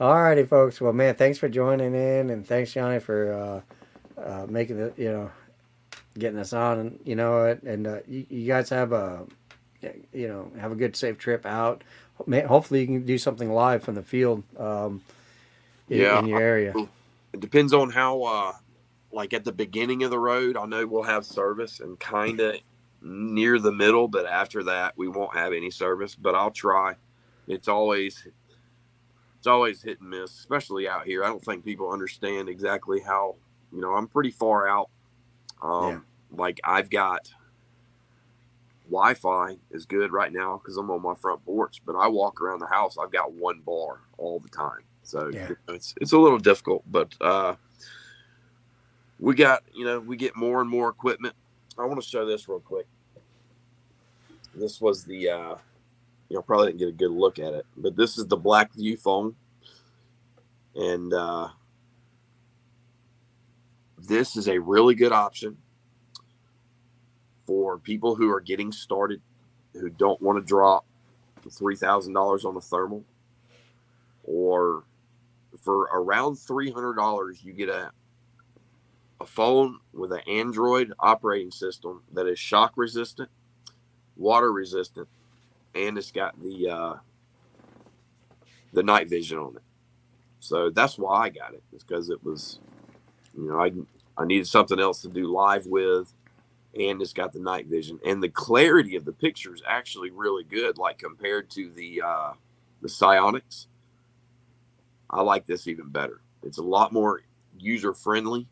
alrighty, 0.00 0.48
folks. 0.48 0.80
Well, 0.80 0.92
man, 0.94 1.14
thanks 1.16 1.38
for 1.38 1.48
joining 1.48 1.94
in, 1.94 2.30
and 2.30 2.46
thanks, 2.46 2.72
Johnny, 2.72 3.00
for 3.00 3.64
uh, 4.18 4.20
uh, 4.20 4.46
making 4.48 4.78
the 4.78 4.92
you 4.96 5.12
know 5.12 5.30
getting 6.18 6.38
us 6.38 6.52
on, 6.52 6.78
and 6.80 7.00
you 7.04 7.16
know, 7.16 7.44
it, 7.46 7.62
and 7.64 7.86
uh, 7.86 7.98
you, 8.08 8.26
you 8.30 8.46
guys 8.46 8.70
have 8.70 8.92
a 8.92 9.26
you 10.12 10.28
know 10.28 10.50
have 10.60 10.72
a 10.72 10.76
good 10.76 10.96
safe 10.96 11.18
trip 11.18 11.46
out. 11.46 11.84
Hopefully, 12.46 12.80
you 12.82 12.86
can 12.86 13.06
do 13.06 13.18
something 13.18 13.50
live 13.52 13.82
from 13.84 13.96
the 13.96 14.02
field. 14.02 14.44
Um, 14.58 15.02
in, 15.90 16.00
Yeah. 16.00 16.18
in 16.18 16.26
your 16.26 16.40
area. 16.40 16.78
it 17.32 17.40
depends 17.40 17.72
on 17.72 17.90
how 17.90 18.22
uh 18.24 18.52
like 19.12 19.32
at 19.34 19.44
the 19.44 19.52
beginning 19.52 20.02
of 20.04 20.10
the 20.10 20.18
road 20.18 20.56
i 20.56 20.66
know 20.66 20.86
we'll 20.86 21.02
have 21.02 21.24
service 21.26 21.80
and 21.80 21.98
kind 22.00 22.40
of 22.40 22.56
near 23.02 23.58
the 23.58 23.72
middle 23.72 24.08
but 24.08 24.26
after 24.26 24.64
that 24.64 24.96
we 24.96 25.08
won't 25.08 25.34
have 25.36 25.52
any 25.52 25.70
service 25.70 26.14
but 26.14 26.34
i'll 26.34 26.50
try 26.50 26.94
it's 27.48 27.68
always 27.68 28.26
always 29.48 29.82
hit 29.82 30.00
and 30.00 30.10
miss 30.10 30.30
especially 30.38 30.88
out 30.88 31.04
here 31.04 31.24
i 31.24 31.26
don't 31.26 31.44
think 31.44 31.64
people 31.64 31.90
understand 31.90 32.48
exactly 32.48 33.00
how 33.00 33.34
you 33.72 33.80
know 33.80 33.94
i'm 33.94 34.06
pretty 34.06 34.30
far 34.30 34.68
out 34.68 34.90
um 35.62 35.88
Yeah. 35.88 35.98
like 36.36 36.60
i've 36.64 36.90
got 36.90 37.32
wi-fi 38.90 39.56
is 39.70 39.84
good 39.86 40.12
right 40.12 40.32
now 40.32 40.58
because 40.58 40.76
i'm 40.76 40.90
on 40.90 41.02
my 41.02 41.14
front 41.14 41.44
porch 41.44 41.82
but 41.84 41.96
i 41.96 42.06
walk 42.06 42.40
around 42.40 42.60
the 42.60 42.66
house 42.66 42.96
i've 42.98 43.12
got 43.12 43.32
one 43.32 43.60
bar 43.60 44.00
all 44.16 44.38
the 44.40 44.48
time 44.48 44.82
so 45.02 45.28
Yeah. 45.28 45.50
it's 45.68 45.94
it's 46.00 46.12
a 46.12 46.18
little 46.18 46.38
difficult 46.38 46.82
but 46.90 47.14
uh 47.20 47.54
we 49.20 49.34
got 49.34 49.62
you 49.74 49.84
know 49.84 49.98
we 50.00 50.16
get 50.16 50.36
more 50.36 50.60
and 50.60 50.70
more 50.70 50.88
equipment. 50.88 51.34
I 51.76 51.84
want 51.84 52.00
to 52.00 52.08
show 52.08 52.24
this 52.24 52.48
real 52.48 52.60
quick. 52.60 52.86
This 54.54 54.80
was 54.80 55.04
the 55.04 55.28
uh, 55.28 55.54
you 56.28 56.42
probably 56.42 56.68
didn't 56.68 56.78
get 56.78 56.88
a 56.88 56.92
good 56.92 57.12
look 57.12 57.38
at 57.38 57.54
it, 57.54 57.66
but 57.76 57.96
this 57.96 58.18
is 58.18 58.26
the 58.26 58.36
Blackview 58.36 58.98
phone, 58.98 59.34
and 60.74 61.12
uh, 61.14 61.48
this 63.98 64.36
is 64.36 64.48
a 64.48 64.58
really 64.58 64.94
good 64.94 65.12
option 65.12 65.56
for 67.46 67.78
people 67.78 68.14
who 68.14 68.30
are 68.30 68.40
getting 68.40 68.72
started, 68.72 69.22
who 69.74 69.90
don't 69.90 70.20
want 70.20 70.38
to 70.38 70.44
drop 70.44 70.84
three 71.50 71.76
thousand 71.76 72.12
dollars 72.12 72.44
on 72.44 72.56
a 72.56 72.60
thermal, 72.60 73.04
or 74.24 74.84
for 75.62 75.88
around 75.94 76.36
three 76.36 76.70
hundred 76.70 76.94
dollars, 76.94 77.42
you 77.42 77.52
get 77.52 77.68
a 77.68 77.90
a 79.20 79.26
phone 79.26 79.78
with 79.92 80.12
an 80.12 80.20
Android 80.28 80.92
operating 81.00 81.50
system 81.50 82.02
that 82.12 82.26
is 82.26 82.38
shock 82.38 82.72
resistant, 82.76 83.28
water 84.16 84.52
resistant, 84.52 85.08
and 85.74 85.98
it's 85.98 86.12
got 86.12 86.40
the 86.42 86.68
uh, 86.68 86.94
the 88.72 88.82
night 88.82 89.08
vision 89.08 89.38
on 89.38 89.56
it. 89.56 89.62
So 90.40 90.70
that's 90.70 90.98
why 90.98 91.24
I 91.24 91.28
got 91.30 91.54
it. 91.54 91.62
It's 91.72 91.84
because 91.84 92.10
it 92.10 92.22
was, 92.24 92.60
you 93.36 93.48
know, 93.48 93.60
I 93.60 93.72
I 94.16 94.24
needed 94.24 94.46
something 94.46 94.78
else 94.80 95.02
to 95.02 95.08
do 95.08 95.32
live 95.32 95.66
with, 95.66 96.12
and 96.78 97.00
it's 97.02 97.12
got 97.12 97.32
the 97.32 97.40
night 97.40 97.66
vision 97.66 97.98
and 98.06 98.22
the 98.22 98.28
clarity 98.28 98.96
of 98.96 99.04
the 99.04 99.12
picture 99.12 99.54
is 99.54 99.62
actually 99.66 100.10
really 100.10 100.44
good, 100.44 100.78
like 100.78 100.98
compared 100.98 101.50
to 101.50 101.70
the 101.70 102.02
uh, 102.04 102.32
the 102.82 102.88
SiOnyx. 102.88 103.66
I 105.10 105.22
like 105.22 105.46
this 105.46 105.66
even 105.66 105.88
better. 105.88 106.20
It's 106.42 106.58
a 106.58 106.62
lot 106.62 106.92
more 106.92 107.22
user 107.58 107.94
friendly. 107.94 108.46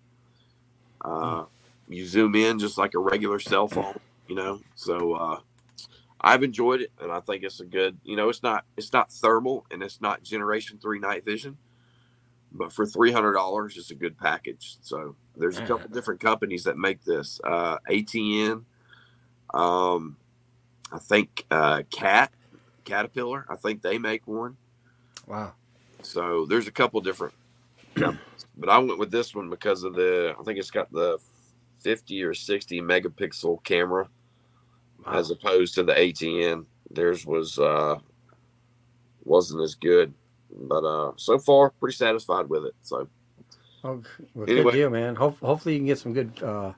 Uh, 1.05 1.45
you 1.89 2.07
zoom 2.07 2.35
in 2.35 2.59
just 2.59 2.79
like 2.79 2.95
a 2.95 2.99
regular 2.99 3.39
cell 3.39 3.69
phone, 3.69 3.99
you 4.27 4.35
know. 4.35 4.61
So 4.75 5.15
uh, 5.15 5.41
I've 6.21 6.43
enjoyed 6.43 6.81
it, 6.81 6.93
and 7.01 7.13
I 7.13 7.21
think 7.21 7.43
it's 7.43 7.61
a 7.61 7.65
good. 7.65 7.99
You 8.05 8.17
know, 8.17 8.29
it's 8.29 8.43
not 8.43 8.65
it's 8.77 8.93
not 8.93 9.13
thermal 9.13 9.67
and 9.71 9.83
it's 9.83 10.01
not 10.01 10.23
Generation 10.23 10.79
Three 10.81 10.99
night 10.99 11.25
vision, 11.25 11.59
but 12.53 12.73
for 12.73 12.87
three 12.87 13.13
hundred 13.13 13.35
dollars, 13.35 13.77
it's 13.77 13.91
a 13.91 13.95
good 13.95 14.17
package. 14.17 14.77
So 14.81 15.17
there's 15.37 15.59
a 15.59 15.67
couple 15.67 15.89
different 15.89 16.21
companies 16.21 16.65
that 16.65 16.79
make 16.79 17.05
this. 17.05 17.41
Uh, 17.45 17.79
ATN, 17.89 18.65
um, 19.53 20.17
I 20.91 20.99
think 20.99 21.45
uh, 21.51 21.83
Cat 21.91 22.33
Caterpillar. 22.85 23.45
I 23.49 23.57
think 23.57 23.83
they 23.83 23.99
make 23.99 24.27
one. 24.27 24.57
Wow. 25.27 25.53
So 26.03 26.47
there's 26.47 26.67
a 26.67 26.73
couple 26.73 27.01
different 27.01 27.35
companies, 27.95 28.47
but 28.57 28.71
I 28.71 28.79
went 28.79 28.99
with 28.99 29.11
this 29.11 29.35
one 29.35 29.51
because 29.51 29.83
of 29.83 29.95
the. 29.95 30.35
I 30.39 30.43
think 30.45 30.59
it's 30.59 30.71
got 30.71 30.91
the 30.91 31.19
50 31.81 32.23
or 32.23 32.33
60 32.33 32.81
megapixel 32.81 33.63
camera 33.65 34.09
wow. 35.07 35.19
as 35.19 35.31
opposed 35.31 35.75
to 35.75 35.83
the 35.83 35.93
ATN. 35.95 36.67
Theirs 36.91 37.27
was 37.27 37.59
uh, 37.59 37.99
wasn't 39.25 39.63
as 39.63 39.75
good, 39.75 40.15
but 40.51 40.85
uh, 40.85 41.13
so 41.17 41.39
far 41.39 41.71
pretty 41.71 41.97
satisfied 41.97 42.49
with 42.49 42.65
it. 42.65 42.75
So 42.83 43.09
Oh, 43.85 44.03
well, 44.35 44.49
Anyway. 44.49 44.73
good 44.73 44.79
deal, 44.79 44.91
man. 44.91 45.15
Hope, 45.15 45.39
hopefully 45.41 45.75
you 45.75 45.81
can 45.81 45.87
get 45.87 45.99
some 45.99 46.13
good 46.13 46.43
uh, 46.43 46.73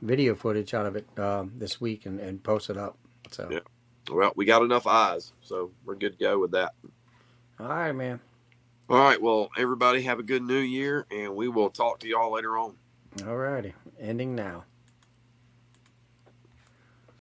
video 0.00 0.34
footage 0.34 0.72
out 0.72 0.86
of 0.86 0.96
it 0.96 1.06
um, 1.18 1.52
this 1.58 1.80
week 1.80 2.06
and, 2.06 2.18
and 2.18 2.42
post 2.42 2.70
it 2.70 2.78
up. 2.78 2.96
So, 3.30 3.48
Yeah. 3.50 3.58
well, 4.10 4.32
we 4.36 4.46
got 4.46 4.62
enough 4.62 4.86
eyes, 4.86 5.32
so 5.42 5.70
we're 5.84 5.96
good 5.96 6.18
to 6.18 6.24
go 6.24 6.38
with 6.38 6.52
that. 6.52 6.72
all 7.58 7.66
right, 7.68 7.92
man. 7.92 8.20
All 8.88 8.96
right, 8.96 9.20
well, 9.20 9.50
everybody 9.58 10.00
have 10.02 10.18
a 10.18 10.22
good 10.22 10.42
new 10.42 10.58
year, 10.58 11.06
and 11.10 11.36
we 11.36 11.48
will 11.48 11.68
talk 11.70 12.00
to 12.00 12.08
y'all 12.08 12.32
later 12.32 12.56
on. 12.56 12.74
All 13.26 13.36
righty. 13.36 13.74
Ending 14.00 14.34
now. 14.34 14.64